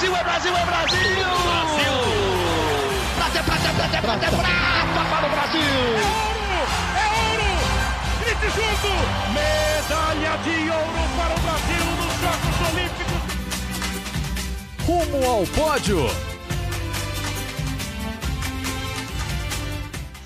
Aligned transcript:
Brasil, 0.00 0.16
é 0.16 0.24
Brasil, 0.24 0.56
é 0.56 0.64
Brasil! 0.64 0.98
Brasil! 1.44 1.92
Prata, 3.16 3.42
prata, 3.42 3.68
prata, 3.74 4.00
prata, 4.00 4.28
prata 4.30 5.04
para 5.10 5.26
o 5.26 5.30
Brasil! 5.30 5.60
É 5.60 6.04
ouro! 6.24 6.64
É 6.96 7.04
ouro! 7.28 7.50
Grite 8.20 8.48
junto! 8.56 8.88
Medalha 9.34 10.32
de 10.38 10.56
ouro 10.70 11.02
para 11.18 11.34
o 11.34 11.40
Brasil 11.40 11.84
nos 11.98 12.14
Jogos 12.22 12.56
Olímpicos! 12.72 13.20
Rumo 14.86 15.20
ao 15.30 15.44
pódio! 15.48 16.00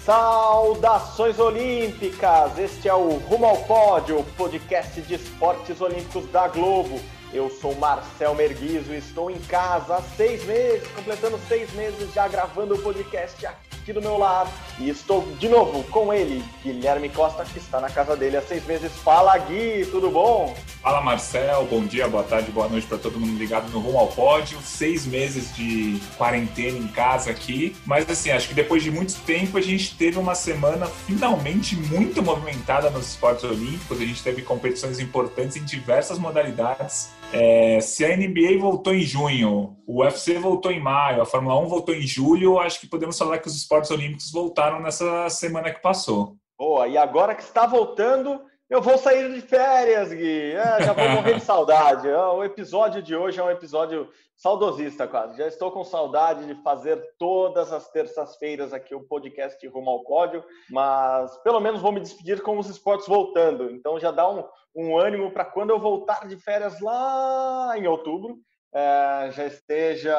Saudações 0.07 1.37
olímpicas! 1.41 2.59
Este 2.59 2.89
é 2.89 2.95
o 2.95 3.17
Rumo 3.29 3.47
ao 3.47 3.57
Pódio, 3.57 4.25
podcast 4.37 5.03
de 5.03 5.15
esportes 5.15 5.81
olímpicos 5.81 6.31
da 6.31 6.47
Globo. 6.47 7.01
Eu 7.35 7.51
sou 7.51 7.75
Marcel 7.75 8.33
Merguizo 8.37 8.95
e 8.95 8.99
estou 8.99 9.29
em 9.29 9.41
casa 9.41 9.97
há 9.97 10.03
seis 10.17 10.45
meses, 10.45 10.87
completando 10.95 11.37
seis 11.49 11.73
meses 11.73 12.15
já 12.15 12.29
gravando 12.29 12.77
o 12.77 12.79
podcast 12.79 13.45
aqui 13.45 13.93
do 13.93 14.01
meu 14.01 14.17
lado. 14.17 14.49
E 14.79 14.89
estou 14.89 15.23
de 15.37 15.49
novo 15.49 15.83
com 15.91 16.15
ele, 16.15 16.45
Guilherme 16.63 17.09
Costa, 17.09 17.45
que 17.45 17.59
está 17.59 17.81
na 17.81 17.91
casa 17.91 18.17
dele 18.17 18.37
há 18.37 18.43
seis 18.43 18.65
meses. 18.65 18.93
Fala, 19.03 19.37
Gui, 19.37 19.85
tudo 19.91 20.13
bom? 20.13 20.57
Fala, 20.81 21.01
Marcel. 21.01 21.67
Bom 21.69 21.85
dia, 21.85 22.07
boa 22.07 22.23
tarde, 22.23 22.53
boa 22.53 22.69
noite 22.69 22.87
para 22.87 22.99
todo 22.99 23.19
mundo 23.19 23.37
ligado 23.37 23.69
no 23.71 23.81
Rumo 23.81 23.99
ao 23.99 24.09
Pódio. 24.09 24.59
Seis 24.63 25.05
meses 25.05 25.55
de 25.57 26.01
quarentena 26.17 26.79
em 26.79 26.87
casa 26.87 27.31
aqui. 27.31 27.75
Mas, 27.85 28.09
assim, 28.09 28.31
acho 28.31 28.49
que 28.49 28.55
depois 28.55 28.83
de 28.83 28.91
muito 28.93 29.15
tempo 29.23 29.59
a 29.59 29.61
gente 29.61 29.97
teve 29.97 30.19
uma 30.19 30.37
semana 30.37 30.87
finalmente 30.87 31.75
muito 31.75 32.23
movimentada 32.23 32.91
nos 32.91 33.09
esportes 33.09 33.45
olímpicos. 33.45 34.01
A 34.01 34.05
gente 34.05 34.23
teve 34.23 34.43
competições 34.43 35.01
importantes 35.01 35.57
em 35.57 35.65
diversas 35.65 36.19
modalidades. 36.19 37.11
É, 37.33 37.81
se 37.81 38.05
a 38.05 38.17
NBA 38.17 38.59
voltou 38.61 38.95
em 38.95 39.03
junho, 39.03 39.77
o 39.87 40.03
UFC 40.03 40.39
voltou 40.39 40.71
em 40.71 40.81
maio, 40.81 41.23
a 41.23 41.27
Fórmula 41.27 41.59
1 41.61 41.67
voltou 41.67 41.95
em 41.95 42.03
julho, 42.03 42.59
acho 42.59 42.81
que 42.81 42.87
podemos 42.87 43.19
falar 43.19 43.39
que 43.39 43.49
os 43.49 43.57
esportes 43.57 43.91
olímpicos 43.91 44.31
voltaram 44.31 44.81
nessa 44.81 45.29
semana 45.31 45.73
que 45.73 45.83
passou. 45.83 46.37
Boa, 46.57 46.87
e 46.87 46.97
agora 46.97 47.35
que 47.35 47.43
está 47.43 47.67
voltando, 47.67 48.41
eu 48.71 48.81
vou 48.81 48.97
sair 48.97 49.33
de 49.33 49.41
férias, 49.41 50.13
Gui. 50.13 50.53
É, 50.53 50.83
já 50.85 50.93
vou 50.93 51.09
morrer 51.11 51.35
de 51.35 51.41
saudade. 51.41 52.09
É, 52.09 52.17
o 52.17 52.43
episódio 52.43 53.03
de 53.03 53.15
hoje 53.15 53.39
é 53.39 53.45
um 53.45 53.51
episódio 53.51 54.09
saudosista, 54.37 55.07
quase. 55.07 55.37
Já 55.37 55.47
estou 55.47 55.71
com 55.71 55.85
saudade 55.85 56.47
de 56.47 56.55
fazer 56.63 57.01
todas 57.19 57.73
as 57.73 57.91
terças-feiras 57.91 58.73
aqui 58.73 58.95
o 58.95 59.03
podcast 59.03 59.65
Rumo 59.69 59.91
ao 59.91 60.05
Pódio, 60.05 60.43
mas 60.71 61.37
pelo 61.43 61.61
menos 61.61 61.81
vou 61.81 61.93
me 61.93 62.01
despedir 62.01 62.43
com 62.43 62.59
os 62.59 62.69
esportes 62.69 63.07
voltando. 63.07 63.71
Então 63.71 64.01
já 64.01 64.11
dá 64.11 64.29
um, 64.29 64.43
um 64.75 64.99
ânimo 64.99 65.31
para 65.31 65.45
quando 65.45 65.71
eu 65.71 65.79
voltar 65.79 66.27
de 66.27 66.37
férias 66.37 66.81
lá 66.81 67.75
em 67.77 67.87
outubro, 67.87 68.39
é, 68.75 69.31
já 69.33 69.47
esteja 69.47 70.17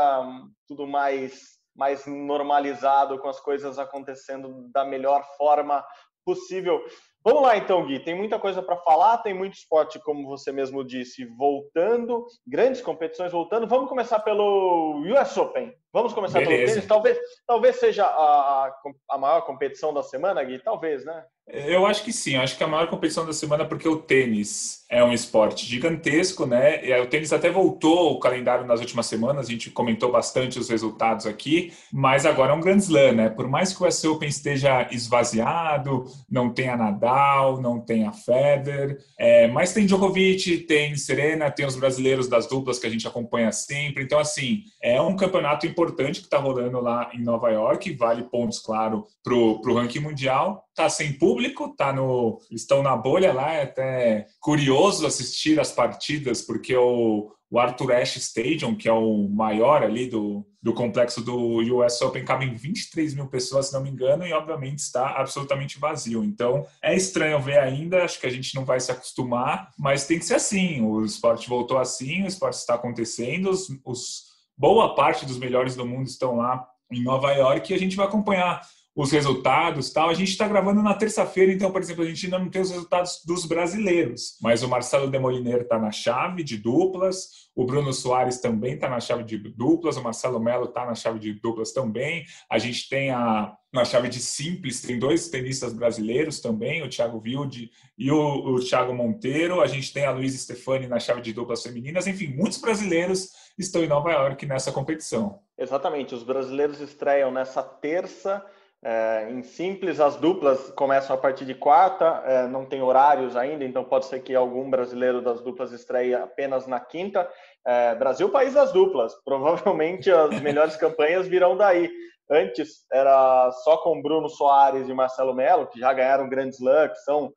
tudo 0.67 0.87
mais 0.87 1.55
mais 1.75 2.05
normalizado, 2.05 3.19
com 3.19 3.27
as 3.27 3.39
coisas 3.39 3.77
acontecendo 3.77 4.69
da 4.73 4.85
melhor 4.85 5.23
forma 5.37 5.85
possível. 6.25 6.83
Vamos 7.23 7.43
lá 7.43 7.57
então, 7.57 7.85
Gui. 7.85 8.03
Tem 8.03 8.15
muita 8.15 8.39
coisa 8.39 8.61
para 8.61 8.77
falar, 8.77 9.17
tem 9.17 9.33
muito 9.33 9.55
esporte, 9.55 9.99
como 9.99 10.27
você 10.27 10.51
mesmo 10.51 10.83
disse, 10.83 11.25
voltando, 11.25 12.25
grandes 12.47 12.81
competições 12.81 13.31
voltando. 13.31 13.67
Vamos 13.67 13.89
começar 13.89 14.19
pelo 14.19 15.01
US 15.01 15.37
Open. 15.37 15.73
Vamos 15.95 16.11
começar 16.11 16.39
Beleza. 16.39 16.57
pelo 16.57 16.67
tênis. 16.73 16.87
Talvez, 16.87 17.17
talvez 17.47 17.75
seja 17.77 18.05
a, 18.05 18.69
a 19.11 19.17
maior 19.17 19.43
competição 19.43 19.93
da 19.93 20.03
semana, 20.03 20.43
Gui. 20.43 20.59
Talvez, 20.59 21.05
né? 21.05 21.23
Eu 21.47 21.85
acho 21.85 22.03
que 22.03 22.11
sim, 22.11 22.35
eu 22.35 22.41
acho 22.41 22.57
que 22.57 22.63
a 22.63 22.67
maior 22.67 22.87
competição 22.89 23.23
da 23.23 23.31
semana 23.31 23.63
é 23.63 23.67
porque 23.67 23.87
o 23.87 23.97
tênis 23.97 24.83
é 24.89 25.03
um 25.03 25.13
esporte 25.13 25.63
gigantesco, 25.63 26.45
né? 26.45 26.83
E 26.83 26.99
o 26.99 27.05
tênis 27.05 27.31
até 27.31 27.51
voltou 27.51 28.13
o 28.13 28.19
calendário 28.19 28.65
nas 28.65 28.79
últimas 28.79 29.05
semanas, 29.05 29.47
a 29.47 29.51
gente 29.51 29.69
comentou 29.69 30.11
bastante 30.11 30.57
os 30.57 30.69
resultados 30.69 31.27
aqui, 31.27 31.71
mas 31.93 32.25
agora 32.25 32.51
é 32.51 32.55
um 32.55 32.59
Grand 32.59 32.77
Slam, 32.77 33.11
né? 33.11 33.29
Por 33.29 33.47
mais 33.47 33.71
que 33.71 33.83
o 33.83 33.87
US 33.87 34.03
Open 34.05 34.27
esteja 34.27 34.87
esvaziado, 34.91 36.05
não 36.27 36.51
tenha 36.51 36.75
Nadal, 36.75 37.61
não 37.61 37.79
tenha 37.79 38.11
Federer, 38.11 38.97
é, 39.19 39.47
mas 39.47 39.71
tem 39.71 39.85
Djokovic, 39.85 40.59
tem 40.65 40.95
Serena, 40.95 41.51
tem 41.51 41.65
os 41.65 41.75
brasileiros 41.75 42.27
das 42.27 42.47
duplas 42.47 42.79
que 42.79 42.87
a 42.87 42.89
gente 42.89 43.07
acompanha 43.07 43.51
sempre. 43.51 44.03
Então, 44.03 44.17
assim, 44.17 44.63
é 44.81 44.99
um 44.99 45.15
campeonato 45.15 45.67
importante 45.67 45.84
que 45.93 46.11
está 46.11 46.37
rolando 46.37 46.79
lá 46.79 47.11
em 47.13 47.23
Nova 47.23 47.49
York, 47.49 47.93
vale 47.93 48.23
pontos, 48.23 48.59
claro, 48.59 49.05
para 49.23 49.33
o 49.33 49.73
ranking 49.73 49.99
mundial 49.99 50.65
tá 50.75 50.89
sem 50.89 51.13
público, 51.13 51.73
tá 51.75 51.93
no 51.93 52.39
estão 52.51 52.83
na 52.83 52.95
bolha 52.95 53.31
lá, 53.31 53.53
é 53.53 53.63
até 53.63 54.27
curioso 54.39 55.07
assistir 55.07 55.59
as 55.59 55.71
partidas 55.71 56.41
porque 56.41 56.75
o, 56.75 57.31
o 57.49 57.59
Arthur 57.59 57.93
Ashe 57.93 58.19
Stadium, 58.19 58.75
que 58.75 58.89
é 58.89 58.91
o 58.91 59.29
maior 59.29 59.81
ali 59.81 60.07
do, 60.07 60.45
do 60.61 60.73
complexo 60.73 61.21
do 61.21 61.59
US 61.77 62.01
Open, 62.01 62.25
cabe 62.25 62.45
em 62.45 62.53
23 62.53 63.13
mil 63.13 63.27
pessoas, 63.27 63.67
se 63.67 63.73
não 63.73 63.81
me 63.81 63.89
engano, 63.89 64.25
e 64.25 64.33
obviamente 64.33 64.79
está 64.79 65.11
absolutamente 65.11 65.79
vazio. 65.79 66.23
Então 66.23 66.65
é 66.81 66.93
estranho 66.93 67.41
ver 67.41 67.59
ainda, 67.59 68.03
acho 68.03 68.19
que 68.19 68.27
a 68.27 68.31
gente 68.31 68.53
não 68.53 68.65
vai 68.65 68.79
se 68.79 68.91
acostumar, 68.91 69.71
mas 69.77 70.05
tem 70.05 70.19
que 70.19 70.25
ser 70.25 70.35
assim. 70.35 70.81
O 70.81 71.05
esporte 71.05 71.47
voltou 71.47 71.77
assim, 71.77 72.23
o 72.23 72.27
esporte 72.27 72.55
está 72.55 72.73
acontecendo, 72.73 73.49
os, 73.49 73.69
os 73.85 74.24
boa 74.57 74.95
parte 74.95 75.25
dos 75.25 75.37
melhores 75.37 75.75
do 75.75 75.85
mundo 75.85 76.07
estão 76.07 76.37
lá 76.37 76.67
em 76.91 77.03
Nova 77.03 77.31
York 77.31 77.71
e 77.71 77.75
a 77.75 77.79
gente 77.79 77.95
vai 77.95 78.05
acompanhar 78.05 78.61
os 78.95 79.11
resultados 79.11 79.91
tal. 79.91 80.09
A 80.09 80.13
gente 80.13 80.29
está 80.29 80.47
gravando 80.47 80.81
na 80.81 80.93
terça-feira, 80.93 81.51
então, 81.51 81.69
por 81.69 81.81
exemplo, 81.81 82.03
a 82.03 82.07
gente 82.07 82.25
ainda 82.25 82.39
não 82.39 82.49
tem 82.49 82.61
os 82.61 82.71
resultados 82.71 83.21
dos 83.25 83.45
brasileiros, 83.45 84.37
mas 84.41 84.63
o 84.63 84.69
Marcelo 84.69 85.09
Demoliner 85.09 85.61
está 85.61 85.77
na 85.77 85.91
chave 85.91 86.43
de 86.43 86.57
duplas, 86.57 87.49
o 87.53 87.65
Bruno 87.65 87.91
Soares 87.91 88.39
também 88.39 88.75
está 88.75 88.87
na 88.87 89.01
chave 89.01 89.23
de 89.23 89.37
duplas, 89.37 89.97
o 89.97 90.03
Marcelo 90.03 90.39
Melo 90.39 90.65
está 90.65 90.85
na 90.85 90.95
chave 90.95 91.19
de 91.19 91.33
duplas 91.33 91.73
também. 91.73 92.23
A 92.49 92.57
gente 92.57 92.87
tem 92.87 93.11
a 93.11 93.53
na 93.73 93.83
chave 93.83 94.07
de 94.07 94.21
simples, 94.21 94.79
tem 94.81 94.97
dois 94.97 95.27
tenistas 95.27 95.73
brasileiros 95.73 96.39
também, 96.39 96.81
o 96.81 96.87
Thiago 96.87 97.21
Wilde 97.21 97.69
e 97.97 98.09
o, 98.09 98.55
o 98.55 98.59
Thiago 98.61 98.93
Monteiro. 98.93 99.59
A 99.59 99.67
gente 99.67 99.91
tem 99.91 100.05
a 100.05 100.11
Luísa 100.11 100.37
Stefani 100.37 100.87
na 100.87 100.97
chave 100.97 101.19
de 101.19 101.33
duplas 101.33 101.61
femininas. 101.61 102.07
Enfim, 102.07 102.27
muitos 102.27 102.57
brasileiros 102.57 103.31
estão 103.57 103.83
em 103.83 103.87
Nova 103.87 104.11
York 104.11 104.45
nessa 104.45 104.71
competição. 104.71 105.39
Exatamente, 105.57 106.13
os 106.13 106.23
brasileiros 106.23 106.79
estreiam 106.81 107.31
nessa 107.31 107.63
terça 107.63 108.45
é, 108.87 109.31
em 109.31 109.41
simples, 109.41 109.99
as 109.99 110.15
duplas 110.15 110.69
começam 110.75 111.15
a 111.15 111.19
partir 111.19 111.43
de 111.43 111.55
quarta, 111.55 112.21
é, 112.23 112.45
não 112.45 112.65
tem 112.65 112.83
horários 112.83 113.35
ainda, 113.35 113.65
então 113.65 113.83
pode 113.83 114.05
ser 114.05 114.19
que 114.19 114.35
algum 114.35 114.69
brasileiro 114.69 115.23
das 115.23 115.41
duplas 115.41 115.71
estreie 115.71 116.13
apenas 116.13 116.67
na 116.67 116.79
quinta. 116.79 117.27
É, 117.65 117.95
Brasil, 117.95 118.29
país 118.29 118.53
das 118.53 118.71
duplas, 118.71 119.15
provavelmente 119.25 120.11
as 120.11 120.39
melhores 120.39 120.75
campanhas 120.75 121.27
virão 121.27 121.57
daí. 121.57 121.89
Antes 122.29 122.85
era 122.91 123.51
só 123.63 123.77
com 123.77 124.03
Bruno 124.03 124.29
Soares 124.29 124.87
e 124.87 124.93
Marcelo 124.93 125.33
Melo, 125.33 125.65
que 125.65 125.79
já 125.79 125.91
ganharam 125.91 126.29
Grand 126.29 126.49
Slam, 126.49 126.89
que 126.89 126.97
são, 126.97 127.33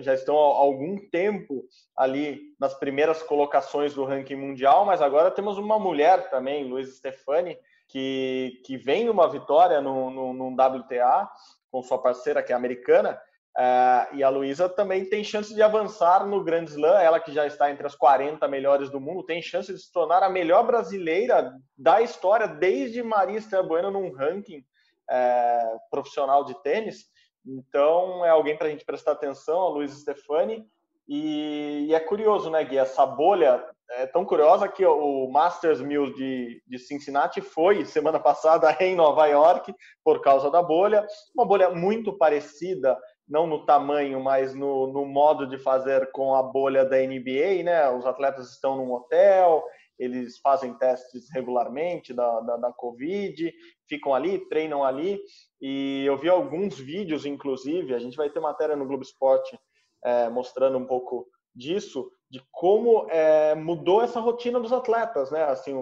já 0.00 0.14
estão 0.14 0.36
há 0.36 0.58
algum 0.58 0.96
tempo 1.10 1.64
ali 1.96 2.40
nas 2.60 2.74
primeiras 2.74 3.22
colocações 3.22 3.94
do 3.94 4.04
ranking 4.04 4.36
mundial, 4.36 4.84
mas 4.84 5.00
agora 5.00 5.30
temos 5.30 5.58
uma 5.58 5.78
mulher 5.78 6.30
também, 6.30 6.64
Luiz 6.64 6.96
Stefani, 6.96 7.58
que, 7.88 8.60
que 8.64 8.76
vem 8.76 9.04
numa 9.04 9.28
vitória 9.28 9.80
no, 9.80 10.10
no, 10.10 10.32
no 10.32 10.48
WTA 10.48 11.28
com 11.70 11.82
sua 11.82 11.98
parceira, 12.00 12.42
que 12.42 12.52
é 12.52 12.56
americana, 12.56 13.18
uh, 13.56 14.14
e 14.14 14.22
a 14.22 14.28
Luísa 14.28 14.68
também 14.68 15.04
tem 15.04 15.22
chance 15.22 15.54
de 15.54 15.62
avançar 15.62 16.26
no 16.26 16.42
Grand 16.42 16.64
Slam, 16.64 16.98
ela 17.00 17.20
que 17.20 17.32
já 17.32 17.46
está 17.46 17.70
entre 17.70 17.86
as 17.86 17.94
40 17.94 18.46
melhores 18.48 18.90
do 18.90 19.00
mundo, 19.00 19.24
tem 19.24 19.42
chance 19.42 19.72
de 19.72 19.78
se 19.78 19.92
tornar 19.92 20.22
a 20.22 20.30
melhor 20.30 20.66
brasileira 20.66 21.52
da 21.76 22.00
história, 22.00 22.46
desde 22.46 23.02
Maria 23.02 23.38
Esther 23.38 23.62
Bueno 23.62 23.90
num 23.90 24.12
ranking 24.12 24.58
uh, 24.58 25.78
profissional 25.90 26.44
de 26.44 26.60
tênis. 26.62 27.06
Então, 27.48 28.24
é 28.24 28.28
alguém 28.28 28.56
para 28.56 28.66
a 28.66 28.70
gente 28.70 28.84
prestar 28.84 29.12
atenção, 29.12 29.60
a 29.60 29.68
Luísa 29.70 29.98
Stefani. 29.98 30.66
E, 31.08 31.86
e, 31.88 31.94
é 31.94 32.00
curioso, 32.00 32.50
né, 32.50 32.62
Gui? 32.62 32.76
Essa 32.76 33.06
bolha 33.06 33.64
é 33.92 34.06
tão 34.06 34.26
curiosa 34.26 34.68
que 34.68 34.84
o 34.84 35.26
Masters 35.30 35.80
1000 35.80 36.12
de, 36.12 36.62
de 36.66 36.78
Cincinnati 36.78 37.40
foi 37.40 37.86
semana 37.86 38.20
passada 38.20 38.76
em 38.84 38.94
Nova 38.94 39.26
York 39.26 39.74
por 40.04 40.20
causa 40.20 40.50
da 40.50 40.62
bolha. 40.62 41.06
Uma 41.34 41.46
bolha 41.46 41.70
muito 41.70 42.12
parecida, 42.12 42.98
não 43.26 43.46
no 43.46 43.64
tamanho, 43.64 44.22
mas 44.22 44.54
no, 44.54 44.92
no 44.92 45.06
modo 45.06 45.46
de 45.46 45.56
fazer 45.56 46.10
com 46.12 46.34
a 46.34 46.42
bolha 46.42 46.84
da 46.84 46.98
NBA, 46.98 47.62
né? 47.64 47.88
Os 47.88 48.04
atletas 48.04 48.50
estão 48.50 48.76
num 48.76 48.92
hotel, 48.92 49.64
eles 49.98 50.38
fazem 50.38 50.74
testes 50.74 51.28
regularmente 51.32 52.12
da, 52.12 52.40
da, 52.40 52.56
da, 52.58 52.72
Covid, 52.72 53.52
ficam 53.88 54.14
ali, 54.14 54.38
treinam 54.48 54.84
ali. 54.84 55.20
E 55.60 56.04
eu 56.06 56.16
vi 56.16 56.28
alguns 56.28 56.78
vídeos, 56.78 57.24
inclusive, 57.24 57.94
a 57.94 57.98
gente 57.98 58.16
vai 58.16 58.30
ter 58.30 58.40
matéria 58.40 58.76
no 58.76 58.86
Globo 58.86 59.02
Esporte 59.02 59.58
é, 60.04 60.28
mostrando 60.28 60.78
um 60.78 60.86
pouco 60.86 61.26
disso, 61.54 62.10
de 62.30 62.40
como 62.52 63.08
é, 63.10 63.54
mudou 63.54 64.02
essa 64.02 64.20
rotina 64.20 64.60
dos 64.60 64.72
atletas, 64.72 65.30
né? 65.30 65.44
Assim, 65.44 65.74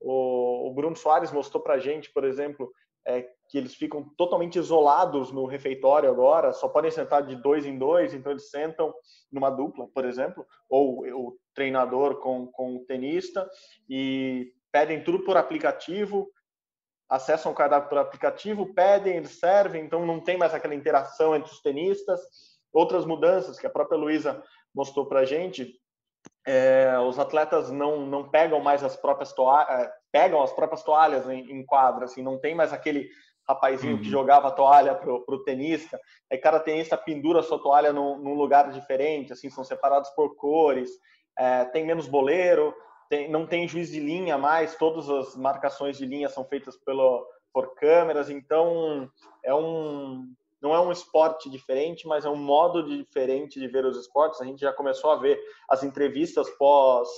o, 0.00 0.68
o 0.68 0.72
Bruno 0.74 0.96
Soares 0.96 1.30
mostrou 1.30 1.62
para 1.62 1.78
gente, 1.78 2.12
por 2.12 2.24
exemplo, 2.24 2.72
é, 3.06 3.26
que 3.48 3.58
eles 3.58 3.74
ficam 3.74 4.04
totalmente 4.16 4.58
isolados 4.58 5.32
no 5.32 5.44
refeitório 5.44 6.10
agora, 6.10 6.52
só 6.52 6.68
podem 6.68 6.90
sentar 6.90 7.26
de 7.26 7.34
dois 7.36 7.66
em 7.66 7.76
dois, 7.76 8.14
então 8.14 8.30
eles 8.30 8.50
sentam 8.50 8.94
numa 9.30 9.50
dupla, 9.50 9.88
por 9.92 10.04
exemplo, 10.04 10.46
ou 10.68 11.04
o 11.04 11.36
treinador 11.54 12.20
com, 12.20 12.46
com 12.46 12.76
o 12.76 12.84
tenista, 12.84 13.48
e 13.88 14.52
pedem 14.70 15.02
tudo 15.02 15.24
por 15.24 15.36
aplicativo, 15.36 16.30
acessam 17.10 17.50
o 17.50 17.54
cardápio 17.54 17.88
por 17.88 17.98
aplicativo, 17.98 18.72
pedem, 18.72 19.16
eles 19.16 19.40
servem, 19.40 19.84
então 19.84 20.06
não 20.06 20.20
tem 20.20 20.38
mais 20.38 20.54
aquela 20.54 20.74
interação 20.74 21.34
entre 21.34 21.50
os 21.50 21.60
tenistas. 21.60 22.20
Outras 22.72 23.04
mudanças 23.04 23.58
que 23.58 23.66
a 23.66 23.70
própria 23.70 23.98
Luísa 23.98 24.40
mostrou 24.72 25.06
para 25.06 25.20
a 25.20 25.24
gente, 25.24 25.74
é, 26.46 26.96
os 27.00 27.18
atletas 27.18 27.70
não, 27.70 28.06
não 28.06 28.30
pegam 28.30 28.60
mais 28.60 28.84
as 28.84 28.96
próprias 28.96 29.32
toalhas, 29.32 29.86
é, 29.86 29.92
pegam 30.12 30.40
as 30.40 30.52
próprias 30.52 30.84
toalhas 30.84 31.28
em, 31.28 31.50
em 31.50 31.66
quadra, 31.66 32.04
assim, 32.04 32.22
não 32.22 32.38
tem 32.38 32.54
mais 32.54 32.72
aquele 32.72 33.08
rapazinho 33.48 33.96
uhum. 33.96 34.02
que 34.02 34.08
jogava 34.08 34.48
a 34.48 34.52
toalha 34.52 34.94
pro, 34.94 35.24
pro 35.24 35.42
tenista, 35.42 36.00
aí 36.30 36.38
cada 36.38 36.60
tenista 36.60 36.96
pendura 36.96 37.40
a 37.40 37.42
sua 37.42 37.60
toalha 37.60 37.92
num, 37.92 38.18
num 38.18 38.34
lugar 38.34 38.70
diferente, 38.70 39.32
assim, 39.32 39.50
são 39.50 39.64
separados 39.64 40.10
por 40.10 40.36
cores, 40.36 40.90
é, 41.36 41.64
tem 41.64 41.84
menos 41.84 42.06
boleiro, 42.06 42.72
tem, 43.10 43.28
não 43.28 43.44
tem 43.44 43.66
juiz 43.66 43.90
de 43.90 43.98
linha 43.98 44.38
mais, 44.38 44.76
todas 44.76 45.10
as 45.10 45.36
marcações 45.36 45.98
de 45.98 46.06
linha 46.06 46.28
são 46.28 46.44
feitas 46.44 46.76
pelo, 46.76 47.26
por 47.52 47.74
câmeras, 47.74 48.30
então 48.30 49.10
é 49.44 49.52
um, 49.52 50.32
não 50.62 50.72
é 50.72 50.80
um 50.80 50.92
esporte 50.92 51.50
diferente, 51.50 52.06
mas 52.06 52.24
é 52.24 52.30
um 52.30 52.36
modo 52.36 52.84
diferente 52.84 53.58
de 53.58 53.66
ver 53.66 53.84
os 53.84 53.98
esportes. 53.98 54.40
A 54.40 54.44
gente 54.44 54.60
já 54.60 54.72
começou 54.72 55.10
a 55.10 55.16
ver 55.16 55.38
as 55.68 55.82
entrevistas 55.82 56.48
pós 56.50 57.08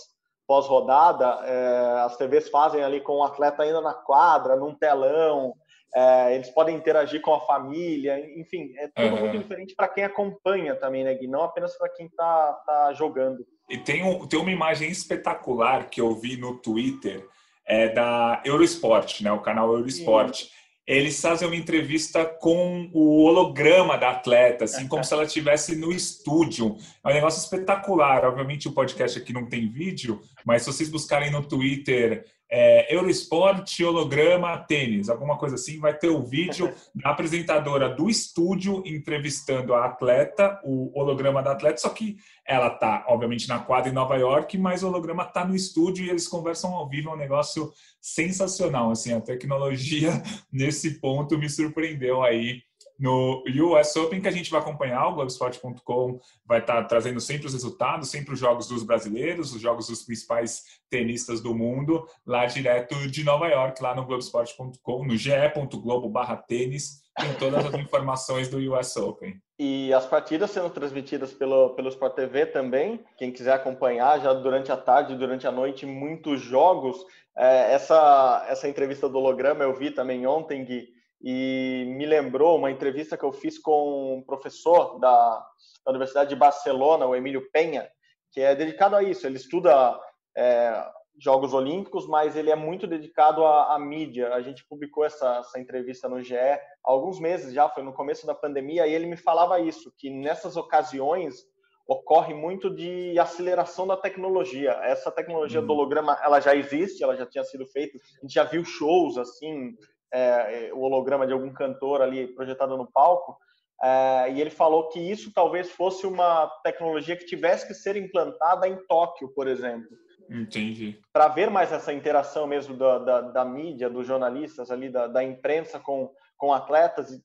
pós 0.44 0.67
rodada, 0.67 1.39
é, 1.44 2.00
as 2.00 2.17
TVs 2.17 2.49
fazem 2.49 2.83
ali 2.83 3.00
com 3.00 3.19
o 3.19 3.23
atleta 3.23 3.62
ainda 3.62 3.81
na 3.81 3.94
quadra, 3.94 4.56
num 4.56 4.75
telão, 4.75 5.55
é, 5.94 6.35
eles 6.35 6.50
podem 6.50 6.75
interagir 6.75 7.21
com 7.21 7.35
a 7.35 7.41
família, 7.41 8.19
enfim, 8.39 8.73
é 8.77 8.89
tudo 8.89 9.15
uhum. 9.15 9.21
muito 9.21 9.39
diferente 9.39 9.75
para 9.75 9.89
quem 9.89 10.05
acompanha 10.05 10.75
também, 10.75 11.05
né, 11.05 11.15
Gui? 11.15 11.29
Não 11.29 11.43
apenas 11.43 11.77
para 11.77 11.89
quem 11.91 12.06
está 12.06 12.53
tá 12.67 12.93
jogando. 12.94 13.47
E 13.72 13.78
tem, 13.78 14.04
um, 14.04 14.26
tem 14.26 14.38
uma 14.38 14.50
imagem 14.50 14.90
espetacular 14.90 15.88
que 15.88 15.98
eu 15.98 16.14
vi 16.14 16.36
no 16.36 16.58
Twitter, 16.58 17.26
é 17.66 17.88
da 17.88 18.42
Eurosport, 18.44 19.22
né, 19.22 19.32
o 19.32 19.40
canal 19.40 19.72
Eurosport. 19.72 20.44
Eles 20.86 21.19
fazem 21.19 21.48
uma 21.48 21.56
entrevista 21.56 22.22
com 22.26 22.90
o 22.92 23.22
holograma 23.22 23.96
da 23.96 24.10
atleta, 24.10 24.64
assim, 24.64 24.86
como 24.86 25.02
se 25.06 25.14
ela 25.14 25.24
estivesse 25.24 25.74
no 25.74 25.90
estúdio. 25.90 26.76
É 27.02 27.08
um 27.08 27.14
negócio 27.14 27.42
espetacular. 27.42 28.26
Obviamente, 28.26 28.69
o 28.69 28.72
podcast 28.72 29.19
aqui 29.19 29.32
não 29.32 29.48
tem 29.48 29.70
vídeo, 29.70 30.20
mas 30.44 30.62
se 30.62 30.70
vocês 30.70 30.90
buscarem 30.90 31.30
no 31.30 31.42
Twitter 31.42 32.26
é, 32.54 32.94
Eurosport, 32.94 33.81
holograma, 33.81 34.58
tênis, 34.58 35.08
alguma 35.08 35.38
coisa 35.38 35.54
assim, 35.54 35.81
vai 35.81 35.96
ter 35.96 36.10
o 36.10 36.22
vídeo 36.22 36.70
da 36.94 37.08
apresentadora 37.08 37.88
do 37.88 38.10
estúdio 38.10 38.82
entrevistando 38.84 39.72
a 39.72 39.87
atleta, 39.87 40.60
o 40.62 40.93
holograma 40.94 41.43
da 41.43 41.52
atleta, 41.52 41.78
só 41.78 41.88
que 41.88 42.19
ela 42.46 42.69
tá, 42.69 43.06
obviamente, 43.08 43.49
na 43.49 43.58
quadra 43.58 43.90
em 43.90 43.94
Nova 43.94 44.16
York, 44.16 44.58
mas 44.58 44.82
o 44.82 44.88
holograma 44.88 45.25
tá 45.25 45.46
no 45.46 45.56
estúdio 45.56 46.04
e 46.04 46.10
eles 46.10 46.28
conversam 46.28 46.75
ao 46.75 46.87
vivo, 46.87 47.08
é 47.08 47.14
um 47.14 47.16
negócio 47.16 47.72
sensacional, 47.99 48.90
assim, 48.90 49.14
a 49.14 49.20
tecnologia 49.20 50.10
nesse 50.52 51.00
ponto 51.00 51.38
me 51.38 51.48
surpreendeu 51.48 52.22
aí 52.22 52.60
no 53.02 53.43
US 53.49 53.96
Open, 53.96 54.20
que 54.20 54.28
a 54.28 54.32
gente 54.32 54.49
vai 54.49 54.60
acompanhar, 54.60 55.08
o 55.08 55.14
Globoesporte.com 55.14 56.20
vai 56.46 56.60
estar 56.60 56.84
trazendo 56.84 57.20
sempre 57.20 57.49
os 57.49 57.52
resultados, 57.52 58.08
sempre 58.08 58.32
os 58.32 58.38
jogos 58.38 58.69
dos 58.69 58.84
brasileiros, 58.84 59.52
os 59.52 59.60
jogos 59.60 59.88
dos 59.88 60.04
principais 60.04 60.62
tenistas 60.88 61.40
do 61.40 61.52
mundo, 61.52 62.06
lá 62.25 62.46
direto 62.46 62.94
de 63.10 63.25
Nova 63.25 63.49
York, 63.49 63.82
lá 63.82 63.93
no 63.93 64.06
Globoesporte.com, 64.06 65.04
no 65.04 65.16
ge.globo 65.16 66.08
barra 66.08 66.37
tênis, 66.37 67.02
tem 67.16 67.34
todas 67.34 67.66
as 67.66 67.75
informações 67.75 68.49
do 68.49 68.58
US 68.72 68.96
Open. 68.96 69.34
E 69.58 69.93
as 69.93 70.06
partidas 70.06 70.52
sendo 70.52 70.70
transmitidas 70.70 71.32
pelo, 71.32 71.70
pelo 71.70 71.88
Sport 71.88 72.14
TV 72.14 72.46
também, 72.46 73.00
quem 73.19 73.32
quiser 73.32 73.55
acompanhar 73.55 74.20
já 74.20 74.32
durante 74.32 74.70
a 74.70 74.76
tarde, 74.76 75.16
durante 75.16 75.44
a 75.44 75.50
noite, 75.50 75.84
muitos 75.84 76.40
jogos. 76.40 77.05
É, 77.37 77.72
essa, 77.72 78.46
essa 78.48 78.69
entrevista 78.69 79.08
do 79.08 79.19
holograma 79.19 79.64
eu 79.64 79.75
vi 79.75 79.90
também 79.90 80.25
ontem, 80.25 80.64
Gui, 80.64 81.01
e 81.22 81.84
me 81.96 82.04
lembrou 82.04 82.58
uma 82.58 82.70
entrevista 82.70 83.16
que 83.16 83.24
eu 83.24 83.32
fiz 83.32 83.58
com 83.58 84.19
um 84.19 84.22
professor 84.22 84.98
da, 84.98 85.46
da 85.84 85.90
Universidade 85.90 86.30
de 86.30 86.36
Barcelona, 86.36 87.06
o 87.06 87.14
Emílio 87.14 87.48
Penha, 87.52 87.88
que 88.32 88.40
é 88.40 88.54
dedicado 88.54 88.96
a 88.96 89.02
isso. 89.02 89.26
Ele 89.26 89.36
estuda 89.36 89.98
é, 90.36 90.84
Jogos 91.19 91.54
Olímpicos, 91.54 92.08
mas 92.08 92.36
ele 92.36 92.50
é 92.50 92.56
muito 92.56 92.86
dedicado 92.86 93.44
à, 93.44 93.74
à 93.74 93.78
mídia. 93.78 94.34
A 94.34 94.40
gente 94.40 94.66
publicou 94.66 95.04
essa, 95.04 95.38
essa, 95.38 95.60
entrevista 95.60 96.08
no 96.08 96.22
GE 96.22 96.36
há 96.36 96.60
alguns 96.82 97.20
meses 97.20 97.52
já, 97.52 97.69
foi 97.69 97.82
no 97.82 97.92
começo 97.92 98.26
da 98.26 98.34
pandemia, 98.34 98.86
e 98.86 98.94
ele 98.94 99.06
me 99.06 99.16
falava 99.16 99.60
isso, 99.60 99.92
que 99.96 100.10
nessas 100.10 100.56
ocasiões 100.56 101.46
ocorre 101.86 102.32
muito 102.32 102.74
de 102.74 103.19
aceleração 103.19 103.86
da 103.86 103.96
tecnologia. 103.96 104.72
Essa 104.82 105.10
tecnologia 105.10 105.60
do 105.60 105.69
uhum. 105.69 105.78
holograma, 105.78 106.19
ela 106.22 106.40
já 106.40 106.54
existe, 106.54 107.02
ela 107.02 107.16
já 107.16 107.26
tinha 107.26 107.44
sido 107.44 107.66
feita. 107.66 107.98
A 107.98 108.22
gente 108.22 108.34
já 108.34 108.44
viu 108.44 108.64
shows 108.64 109.19
assim, 109.19 109.76
é, 110.12 110.70
o 110.75 110.81
holograma 110.81 111.26
de 111.26 111.32
algum 111.32 111.53
cantor 111.53 112.03
ali 112.03 112.26
projetado 112.29 112.76
no 112.76 112.91
palco, 112.91 113.37
é, 113.82 114.32
e 114.32 114.41
ele 114.41 114.50
falou 114.50 114.88
que 114.88 115.00
isso 115.00 115.32
talvez 115.35 115.70
fosse 115.70 116.06
uma 116.06 116.47
tecnologia 116.62 117.17
que 117.17 117.26
tivesse 117.26 117.67
que 117.67 117.75
ser 117.75 117.97
implantada 117.97 118.69
em 118.69 118.76
Tóquio, 118.87 119.29
por 119.35 119.49
exemplo. 119.49 119.88
Entendi. 120.31 121.00
Para 121.12 121.29
ver 121.29 121.50
mais 121.50 121.73
essa 121.73 121.93
interação 121.93 122.47
mesmo 122.47 122.76
da, 122.76 122.99
da, 122.99 123.20
da 123.20 123.44
mídia, 123.44 123.91
dos 123.91 124.06
jornalistas 124.06 124.70
ali, 124.70 124.88
da, 124.88 125.06
da, 125.06 125.23
imprensa 125.23 125.81
com, 125.81 126.11
com 126.38 126.53
atletas, 126.53 127.11
e 127.11 127.23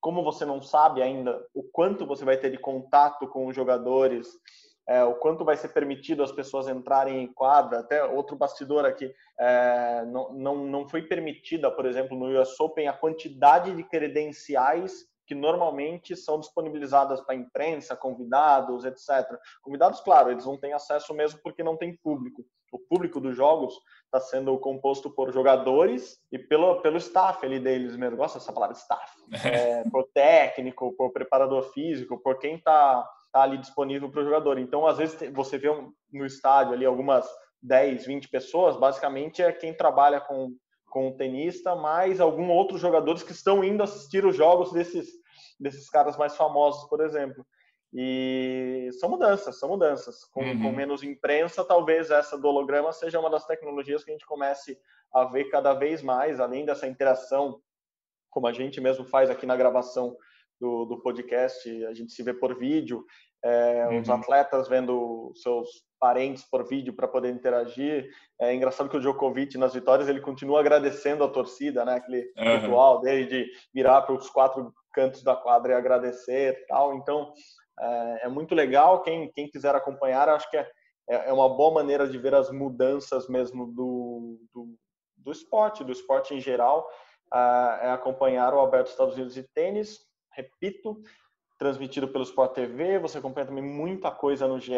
como 0.00 0.22
você 0.22 0.44
não 0.44 0.60
sabe 0.60 1.00
ainda 1.02 1.42
o 1.54 1.62
quanto 1.62 2.06
você 2.06 2.24
vai 2.24 2.36
ter 2.36 2.50
de 2.50 2.58
contato 2.58 3.26
com 3.26 3.46
os 3.46 3.56
jogadores, 3.56 4.28
é, 4.86 5.02
o 5.04 5.14
quanto 5.14 5.44
vai 5.44 5.56
ser 5.56 5.68
permitido 5.68 6.22
as 6.22 6.32
pessoas 6.32 6.68
entrarem 6.68 7.22
em 7.22 7.32
quadra. 7.32 7.80
Até 7.80 8.04
outro 8.04 8.36
bastidor 8.36 8.84
aqui, 8.84 9.12
é, 9.38 10.04
não, 10.06 10.32
não, 10.32 10.56
não 10.66 10.88
foi 10.88 11.02
permitida, 11.02 11.70
por 11.70 11.86
exemplo, 11.86 12.16
no 12.16 12.40
US 12.40 12.58
Open, 12.60 12.88
a 12.88 12.92
quantidade 12.92 13.74
de 13.74 13.82
credenciais 13.84 15.06
que 15.26 15.34
normalmente 15.34 16.14
são 16.14 16.38
disponibilizadas 16.38 17.20
para 17.22 17.34
a 17.34 17.38
imprensa, 17.38 17.96
convidados, 17.96 18.84
etc. 18.84 19.38
Convidados, 19.62 20.00
claro, 20.00 20.30
eles 20.30 20.44
não 20.44 20.58
têm 20.58 20.74
acesso 20.74 21.14
mesmo 21.14 21.40
porque 21.42 21.62
não 21.62 21.76
tem 21.76 21.96
público. 21.96 22.44
O 22.70 22.78
público 22.78 23.20
dos 23.20 23.36
jogos 23.36 23.74
está 24.04 24.20
sendo 24.20 24.58
composto 24.58 25.08
por 25.08 25.32
jogadores 25.32 26.20
e 26.30 26.38
pelo, 26.38 26.82
pelo 26.82 26.98
staff 26.98 27.44
ali 27.46 27.58
deles 27.58 27.96
mesmo. 27.96 28.16
Gosto 28.16 28.38
dessa 28.38 28.52
palavra 28.52 28.76
staff. 28.76 29.12
É, 29.44 29.82
por 29.90 30.04
técnico, 30.12 30.92
por 30.92 31.12
preparador 31.12 31.62
físico, 31.72 32.18
por 32.18 32.38
quem 32.38 32.56
está 32.56 33.08
tá 33.34 33.42
ali 33.42 33.58
disponível 33.58 34.08
para 34.08 34.20
o 34.20 34.24
jogador. 34.24 34.58
Então, 34.58 34.86
às 34.86 34.96
vezes, 34.96 35.18
você 35.32 35.58
vê 35.58 35.68
no 36.12 36.24
estádio 36.24 36.72
ali 36.72 36.86
algumas 36.86 37.28
10, 37.60 38.06
20 38.06 38.28
pessoas, 38.28 38.76
basicamente 38.76 39.42
é 39.42 39.50
quem 39.50 39.76
trabalha 39.76 40.20
com, 40.20 40.56
com 40.88 41.08
o 41.08 41.16
tenista, 41.16 41.74
mais 41.74 42.20
alguns 42.20 42.48
outros 42.50 42.80
jogadores 42.80 43.24
que 43.24 43.32
estão 43.32 43.64
indo 43.64 43.82
assistir 43.82 44.24
os 44.24 44.36
jogos 44.36 44.72
desses, 44.72 45.08
desses 45.58 45.90
caras 45.90 46.16
mais 46.16 46.36
famosos, 46.36 46.88
por 46.88 47.00
exemplo. 47.00 47.44
E 47.92 48.88
são 49.00 49.08
mudanças, 49.08 49.58
são 49.58 49.68
mudanças. 49.68 50.24
Com, 50.26 50.44
uhum. 50.44 50.62
com, 50.62 50.70
menos 50.70 51.02
imprensa, 51.02 51.64
talvez 51.64 52.12
essa 52.12 52.38
do 52.38 52.46
holograma 52.46 52.92
seja 52.92 53.18
uma 53.18 53.30
das 53.30 53.46
tecnologias 53.46 54.04
que 54.04 54.10
a 54.10 54.14
gente 54.14 54.26
comece 54.26 54.78
a 55.12 55.24
ver 55.24 55.46
cada 55.46 55.74
vez 55.74 56.02
mais, 56.02 56.38
além 56.38 56.64
dessa 56.64 56.86
interação, 56.86 57.60
como 58.30 58.46
a 58.46 58.52
gente 58.52 58.80
mesmo 58.80 59.04
faz 59.04 59.28
aqui 59.28 59.44
na 59.44 59.56
gravação 59.56 60.16
do, 60.60 60.84
do 60.84 61.02
podcast, 61.02 61.68
a 61.86 61.92
gente 61.92 62.12
se 62.12 62.22
vê 62.22 62.32
por 62.32 62.56
vídeo, 62.58 63.04
é, 63.44 63.86
uhum. 63.90 64.00
os 64.00 64.08
atletas 64.08 64.66
vendo 64.68 65.30
seus 65.36 65.68
parentes 66.00 66.42
por 66.44 66.66
vídeo 66.66 66.94
para 66.94 67.06
poder 67.06 67.30
interagir. 67.30 68.08
É 68.40 68.54
engraçado 68.54 68.88
que 68.88 68.96
o 68.96 69.00
Djokovic, 69.00 69.58
nas 69.58 69.74
vitórias, 69.74 70.08
ele 70.08 70.20
continua 70.20 70.60
agradecendo 70.60 71.22
a 71.22 71.28
torcida, 71.28 71.84
né? 71.84 71.96
Aquele 71.96 72.32
uhum. 72.38 72.56
ritual 72.56 73.00
dele 73.00 73.26
de 73.26 73.50
virar 73.72 74.02
para 74.02 74.14
os 74.14 74.30
quatro 74.30 74.72
cantos 74.92 75.22
da 75.22 75.36
quadra 75.36 75.72
e 75.72 75.76
agradecer 75.76 76.64
tal. 76.66 76.94
Então, 76.94 77.32
é, 77.78 78.20
é, 78.24 78.28
muito 78.28 78.54
legal. 78.54 79.02
Quem, 79.02 79.30
quem 79.32 79.48
quiser 79.48 79.74
acompanhar, 79.74 80.28
acho 80.28 80.50
que 80.50 80.56
é, 80.56 80.68
é, 81.10 81.28
é 81.28 81.32
uma 81.32 81.48
boa 81.48 81.74
maneira 81.74 82.08
de 82.08 82.16
ver 82.16 82.34
as 82.34 82.50
mudanças 82.50 83.28
mesmo 83.28 83.66
do, 83.66 84.38
do, 84.54 84.74
do 85.18 85.32
esporte, 85.32 85.84
do 85.84 85.92
esporte 85.92 86.34
em 86.34 86.40
geral, 86.40 86.88
é 87.82 87.90
acompanhar 87.90 88.54
o 88.54 88.60
Aberto 88.60 88.86
Estados 88.86 89.14
Unidos 89.14 89.34
de 89.34 89.42
tênis, 89.42 89.98
repito, 90.32 91.02
transmitido 91.64 92.06
pelo 92.08 92.24
Sport 92.24 92.52
TV. 92.52 92.98
Você 92.98 93.16
acompanha 93.16 93.46
também 93.46 93.64
muita 93.64 94.10
coisa 94.10 94.46
no 94.46 94.60
GE, 94.60 94.74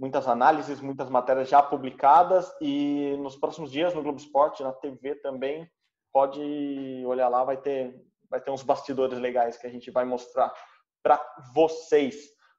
muitas 0.00 0.26
análises, 0.26 0.80
muitas 0.80 1.10
matérias 1.10 1.50
já 1.50 1.62
publicadas 1.62 2.50
e 2.62 3.14
nos 3.18 3.36
próximos 3.36 3.70
dias 3.70 3.94
no 3.94 4.02
Globo 4.02 4.18
Esporte, 4.18 4.62
na 4.62 4.72
TV 4.72 5.16
também, 5.16 5.68
pode 6.10 6.40
olhar 7.04 7.28
lá, 7.28 7.44
vai 7.44 7.58
ter 7.58 7.94
vai 8.30 8.40
ter 8.40 8.50
uns 8.50 8.62
bastidores 8.62 9.18
legais 9.18 9.58
que 9.58 9.66
a 9.66 9.70
gente 9.70 9.90
vai 9.90 10.06
mostrar 10.06 10.50
para 11.02 11.20
vocês. 11.52 12.16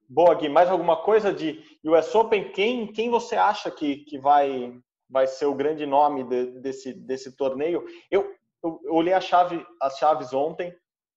Boa, 0.08 0.36
Gui, 0.36 0.48
mais 0.48 0.70
alguma 0.70 0.98
coisa 0.98 1.34
de 1.34 1.64
US 1.84 2.14
Open? 2.14 2.52
Quem, 2.52 2.86
quem 2.86 3.10
você 3.10 3.36
acha 3.36 3.72
que, 3.72 4.04
que 4.04 4.20
vai, 4.20 4.78
vai 5.10 5.26
ser 5.26 5.48
o 5.48 5.56
grande 5.56 5.88
nome 5.88 6.24
de, 6.26 6.60
desse, 6.60 6.94
desse 6.94 7.36
torneio? 7.36 7.84
Eu, 8.12 8.32
eu, 8.64 8.80
eu 8.84 8.94
olhei 8.94 9.14
a 9.14 9.22
chave, 9.22 9.66
as 9.82 9.98
chaves 9.98 10.34
ontem, 10.34 10.72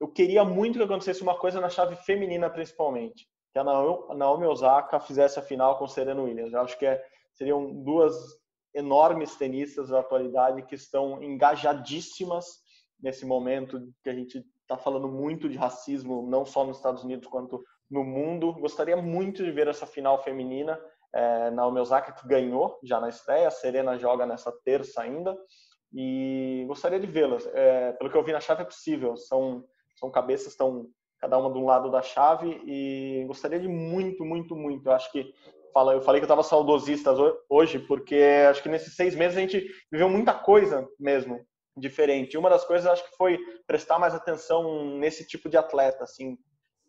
eu 0.04 0.08
queria 0.08 0.44
muito 0.44 0.78
que 0.78 0.84
acontecesse 0.84 1.23
uma 1.23 1.38
coisa 1.38 1.62
na 1.62 1.70
chave 1.70 1.96
feminina, 1.96 2.50
principalmente. 2.50 3.26
Que 3.54 3.58
a 3.58 3.64
Naomi 3.64 4.44
Osaka 4.44 5.00
fizesse 5.00 5.38
a 5.38 5.42
final 5.42 5.78
com 5.78 5.88
Serena 5.88 6.20
Williams. 6.20 6.52
Eu 6.52 6.61
acho 6.61 6.78
que 6.78 6.84
é, 6.84 7.02
seriam 7.32 7.73
duas 7.82 8.14
enormes 8.75 9.34
tenistas 9.37 9.88
da 9.88 10.00
atualidade 10.00 10.66
que 10.66 10.75
estão 10.75 11.23
engajadíssimas 11.23 12.44
nesse 13.00 13.25
momento 13.25 13.80
que 14.02 14.11
a 14.11 14.14
gente 14.14 14.44
está 14.61 14.76
falando 14.76 15.08
muito 15.08 15.49
de 15.49 15.56
racismo, 15.56 16.26
não 16.28 16.44
só 16.44 16.64
nos 16.64 16.76
Estados 16.76 17.02
Unidos 17.02 17.26
quanto 17.26 17.64
no 17.90 18.04
mundo. 18.04 18.52
Gostaria 18.54 18.96
muito 18.99 19.42
de 19.42 19.50
ver 19.52 19.68
essa 19.68 19.87
final 19.87 20.23
feminina. 20.23 20.78
É, 21.14 21.50
Naomi 21.50 21.80
Osaka 21.80 22.12
que 22.12 22.28
ganhou 22.28 22.78
já 22.82 23.00
na 23.00 23.08
estreia, 23.08 23.49
a 23.49 23.50
Serena 23.50 23.96
joga 23.96 24.26
nessa 24.26 24.52
terça 24.64 25.00
ainda 25.00 25.34
e 25.94 26.64
gostaria 26.66 27.00
de 27.00 27.06
vê-las. 27.06 27.46
É, 27.54 27.92
pelo 27.92 28.11
que 28.11 28.16
eu 28.18 28.25
vi 28.25 28.32
na 28.32 28.40
chave 28.40 28.62
é 28.62 28.66
possível, 28.66 29.16
são 29.16 29.64
são 29.94 30.10
cabeças 30.10 30.48
estão 30.48 30.88
cada 31.18 31.38
uma 31.38 31.50
de 31.50 31.58
um 31.58 31.64
lado 31.64 31.90
da 31.90 32.02
chave 32.02 32.60
e 32.66 33.24
gostaria 33.26 33.58
de 33.58 33.68
muito, 33.68 34.24
muito, 34.24 34.54
muito. 34.54 34.86
Eu 34.86 34.92
acho 34.92 35.10
que 35.10 35.32
fala, 35.72 35.94
eu 35.94 36.02
falei 36.02 36.20
que 36.20 36.24
eu 36.24 36.26
estava 36.26 36.42
saudosista 36.42 37.12
hoje 37.48 37.78
porque 37.78 38.16
acho 38.48 38.62
que 38.62 38.68
nesses 38.68 38.94
seis 38.94 39.14
meses 39.14 39.36
a 39.36 39.40
gente 39.40 39.66
viveu 39.90 40.08
muita 40.08 40.34
coisa 40.34 40.86
mesmo 40.98 41.40
diferente. 41.76 42.36
Uma 42.36 42.50
das 42.50 42.64
coisas 42.64 42.86
acho 42.86 43.04
que 43.04 43.16
foi 43.16 43.38
prestar 43.66 43.98
mais 43.98 44.14
atenção 44.14 44.84
nesse 44.98 45.26
tipo 45.26 45.48
de 45.48 45.56
atleta, 45.56 46.04
assim, 46.04 46.38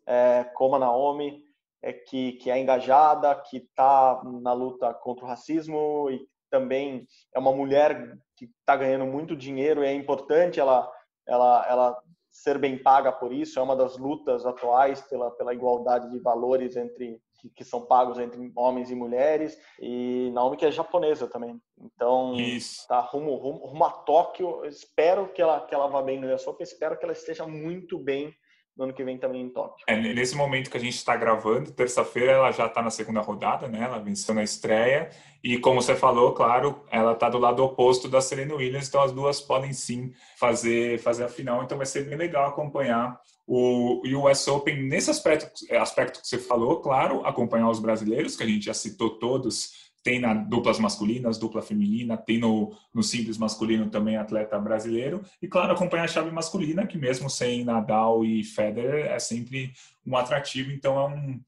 é, 0.06 0.44
como 0.54 0.76
a 0.76 0.80
Naomi, 0.80 1.42
é, 1.82 1.94
que, 1.94 2.34
que 2.34 2.52
é 2.52 2.60
engajada, 2.60 3.36
que 3.36 3.58
está 3.58 4.22
na 4.42 4.54
luta 4.54 4.94
contra 4.94 5.26
o 5.26 5.28
racismo 5.28 6.10
e 6.10 6.28
também 6.50 7.08
é 7.34 7.40
uma 7.40 7.52
mulher 7.52 8.18
que 8.36 8.46
está 8.46 8.76
ganhando 8.76 9.06
muito 9.06 9.36
dinheiro 9.36 9.84
e 9.84 9.88
é 9.88 9.94
importante 9.94 10.60
ela, 10.60 10.92
ela, 11.28 11.66
ela 11.68 12.04
ser 12.36 12.58
bem 12.58 12.78
paga 12.78 13.12
por 13.14 13.32
isso. 13.32 13.58
É 13.58 13.62
uma 13.62 13.76
das 13.76 13.98
lutas 13.98 14.46
atuais 14.46 15.02
pela, 15.02 15.32
pela 15.32 15.54
igualdade 15.54 16.12
de 16.12 16.20
valores 16.20 16.76
entre 16.76 17.22
que, 17.40 17.50
que, 17.50 17.64
são 17.64 17.86
pagos 17.86 18.20
entre 18.20 18.52
homens 18.56 18.92
e 18.92 18.96
mulheres, 18.96 19.58
e 19.80 20.30
Naomi 20.34 20.58
que 20.58 20.66
é 20.66 20.72
japonesa 20.72 21.28
também. 21.28 21.60
Então, 21.80 22.36
Isso. 22.36 22.86
tá 22.88 23.00
rumo, 23.00 23.36
rumo, 23.36 23.66
rumo 23.66 23.86
a 23.86 23.90
Tóquio. 23.90 24.66
Espero 24.66 25.32
que 25.32 25.42
ela, 25.42 25.62
que 25.66 25.74
ela 25.74 25.88
vá 25.88 26.02
bem 26.02 26.20
no 26.20 26.34
Open, 26.34 26.64
espero 26.64 26.98
que 26.98 27.06
ela 27.06 27.14
esteja 27.14 27.48
muito 27.48 27.98
bem 27.98 28.34
no 28.78 28.84
ano 28.84 28.94
que 28.94 29.04
vem 29.04 29.18
também 29.18 29.42
em 29.42 29.50
Tóquio. 29.50 29.86
É, 29.88 29.96
nesse 29.96 30.36
momento 30.36 30.70
que 30.70 30.78
a 30.78 30.80
gente 30.80 30.96
está 30.96 31.16
gravando, 31.16 31.72
terça-feira, 31.72 32.34
ela 32.34 32.52
já 32.52 32.66
está 32.66 32.82
na 32.82 32.90
segunda 32.90 33.22
rodada, 33.22 33.68
né? 33.68 33.84
Ela 33.84 34.00
venceu 34.00 34.36
na 34.36 34.44
estreia. 34.44 35.10
E 35.44 35.58
como 35.58 35.82
você 35.82 35.96
falou, 35.96 36.34
claro, 36.34 36.84
ela 36.92 37.14
está 37.14 37.30
do 37.30 37.38
lado 37.38 37.64
oposto 37.64 38.10
da 38.10 38.20
Serena 38.20 38.56
Williams, 38.56 38.88
então 38.88 39.02
as 39.02 39.12
duas 39.12 39.40
podem 39.40 39.72
sim 39.72 40.12
fazer, 40.38 41.00
fazer 41.00 41.24
a 41.24 41.30
final. 41.30 41.64
Então 41.64 41.78
vai 41.78 41.86
ser 41.86 42.04
bem 42.04 42.18
legal 42.18 42.50
acompanhar 42.50 43.20
o 43.48 44.02
US 44.20 44.48
Open 44.48 44.84
nesse 44.84 45.12
aspecto, 45.12 45.48
aspecto 45.76 46.20
que 46.20 46.28
você 46.28 46.38
falou, 46.38 46.82
claro, 46.82 47.26
acompanhar 47.26 47.70
os 47.70 47.80
brasileiros, 47.80 48.36
que 48.36 48.44
a 48.44 48.48
gente 48.48 48.66
já 48.66 48.74
citou 48.74 49.20
todos 49.20 49.86
tem 50.06 50.20
na 50.20 50.36
duplas 50.36 50.78
masculinas, 50.78 51.40
dupla 51.40 51.64
feminina, 51.64 52.16
tem 52.16 52.38
no, 52.38 52.78
no 52.94 53.02
simples 53.02 53.40
masculino 53.40 53.90
também 53.90 54.18
atleta 54.18 54.60
brasileiro. 54.60 55.24
E, 55.42 55.48
claro, 55.48 55.74
acompanhar 55.74 56.04
a 56.04 56.08
chave 56.08 56.30
masculina, 56.30 56.86
que 56.86 56.96
mesmo 56.96 57.28
sem 57.28 57.66
Nadal 57.66 58.24
e 58.24 58.44
Federer 58.44 59.08
é 59.08 59.18
sempre 59.18 59.74
um 60.06 60.16
atrativo. 60.16 60.72
Então, 60.72 61.00
é 61.00 61.08
um, 61.08 61.42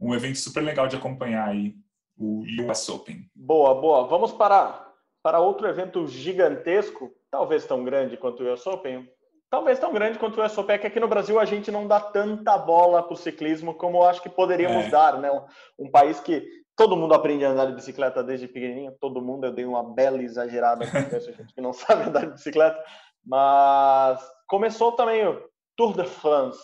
um 0.00 0.14
evento 0.14 0.38
super 0.38 0.62
legal 0.62 0.88
de 0.88 0.96
acompanhar 0.96 1.46
aí, 1.48 1.76
o 2.16 2.44
US 2.62 2.88
Open. 2.88 3.28
Boa, 3.34 3.74
boa. 3.78 4.06
Vamos 4.06 4.32
para, 4.32 4.90
para 5.22 5.38
outro 5.38 5.68
evento 5.68 6.06
gigantesco, 6.06 7.12
talvez 7.30 7.66
tão 7.66 7.84
grande 7.84 8.16
quanto 8.16 8.42
o 8.42 8.50
US 8.50 8.66
Open. 8.66 9.06
Talvez 9.50 9.78
tão 9.78 9.92
grande 9.92 10.18
quanto 10.18 10.40
o 10.40 10.44
US 10.44 10.56
Open, 10.56 10.76
é 10.76 10.78
que 10.78 10.86
aqui 10.86 10.98
no 10.98 11.08
Brasil 11.08 11.38
a 11.38 11.44
gente 11.44 11.70
não 11.70 11.86
dá 11.86 12.00
tanta 12.00 12.56
bola 12.56 13.02
para 13.02 13.12
o 13.12 13.18
ciclismo 13.18 13.74
como 13.74 14.02
acho 14.02 14.22
que 14.22 14.30
poderíamos 14.30 14.86
é. 14.86 14.88
dar, 14.88 15.18
né? 15.18 15.30
Um, 15.30 15.84
um 15.84 15.90
país 15.90 16.18
que 16.20 16.58
Todo 16.78 16.96
mundo 16.96 17.12
aprende 17.12 17.44
a 17.44 17.50
andar 17.50 17.66
de 17.66 17.74
bicicleta 17.74 18.22
desde 18.22 18.46
pequenininho, 18.46 18.94
todo 19.00 19.20
mundo. 19.20 19.44
Eu 19.44 19.52
dei 19.52 19.64
uma 19.64 19.82
bela 19.82 20.22
exagerada 20.22 20.86
com 20.86 20.92
gente 21.18 21.52
que 21.52 21.60
não 21.60 21.72
sabe 21.72 22.04
andar 22.04 22.26
de 22.26 22.34
bicicleta. 22.34 22.80
Mas 23.26 24.20
começou 24.46 24.92
também 24.92 25.26
o 25.26 25.42
Tour 25.76 25.92
de 25.92 26.04
France. 26.04 26.62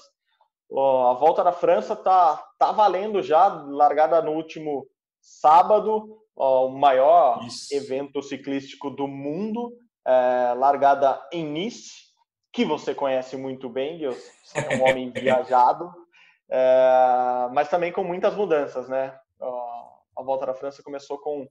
A 0.71 1.14
volta 1.14 1.42
da 1.42 1.50
França 1.50 1.97
tá, 1.97 2.40
tá 2.61 2.71
valendo 2.71 3.21
já, 3.23 3.49
largada 3.49 4.23
no 4.23 4.30
último 4.30 4.87
sábado, 5.21 6.16
o 6.37 6.68
maior 6.68 7.44
Isso. 7.44 7.75
evento 7.75 8.23
ciclístico 8.23 8.90
do 8.90 9.09
mundo, 9.09 9.73
é, 10.06 10.54
largada 10.56 11.21
em 11.33 11.44
Nice, 11.44 11.92
que 12.52 12.64
você 12.64 12.94
conhece 12.94 13.37
muito 13.37 13.68
bem, 13.68 13.99
Deus, 13.99 14.16
você 14.44 14.61
é 14.61 14.76
um 14.76 14.88
homem 14.88 15.11
viajado, 15.14 15.92
é, 16.49 17.49
mas 17.52 17.68
também 17.68 17.90
com 17.90 18.04
muitas 18.04 18.35
mudanças, 18.37 18.88
né? 18.88 19.18
A 20.16 20.23
volta 20.23 20.47
da 20.47 20.54
França 20.54 20.83
começou 20.83 21.18
com 21.18 21.49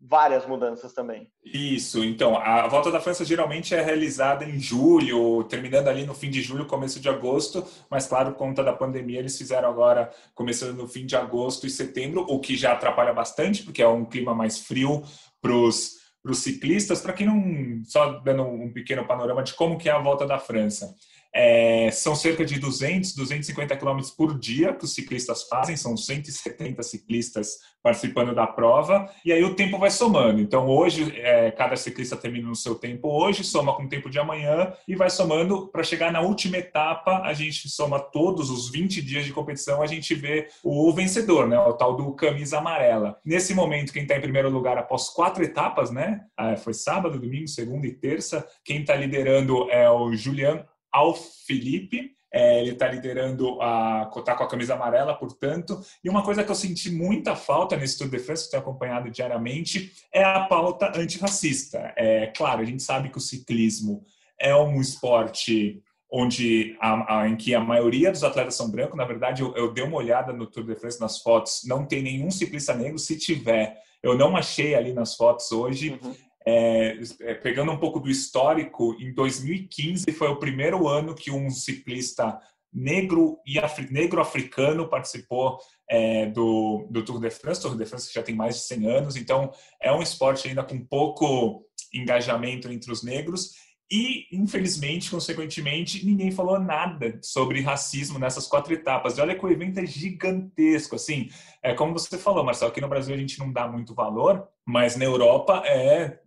várias 0.00 0.46
mudanças 0.46 0.92
também. 0.92 1.28
Isso, 1.42 2.04
então, 2.04 2.36
a 2.36 2.66
volta 2.68 2.90
da 2.90 3.00
França 3.00 3.24
geralmente 3.24 3.74
é 3.74 3.80
realizada 3.80 4.44
em 4.44 4.58
julho, 4.58 5.42
terminando 5.44 5.88
ali 5.88 6.04
no 6.04 6.14
fim 6.14 6.30
de 6.30 6.42
julho, 6.42 6.66
começo 6.66 7.00
de 7.00 7.08
agosto, 7.08 7.66
mas 7.90 8.06
claro, 8.06 8.34
conta 8.34 8.62
da 8.62 8.72
pandemia, 8.72 9.18
eles 9.18 9.38
fizeram 9.38 9.68
agora, 9.68 10.12
começando 10.34 10.76
no 10.76 10.86
fim 10.86 11.06
de 11.06 11.16
agosto 11.16 11.66
e 11.66 11.70
setembro, 11.70 12.26
o 12.28 12.40
que 12.40 12.56
já 12.56 12.72
atrapalha 12.72 13.12
bastante, 13.12 13.62
porque 13.62 13.82
é 13.82 13.88
um 13.88 14.04
clima 14.04 14.34
mais 14.34 14.58
frio 14.58 15.02
para 15.40 15.52
os 15.54 15.96
ciclistas, 16.34 17.00
para 17.00 17.12
quem 17.12 17.26
não, 17.26 17.82
só 17.84 18.18
dando 18.20 18.42
um 18.42 18.72
pequeno 18.72 19.06
panorama 19.06 19.42
de 19.42 19.54
como 19.54 19.78
que 19.78 19.88
é 19.88 19.92
a 19.92 19.98
volta 19.98 20.26
da 20.26 20.38
França. 20.38 20.94
É, 21.38 21.90
são 21.90 22.14
cerca 22.14 22.46
de 22.46 22.58
200, 22.58 23.14
250 23.14 23.76
quilômetros 23.76 24.10
por 24.10 24.38
dia 24.38 24.72
que 24.72 24.86
os 24.86 24.94
ciclistas 24.94 25.42
fazem, 25.42 25.76
são 25.76 25.94
170 25.94 26.82
ciclistas 26.82 27.58
participando 27.82 28.34
da 28.34 28.46
prova, 28.46 29.08
e 29.22 29.30
aí 29.30 29.44
o 29.44 29.54
tempo 29.54 29.78
vai 29.78 29.90
somando. 29.90 30.40
Então, 30.40 30.66
hoje, 30.66 31.12
é, 31.20 31.50
cada 31.50 31.76
ciclista 31.76 32.16
termina 32.16 32.48
no 32.48 32.56
seu 32.56 32.74
tempo 32.74 33.08
hoje, 33.08 33.44
soma 33.44 33.76
com 33.76 33.84
o 33.84 33.88
tempo 33.88 34.08
de 34.08 34.18
amanhã 34.18 34.72
e 34.88 34.96
vai 34.96 35.10
somando 35.10 35.68
para 35.68 35.82
chegar 35.82 36.10
na 36.10 36.22
última 36.22 36.56
etapa. 36.56 37.20
A 37.20 37.34
gente 37.34 37.68
soma 37.68 38.00
todos 38.00 38.50
os 38.50 38.70
20 38.70 39.02
dias 39.02 39.26
de 39.26 39.32
competição, 39.32 39.82
a 39.82 39.86
gente 39.86 40.14
vê 40.14 40.48
o 40.64 40.90
vencedor, 40.92 41.46
né, 41.46 41.58
o 41.58 41.74
tal 41.74 41.96
do 41.96 42.14
camisa 42.14 42.58
amarela. 42.58 43.18
Nesse 43.22 43.54
momento, 43.54 43.92
quem 43.92 44.02
está 44.02 44.16
em 44.16 44.22
primeiro 44.22 44.48
lugar 44.48 44.78
após 44.78 45.10
quatro 45.10 45.44
etapas, 45.44 45.90
né, 45.90 46.22
ah, 46.34 46.56
foi 46.56 46.72
sábado, 46.72 47.20
domingo, 47.20 47.46
segunda 47.46 47.86
e 47.86 47.92
terça, 47.92 48.44
quem 48.64 48.80
está 48.80 48.96
liderando 48.96 49.70
é 49.70 49.88
o 49.90 50.14
Julian 50.14 50.64
ao 50.96 51.14
Felipe. 51.14 52.16
É, 52.32 52.60
ele 52.60 52.72
está 52.72 52.88
liderando 52.88 53.60
a 53.62 54.10
tá 54.24 54.34
com 54.34 54.44
a 54.44 54.48
camisa 54.48 54.74
amarela, 54.74 55.14
portanto. 55.14 55.80
E 56.02 56.08
uma 56.08 56.22
coisa 56.22 56.42
que 56.42 56.50
eu 56.50 56.54
senti 56.54 56.90
muita 56.90 57.36
falta 57.36 57.76
nesse 57.76 57.98
Tour 57.98 58.08
de 58.08 58.18
France, 58.18 58.44
que 58.44 58.50
tenho 58.50 58.62
acompanhado 58.62 59.10
diariamente, 59.10 59.92
é 60.12 60.24
a 60.24 60.40
pauta 60.40 60.92
antirracista. 60.98 61.92
É 61.96 62.26
claro, 62.28 62.62
a 62.62 62.64
gente 62.64 62.82
sabe 62.82 63.10
que 63.10 63.18
o 63.18 63.20
ciclismo 63.20 64.04
é 64.40 64.54
um 64.56 64.80
esporte 64.80 65.82
onde 66.10 66.76
a, 66.80 67.20
a, 67.20 67.28
em 67.28 67.36
que 67.36 67.54
a 67.54 67.60
maioria 67.60 68.10
dos 68.10 68.24
atletas 68.24 68.54
são 68.54 68.70
brancos. 68.70 68.96
Na 68.96 69.04
verdade, 69.04 69.42
eu, 69.42 69.54
eu, 69.54 69.72
dei 69.72 69.84
uma 69.84 69.96
olhada 69.96 70.32
no 70.32 70.46
Tour 70.46 70.64
de 70.64 70.74
France 70.74 71.00
nas 71.00 71.18
fotos, 71.18 71.62
não 71.64 71.86
tem 71.86 72.02
nenhum 72.02 72.30
ciclista 72.30 72.74
negro. 72.74 72.98
Se 72.98 73.16
tiver, 73.18 73.76
eu 74.02 74.16
não 74.16 74.36
achei 74.36 74.74
ali 74.74 74.92
nas 74.92 75.14
fotos 75.14 75.52
hoje. 75.52 75.98
Uhum. 76.02 76.14
É, 76.48 77.00
é, 77.22 77.34
pegando 77.34 77.72
um 77.72 77.76
pouco 77.76 77.98
do 77.98 78.08
histórico, 78.08 78.96
em 79.00 79.12
2015 79.12 80.12
foi 80.12 80.28
o 80.28 80.38
primeiro 80.38 80.86
ano 80.86 81.12
que 81.12 81.30
um 81.30 81.50
ciclista 81.50 82.38
negro 82.72 83.38
e 83.44 83.58
afri, 83.58 83.90
negro 83.90 84.20
africano 84.20 84.88
participou 84.88 85.58
é, 85.90 86.26
do, 86.26 86.86
do 86.90 87.04
Tour 87.04 87.20
de 87.20 87.30
France. 87.30 87.60
Tour 87.60 87.76
de 87.76 87.84
France 87.84 88.12
já 88.12 88.22
tem 88.22 88.34
mais 88.34 88.56
de 88.56 88.60
100 88.62 88.86
anos, 88.86 89.16
então 89.16 89.50
é 89.82 89.92
um 89.92 90.02
esporte 90.02 90.46
ainda 90.46 90.62
com 90.62 90.78
pouco 90.78 91.64
engajamento 91.92 92.70
entre 92.70 92.92
os 92.92 93.02
negros. 93.02 93.66
E, 93.90 94.26
infelizmente, 94.32 95.10
consequentemente, 95.10 96.04
ninguém 96.04 96.32
falou 96.32 96.58
nada 96.58 97.18
sobre 97.22 97.60
racismo 97.60 98.18
nessas 98.18 98.46
quatro 98.46 98.74
etapas. 98.74 99.16
E 99.16 99.20
olha 99.20 99.36
que 99.36 99.46
o 99.46 99.50
evento 99.50 99.78
é 99.78 99.86
gigantesco, 99.86 100.96
assim. 100.96 101.28
É 101.62 101.72
como 101.72 101.92
você 101.92 102.18
falou, 102.18 102.44
Marcelo, 102.44 102.72
aqui 102.72 102.80
no 102.80 102.88
Brasil 102.88 103.14
a 103.14 103.18
gente 103.18 103.38
não 103.38 103.52
dá 103.52 103.68
muito 103.68 103.94
valor, 103.94 104.48
mas 104.66 104.96
na 104.96 105.04
Europa 105.04 105.62
é 105.64 106.18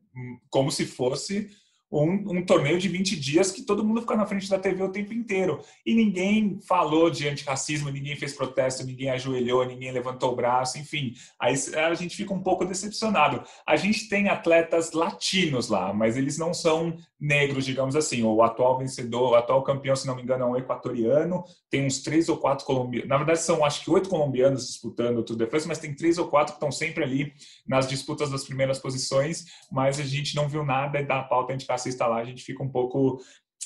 como 0.50 0.72
se 0.72 0.86
fosse 0.86 1.50
um, 1.92 2.38
um, 2.38 2.46
torneio 2.46 2.78
de 2.78 2.88
20 2.88 3.20
dias 3.20 3.52
que 3.52 3.64
todo 3.64 3.84
mundo 3.84 4.02
fica 4.02 4.16
na 4.16 4.26
frente 4.26 4.50
da 4.50 4.60
TV 4.60 4.84
o 4.84 4.92
tempo 4.92 5.12
inteiro. 5.12 5.60
E 5.86 5.96
ninguém 5.96 6.60
falou 6.62 7.10
de 7.10 7.28
antirracismo, 7.28 7.90
ninguém 7.90 8.16
fez 8.16 8.34
protesto, 8.34 8.86
ninguém 8.86 9.10
ajoelhou, 9.10 9.66
ninguém 9.66 9.92
levantou 9.92 10.34
o 10.34 10.36
braço, 10.36 10.78
enfim. 10.78 11.14
Aí 11.40 11.56
a 11.76 11.94
gente 11.96 12.16
fica 12.16 12.34
um 12.34 12.44
pouco 12.44 12.64
decepcionado. 12.64 13.44
A 13.66 13.76
gente 13.76 14.08
tem 14.08 14.30
atletas 14.30 14.92
latinos 14.92 15.68
lá, 15.68 15.92
mas 15.92 16.16
eles 16.16 16.38
não 16.38 16.54
são 16.54 16.96
negros, 17.20 17.66
digamos 17.66 17.96
assim. 17.96 18.24
O 18.24 18.42
atual 18.42 18.78
vencedor, 18.78 19.32
o 19.32 19.36
atual 19.36 19.64
campeão, 19.64 19.96
se 19.96 20.08
não 20.08 20.16
me 20.16 20.22
engano, 20.22 20.44
é 20.44 20.48
um 20.48 20.58
equatoriano. 20.58 21.44
Tem 21.70 21.86
uns 21.86 22.02
três 22.02 22.30
ou 22.30 22.38
quatro 22.38 22.66
colombianos. 22.66 23.10
Na 23.10 23.18
verdade, 23.18 23.42
são 23.42 23.66
acho 23.66 23.84
que 23.84 23.92
oito 23.92 24.10
colombianos 24.10 24.68
disputando 24.68 25.18
o 25.18 25.24
Tour 25.24 25.38
de 25.38 25.48
France, 25.48 25.68
mas 25.68 25.80
tem 25.80 25.94
três 25.94 26.18
ou 26.18 26.28
quatro 26.28 26.54
que 26.54 26.58
estão 26.58 26.72
sempre 26.72 27.04
ali 27.04 27.34
nas 27.68 27.88
disputas 27.88 28.30
das 28.30 28.44
primeiras 28.44 28.80
posições. 28.80 29.46
Mas 29.72 30.00
a 30.00 30.04
gente 30.04 30.36
não 30.36 30.48
viu 30.48 30.64
nada 30.64 31.04
da 31.04 31.22
pauta 31.24 31.54
antirracista 31.54 31.70
racista 31.80 32.08
lá, 32.08 32.18
a 32.18 32.26
gente 32.26 32.44
fica 32.44 32.64
um 32.64 32.70
pouco 32.70 33.20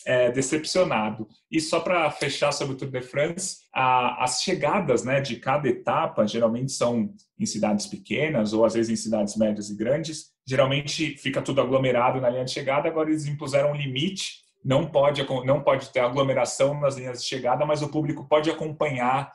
é, 0.06 0.32
decepcionado. 0.32 1.28
E 1.52 1.60
só 1.62 1.80
para 1.80 2.10
fechar 2.12 2.52
sobre 2.52 2.74
o 2.74 2.78
Tour 2.78 2.90
de 2.90 3.02
France, 3.02 3.60
a, 3.74 4.24
as 4.24 4.42
chegadas 4.42 5.04
né, 5.04 5.22
de 5.22 5.38
cada 5.38 5.68
etapa 5.68 6.28
geralmente 6.28 6.72
são 6.72 7.14
em 7.40 7.46
cidades 7.46 7.88
pequenas 7.88 8.54
ou 8.54 8.66
às 8.66 8.74
vezes 8.74 8.92
em 8.92 9.02
cidades 9.02 9.36
médias 9.36 9.70
e 9.70 9.76
grandes. 9.76 10.33
Geralmente 10.46 11.18
fica 11.18 11.42
tudo 11.42 11.62
aglomerado 11.62 12.20
na 12.20 12.30
linha 12.30 12.46
de 12.46 12.52
chegada. 12.52 12.88
Agora 12.88 13.10
eles 13.10 13.26
impuseram 13.26 13.72
um 13.72 13.76
limite. 13.76 14.44
Não 14.64 14.88
pode, 14.88 15.26
não 15.46 15.62
pode 15.62 15.90
ter 15.90 16.00
aglomeração 16.00 16.80
nas 16.80 16.96
linhas 16.96 17.22
de 17.22 17.28
chegada, 17.28 17.66
mas 17.66 17.82
o 17.82 17.90
público 17.90 18.26
pode 18.28 18.50
acompanhar 18.50 19.32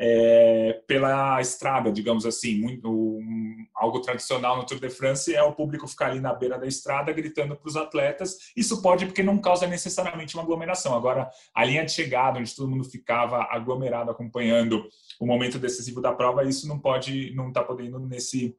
é, 0.00 0.80
pela 0.86 1.40
estrada, 1.40 1.90
digamos 1.90 2.24
assim. 2.24 2.60
Muito, 2.60 2.88
um, 2.88 3.66
algo 3.74 4.00
tradicional 4.00 4.56
no 4.56 4.64
Tour 4.64 4.78
de 4.78 4.88
France 4.88 5.34
é 5.34 5.42
o 5.42 5.52
público 5.52 5.88
ficar 5.88 6.06
ali 6.06 6.20
na 6.20 6.32
beira 6.32 6.56
da 6.56 6.66
estrada 6.66 7.12
gritando 7.12 7.56
para 7.56 7.68
os 7.68 7.76
atletas. 7.76 8.52
Isso 8.56 8.80
pode 8.80 9.06
porque 9.06 9.22
não 9.22 9.38
causa 9.38 9.66
necessariamente 9.66 10.36
uma 10.36 10.44
aglomeração. 10.44 10.94
Agora, 10.94 11.28
a 11.52 11.64
linha 11.64 11.84
de 11.84 11.90
chegada, 11.90 12.38
onde 12.38 12.54
todo 12.54 12.68
mundo 12.68 12.84
ficava 12.84 13.48
aglomerado 13.50 14.10
acompanhando 14.10 14.88
o 15.18 15.26
momento 15.26 15.58
decisivo 15.58 16.00
da 16.00 16.12
prova, 16.12 16.44
isso 16.44 16.68
não 16.68 16.78
pode, 16.78 17.34
não 17.34 17.48
está 17.48 17.64
podendo 17.64 17.98
nesse 17.98 18.56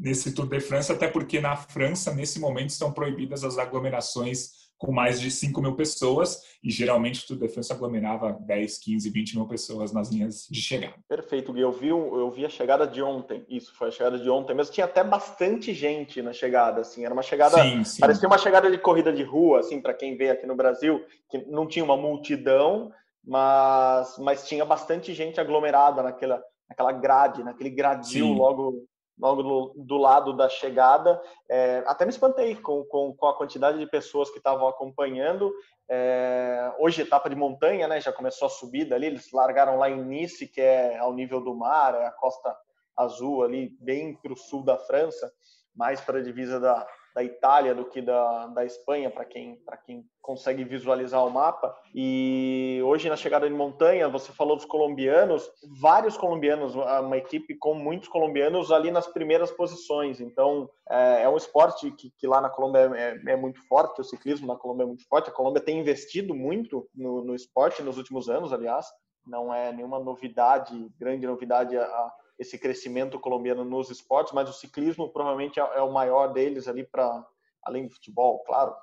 nesse 0.00 0.34
Tour 0.34 0.48
de 0.48 0.60
France, 0.60 0.90
até 0.90 1.06
porque 1.06 1.40
na 1.40 1.54
França, 1.54 2.14
nesse 2.14 2.40
momento, 2.40 2.70
estão 2.70 2.90
proibidas 2.90 3.44
as 3.44 3.58
aglomerações 3.58 4.58
com 4.78 4.90
mais 4.90 5.20
de 5.20 5.30
5 5.30 5.60
mil 5.60 5.76
pessoas 5.76 6.42
e 6.64 6.70
geralmente 6.70 7.22
o 7.22 7.26
Tour 7.26 7.36
de 7.36 7.48
France 7.48 7.70
aglomerava 7.70 8.32
10, 8.40 8.78
15, 8.78 9.10
20 9.10 9.36
mil 9.36 9.46
pessoas 9.46 9.92
nas 9.92 10.08
linhas 10.08 10.48
de 10.50 10.62
chegada. 10.62 10.94
Perfeito, 11.06 11.52
Gui. 11.52 11.60
Eu 11.60 11.70
vi, 11.70 11.88
eu 11.88 12.30
vi 12.30 12.46
a 12.46 12.48
chegada 12.48 12.86
de 12.86 13.02
ontem, 13.02 13.44
isso 13.46 13.74
foi 13.74 13.88
a 13.88 13.90
chegada 13.90 14.18
de 14.18 14.30
ontem, 14.30 14.54
mas 14.54 14.70
tinha 14.70 14.86
até 14.86 15.04
bastante 15.04 15.74
gente 15.74 16.22
na 16.22 16.32
chegada, 16.32 16.80
assim, 16.80 17.04
era 17.04 17.12
uma 17.12 17.22
chegada, 17.22 17.62
sim, 17.62 17.84
sim. 17.84 18.00
parecia 18.00 18.26
uma 18.26 18.38
chegada 18.38 18.70
de 18.70 18.78
corrida 18.78 19.12
de 19.12 19.22
rua, 19.22 19.60
assim, 19.60 19.82
para 19.82 19.92
quem 19.92 20.16
vê 20.16 20.30
aqui 20.30 20.46
no 20.46 20.56
Brasil, 20.56 21.04
que 21.28 21.44
não 21.46 21.66
tinha 21.66 21.84
uma 21.84 21.96
multidão, 21.96 22.90
mas, 23.22 24.16
mas 24.18 24.48
tinha 24.48 24.64
bastante 24.64 25.12
gente 25.12 25.38
aglomerada 25.38 26.02
naquela, 26.02 26.42
naquela 26.66 26.92
grade, 26.92 27.44
naquele 27.44 27.68
gradil 27.68 28.28
sim. 28.28 28.34
logo 28.34 28.88
logo 29.20 29.42
do, 29.42 29.74
do 29.76 29.96
lado 29.98 30.32
da 30.32 30.48
chegada. 30.48 31.20
É, 31.48 31.84
até 31.86 32.04
me 32.04 32.10
espantei 32.10 32.56
com, 32.56 32.84
com, 32.84 33.14
com, 33.14 33.26
a 33.26 33.36
quantidade 33.36 33.78
de 33.78 33.86
pessoas 33.86 34.30
que 34.30 34.38
estavam 34.38 34.66
acompanhando. 34.66 35.52
É, 35.88 36.72
hoje, 36.78 37.02
etapa 37.02 37.28
de 37.28 37.36
montanha, 37.36 37.86
né? 37.86 38.00
Já 38.00 38.12
começou 38.12 38.46
a 38.46 38.50
subida 38.50 38.94
ali. 38.94 39.06
Eles 39.06 39.30
largaram 39.32 39.76
lá 39.76 39.90
em 39.90 40.02
Nice, 40.02 40.46
que 40.46 40.60
é 40.60 40.98
ao 40.98 41.12
nível 41.12 41.40
do 41.40 41.54
mar, 41.54 41.94
é 41.94 42.06
a 42.06 42.12
costa 42.12 42.56
azul 42.96 43.44
ali, 43.44 43.76
bem 43.80 44.14
para 44.14 44.32
o 44.32 44.36
sul 44.36 44.64
da 44.64 44.76
França, 44.78 45.32
mais 45.74 46.00
para 46.00 46.18
a 46.18 46.22
divisa 46.22 46.58
da, 46.58 46.86
da 47.14 47.22
Itália 47.22 47.74
do 47.74 47.84
que 47.84 48.00
da, 48.00 48.46
da 48.48 48.64
Espanha, 48.64 49.10
para 49.10 49.24
quem, 49.24 49.58
quem 49.84 50.04
consegue 50.20 50.64
visualizar 50.64 51.26
o 51.26 51.30
mapa. 51.30 51.74
E 51.94 52.80
hoje, 52.84 53.08
na 53.08 53.16
chegada 53.16 53.48
de 53.48 53.54
montanha, 53.54 54.08
você 54.08 54.32
falou 54.32 54.56
dos 54.56 54.64
colombianos, 54.64 55.50
vários 55.80 56.16
colombianos, 56.16 56.74
uma 56.74 57.16
equipe 57.16 57.54
com 57.56 57.74
muitos 57.74 58.08
colombianos 58.08 58.70
ali 58.70 58.90
nas 58.90 59.06
primeiras 59.06 59.50
posições. 59.50 60.20
Então, 60.20 60.70
é, 60.88 61.22
é 61.22 61.28
um 61.28 61.36
esporte 61.36 61.90
que, 61.92 62.10
que, 62.16 62.26
lá 62.26 62.40
na 62.40 62.50
Colômbia 62.50 62.90
é, 62.94 63.32
é, 63.32 63.36
muito 63.36 63.60
forte, 63.66 64.00
o 64.00 64.04
ciclismo 64.04 64.46
na 64.46 64.56
Colômbia 64.56 64.84
é 64.84 64.86
muito 64.86 65.06
forte. 65.08 65.30
A 65.30 65.32
Colômbia 65.32 65.62
tem 65.62 65.80
investido 65.80 66.34
muito 66.34 66.88
no, 66.94 67.24
no 67.24 67.34
esporte 67.34 67.82
nos 67.82 67.98
últimos 67.98 68.28
anos, 68.28 68.52
aliás. 68.52 68.86
Não 69.26 69.52
é 69.52 69.72
nenhuma 69.72 69.98
novidade, 69.98 70.88
grande 70.98 71.26
novidade 71.26 71.76
a, 71.76 72.12
esse 72.40 72.58
crescimento 72.58 73.20
colombiano 73.20 73.64
nos 73.64 73.90
esportes, 73.90 74.32
mas 74.32 74.48
o 74.48 74.54
ciclismo 74.54 75.10
provavelmente 75.12 75.60
é, 75.60 75.62
é 75.62 75.82
o 75.82 75.92
maior 75.92 76.32
deles 76.32 76.66
ali 76.66 76.82
para 76.82 77.26
além 77.62 77.86
do 77.86 77.92
futebol, 77.92 78.42
claro, 78.44 78.74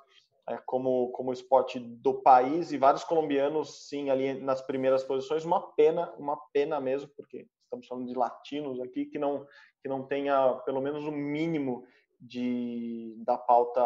é 0.48 0.56
como 0.64 1.10
como 1.10 1.32
esporte 1.32 1.80
do 1.80 2.22
país 2.22 2.70
e 2.70 2.78
vários 2.78 3.02
colombianos 3.02 3.88
sim 3.88 4.10
ali 4.10 4.34
nas 4.34 4.62
primeiras 4.62 5.02
posições, 5.02 5.44
uma 5.44 5.72
pena, 5.72 6.14
uma 6.16 6.36
pena 6.52 6.80
mesmo, 6.80 7.10
porque 7.16 7.48
estamos 7.64 7.88
falando 7.88 8.06
de 8.06 8.14
latinos 8.14 8.80
aqui 8.80 9.04
que 9.06 9.18
não 9.18 9.44
que 9.82 9.88
não 9.88 10.06
tenha 10.06 10.54
pelo 10.64 10.80
menos 10.80 11.04
o 11.04 11.08
um 11.08 11.16
mínimo 11.16 11.84
de 12.20 13.16
da 13.26 13.36
pauta 13.36 13.82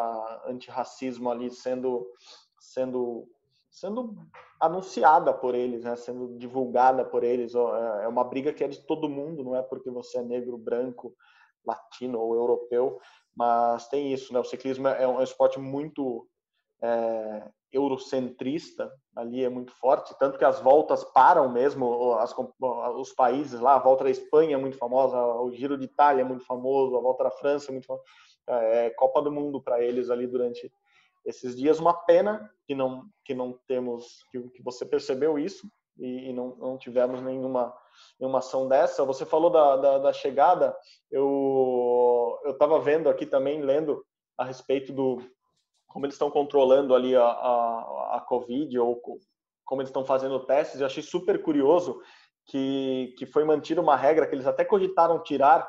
antirracismo 0.46 1.30
ali 1.30 1.50
sendo 1.50 2.06
sendo 2.60 3.26
sendo 3.72 4.14
anunciada 4.60 5.32
por 5.32 5.54
eles, 5.54 5.82
né? 5.82 5.96
sendo 5.96 6.36
divulgada 6.38 7.04
por 7.04 7.24
eles. 7.24 7.54
É, 7.54 8.04
é 8.04 8.08
uma 8.08 8.22
briga 8.22 8.52
que 8.52 8.62
é 8.62 8.68
de 8.68 8.86
todo 8.86 9.08
mundo, 9.08 9.42
não 9.42 9.56
é 9.56 9.62
porque 9.62 9.90
você 9.90 10.18
é 10.18 10.22
negro, 10.22 10.58
branco, 10.58 11.16
latino 11.64 12.20
ou 12.20 12.34
europeu, 12.34 13.00
mas 13.34 13.88
tem 13.88 14.12
isso, 14.12 14.32
né? 14.32 14.38
O 14.38 14.44
ciclismo 14.44 14.88
é 14.88 15.08
um 15.08 15.22
esporte 15.22 15.58
muito 15.58 16.28
é, 16.82 17.48
eurocentrista, 17.72 18.92
ali 19.16 19.44
é 19.44 19.48
muito 19.48 19.72
forte, 19.72 20.14
tanto 20.18 20.38
que 20.38 20.44
as 20.44 20.60
voltas 20.60 21.04
param 21.04 21.48
mesmo, 21.48 22.14
as, 22.14 22.34
os 22.96 23.12
países 23.12 23.60
lá, 23.60 23.76
a 23.76 23.78
volta 23.78 24.04
da 24.04 24.10
Espanha 24.10 24.56
é 24.56 24.60
muito 24.60 24.76
famosa, 24.76 25.16
o 25.16 25.50
Giro 25.52 25.78
de 25.78 25.84
Itália 25.84 26.22
é 26.22 26.24
muito 26.24 26.44
famoso, 26.44 26.96
a 26.96 27.00
volta 27.00 27.24
da 27.24 27.30
França 27.30 27.70
é 27.70 27.72
muito 27.72 27.86
famosa, 27.86 28.04
é 28.48 28.90
Copa 28.90 29.22
do 29.22 29.32
Mundo 29.32 29.62
para 29.62 29.82
eles 29.82 30.10
ali 30.10 30.26
durante 30.26 30.70
esses 31.24 31.56
dias. 31.56 31.78
Uma 31.78 31.94
pena 31.94 32.50
que 32.66 32.74
não 32.74 33.04
que 33.24 33.34
não 33.34 33.58
temos 33.66 34.24
que, 34.30 34.40
que 34.50 34.62
você 34.62 34.84
percebeu 34.84 35.38
isso 35.38 35.66
e, 35.98 36.30
e, 36.30 36.32
não, 36.32 36.56
não 36.56 36.78
tivemos 36.78 37.20
nenhuma 37.22 37.74
nenhuma 38.18 38.38
ação 38.38 38.68
dessa. 38.68 39.04
Você 39.04 39.24
falou 39.24 39.50
da, 39.50 39.76
da, 39.76 39.98
da 39.98 40.12
chegada. 40.12 40.76
Eu 41.10 42.38
estava 42.46 42.80
vendo 42.80 43.08
aqui 43.08 43.26
também 43.26 43.60
lendo 43.62 44.04
a 44.36 44.44
respeito 44.44 44.92
do 44.92 45.18
como 45.86 46.06
eles 46.06 46.14
estão 46.14 46.30
controlando 46.30 46.94
ali 46.94 47.14
a, 47.14 47.22
a, 47.22 48.16
a 48.16 48.20
Covid 48.26 48.78
ou 48.78 48.98
como 49.64 49.82
eles 49.82 49.90
estão 49.90 50.04
fazendo 50.04 50.44
testes. 50.46 50.80
Eu 50.80 50.86
achei 50.86 51.02
super 51.02 51.42
curioso 51.42 52.00
que, 52.46 53.14
que 53.18 53.26
foi 53.26 53.44
mantida 53.44 53.80
uma 53.80 53.96
regra 53.96 54.26
que 54.26 54.34
eles 54.34 54.46
até 54.46 54.64
cogitaram 54.64 55.22
tirar, 55.22 55.68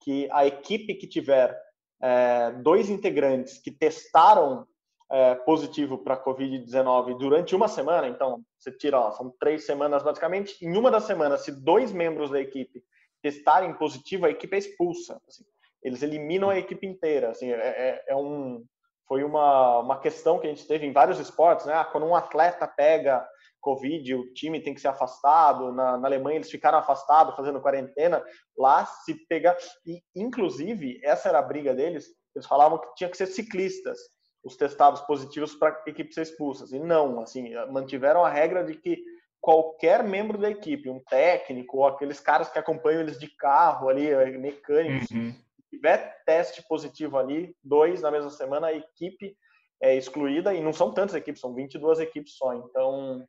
que 0.00 0.28
a 0.32 0.46
equipe 0.46 0.94
que 0.94 1.06
tiver 1.06 1.58
é, 2.02 2.52
dois 2.62 2.88
integrantes 2.88 3.58
que 3.58 3.70
testaram 3.70 4.66
é, 5.10 5.34
positivo 5.36 5.98
para 5.98 6.22
Covid-19 6.22 7.16
durante 7.16 7.54
uma 7.54 7.68
semana, 7.68 8.08
então 8.08 8.42
você 8.58 8.70
tira, 8.70 9.00
ó, 9.00 9.10
são 9.12 9.34
três 9.40 9.64
semanas 9.64 10.02
basicamente, 10.02 10.56
em 10.62 10.76
uma 10.76 10.90
das 10.90 11.04
semanas, 11.04 11.42
se 11.42 11.52
dois 11.52 11.92
membros 11.92 12.30
da 12.30 12.40
equipe 12.40 12.82
testarem 13.22 13.72
positivo, 13.74 14.26
a 14.26 14.30
equipe 14.30 14.54
é 14.54 14.58
expulsa. 14.58 15.20
Assim, 15.26 15.44
eles 15.82 16.02
eliminam 16.02 16.50
a 16.50 16.58
equipe 16.58 16.86
inteira. 16.86 17.30
Assim, 17.30 17.50
é, 17.50 17.56
é, 17.56 18.04
é, 18.08 18.16
um, 18.16 18.64
foi 19.06 19.24
uma, 19.24 19.80
uma 19.80 19.98
questão 19.98 20.38
que 20.38 20.46
a 20.46 20.50
gente 20.50 20.66
teve 20.66 20.86
em 20.86 20.92
vários 20.92 21.18
esportes, 21.18 21.66
né? 21.66 21.74
Ah, 21.74 21.84
quando 21.84 22.06
um 22.06 22.14
atleta 22.14 22.66
pega 22.66 23.26
Covid, 23.60 24.14
o 24.14 24.32
time 24.34 24.60
tem 24.60 24.74
que 24.74 24.80
ser 24.80 24.88
afastado. 24.88 25.72
Na, 25.72 25.96
na 25.98 26.08
Alemanha 26.08 26.36
eles 26.36 26.50
ficaram 26.50 26.78
afastados, 26.78 27.34
fazendo 27.34 27.60
quarentena. 27.60 28.22
Lá 28.56 28.84
se 28.84 29.14
pegar. 29.26 29.56
E, 29.84 30.02
inclusive, 30.14 31.00
essa 31.02 31.28
era 31.28 31.38
a 31.38 31.42
briga 31.42 31.74
deles. 31.74 32.06
Eles 32.34 32.46
falavam 32.46 32.78
que 32.78 32.94
tinha 32.94 33.10
que 33.10 33.16
ser 33.16 33.26
ciclistas 33.26 33.98
os 34.44 34.56
testados 34.56 35.00
positivos 35.02 35.54
para 35.54 35.82
a 35.86 35.90
equipe 35.90 36.12
ser 36.12 36.22
expulsa. 36.22 36.64
E 36.74 36.78
não, 36.78 37.20
assim, 37.20 37.52
mantiveram 37.70 38.24
a 38.24 38.30
regra 38.30 38.64
de 38.64 38.74
que 38.74 39.02
qualquer 39.40 40.02
membro 40.02 40.38
da 40.38 40.50
equipe, 40.50 40.90
um 40.90 41.02
técnico 41.04 41.78
ou 41.78 41.86
aqueles 41.86 42.20
caras 42.20 42.48
que 42.48 42.58
acompanham 42.58 43.00
eles 43.00 43.18
de 43.18 43.28
carro 43.36 43.88
ali, 43.88 44.08
eh, 44.08 44.36
mecânicos, 44.38 45.10
uhum. 45.10 45.32
se 45.32 45.68
tiver 45.70 46.22
teste 46.24 46.62
positivo 46.68 47.18
ali, 47.18 47.54
dois 47.62 48.02
na 48.02 48.10
mesma 48.10 48.30
semana, 48.30 48.68
a 48.68 48.74
equipe 48.74 49.36
é 49.80 49.94
excluída 49.94 50.52
e 50.54 50.60
não 50.60 50.72
são 50.72 50.92
tantas 50.92 51.14
equipes, 51.14 51.40
são 51.40 51.54
22 51.54 52.00
equipes 52.00 52.36
só. 52.36 52.52
Então, 52.54 53.24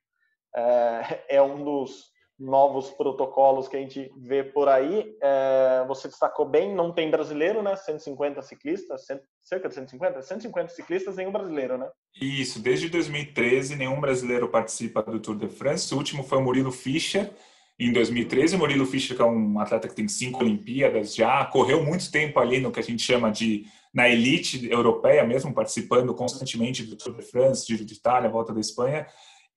é, 0.55 1.23
é 1.37 1.41
um 1.41 1.63
dos 1.63 2.11
novos 2.39 2.89
protocolos 2.91 3.67
que 3.67 3.75
a 3.75 3.79
gente 3.79 4.09
vê 4.17 4.43
por 4.43 4.69
aí. 4.69 5.13
É, 5.21 5.83
você 5.87 6.07
destacou 6.07 6.47
bem, 6.47 6.73
não 6.73 6.91
tem 6.91 7.11
brasileiro, 7.11 7.61
né? 7.61 7.75
150 7.75 8.41
ciclistas, 8.41 9.05
cerca 9.41 9.67
de 9.67 9.75
150? 9.75 10.21
150 10.21 10.69
ciclistas, 10.69 11.17
nenhum 11.17 11.31
brasileiro, 11.31 11.77
né? 11.77 11.89
Isso, 12.21 12.61
desde 12.61 12.89
2013 12.89 13.75
nenhum 13.75 13.99
brasileiro 13.99 14.47
participa 14.47 15.03
do 15.03 15.19
Tour 15.19 15.35
de 15.35 15.49
France. 15.49 15.93
O 15.93 15.97
último 15.97 16.23
foi 16.23 16.37
o 16.37 16.41
Murilo 16.41 16.71
Fischer, 16.71 17.29
em 17.79 17.93
2013. 17.93 18.55
O 18.55 18.59
Murilo 18.59 18.85
Fischer, 18.85 19.15
que 19.15 19.21
é 19.21 19.25
um 19.25 19.59
atleta 19.59 19.87
que 19.87 19.95
tem 19.95 20.07
cinco 20.07 20.41
Olimpíadas 20.41 21.15
já, 21.15 21.45
correu 21.45 21.83
muito 21.83 22.11
tempo 22.11 22.39
ali 22.39 22.59
no 22.59 22.71
que 22.71 22.79
a 22.79 22.83
gente 22.83 23.01
chama 23.01 23.31
de 23.31 23.65
na 23.91 24.07
elite 24.07 24.69
europeia 24.69 25.23
mesmo, 25.25 25.53
participando 25.53 26.13
constantemente 26.13 26.83
do 26.83 26.95
Tour 26.95 27.15
de 27.15 27.23
France, 27.23 27.65
Giro 27.67 27.83
de 27.83 27.95
Itália, 27.95 28.29
Volta 28.29 28.53
da 28.53 28.59
Espanha. 28.59 29.07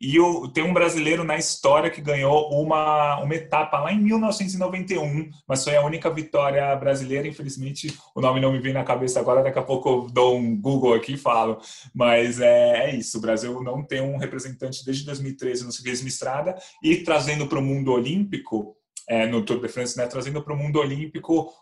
E 0.03 0.17
tem 0.53 0.65
um 0.65 0.75
brasileiro 0.75 1.23
na 1.23 1.38
história 1.38 1.88
que 1.88 2.01
ganhou 2.01 2.51
uma, 2.51 3.21
uma 3.23 3.35
etapa 3.37 3.79
lá 3.79 3.93
em 3.93 4.01
1991, 4.01 5.31
mas 5.47 5.62
foi 5.62 5.77
a 5.77 5.87
única 5.87 6.11
vitória 6.11 6.75
brasileira. 6.75 7.29
Infelizmente, 7.29 7.97
o 8.12 8.21
nome 8.21 8.41
não 8.41 8.51
me 8.51 8.59
vem 8.59 8.73
na 8.73 8.83
cabeça 8.83 9.21
agora. 9.21 9.45
Daqui 9.45 9.61
a 9.61 9.62
pouco 9.62 9.88
eu 9.88 10.11
dou 10.11 10.37
um 10.37 10.61
Google 10.61 10.95
aqui 10.95 11.12
e 11.12 11.17
falo. 11.17 11.61
Mas 11.95 12.41
é, 12.41 12.91
é 12.91 12.97
isso: 12.97 13.19
o 13.19 13.21
Brasil 13.21 13.62
não 13.62 13.81
tem 13.85 14.01
um 14.01 14.17
representante 14.17 14.85
desde 14.85 15.05
2013 15.05 15.65
no 15.65 15.71
ciclismo 15.71 16.09
estrada 16.09 16.57
e 16.83 16.97
trazendo 16.97 17.47
para 17.47 17.61
o 17.61 17.62
mundo 17.62 17.93
olímpico, 17.93 18.77
é, 19.09 19.25
no 19.29 19.45
Tour 19.45 19.61
de 19.61 19.69
France, 19.69 19.97
né, 19.97 20.09
trazendo 20.09 20.43
para 20.43 20.53
o 20.53 20.57
mundo 20.57 20.81
olímpico 20.81 21.53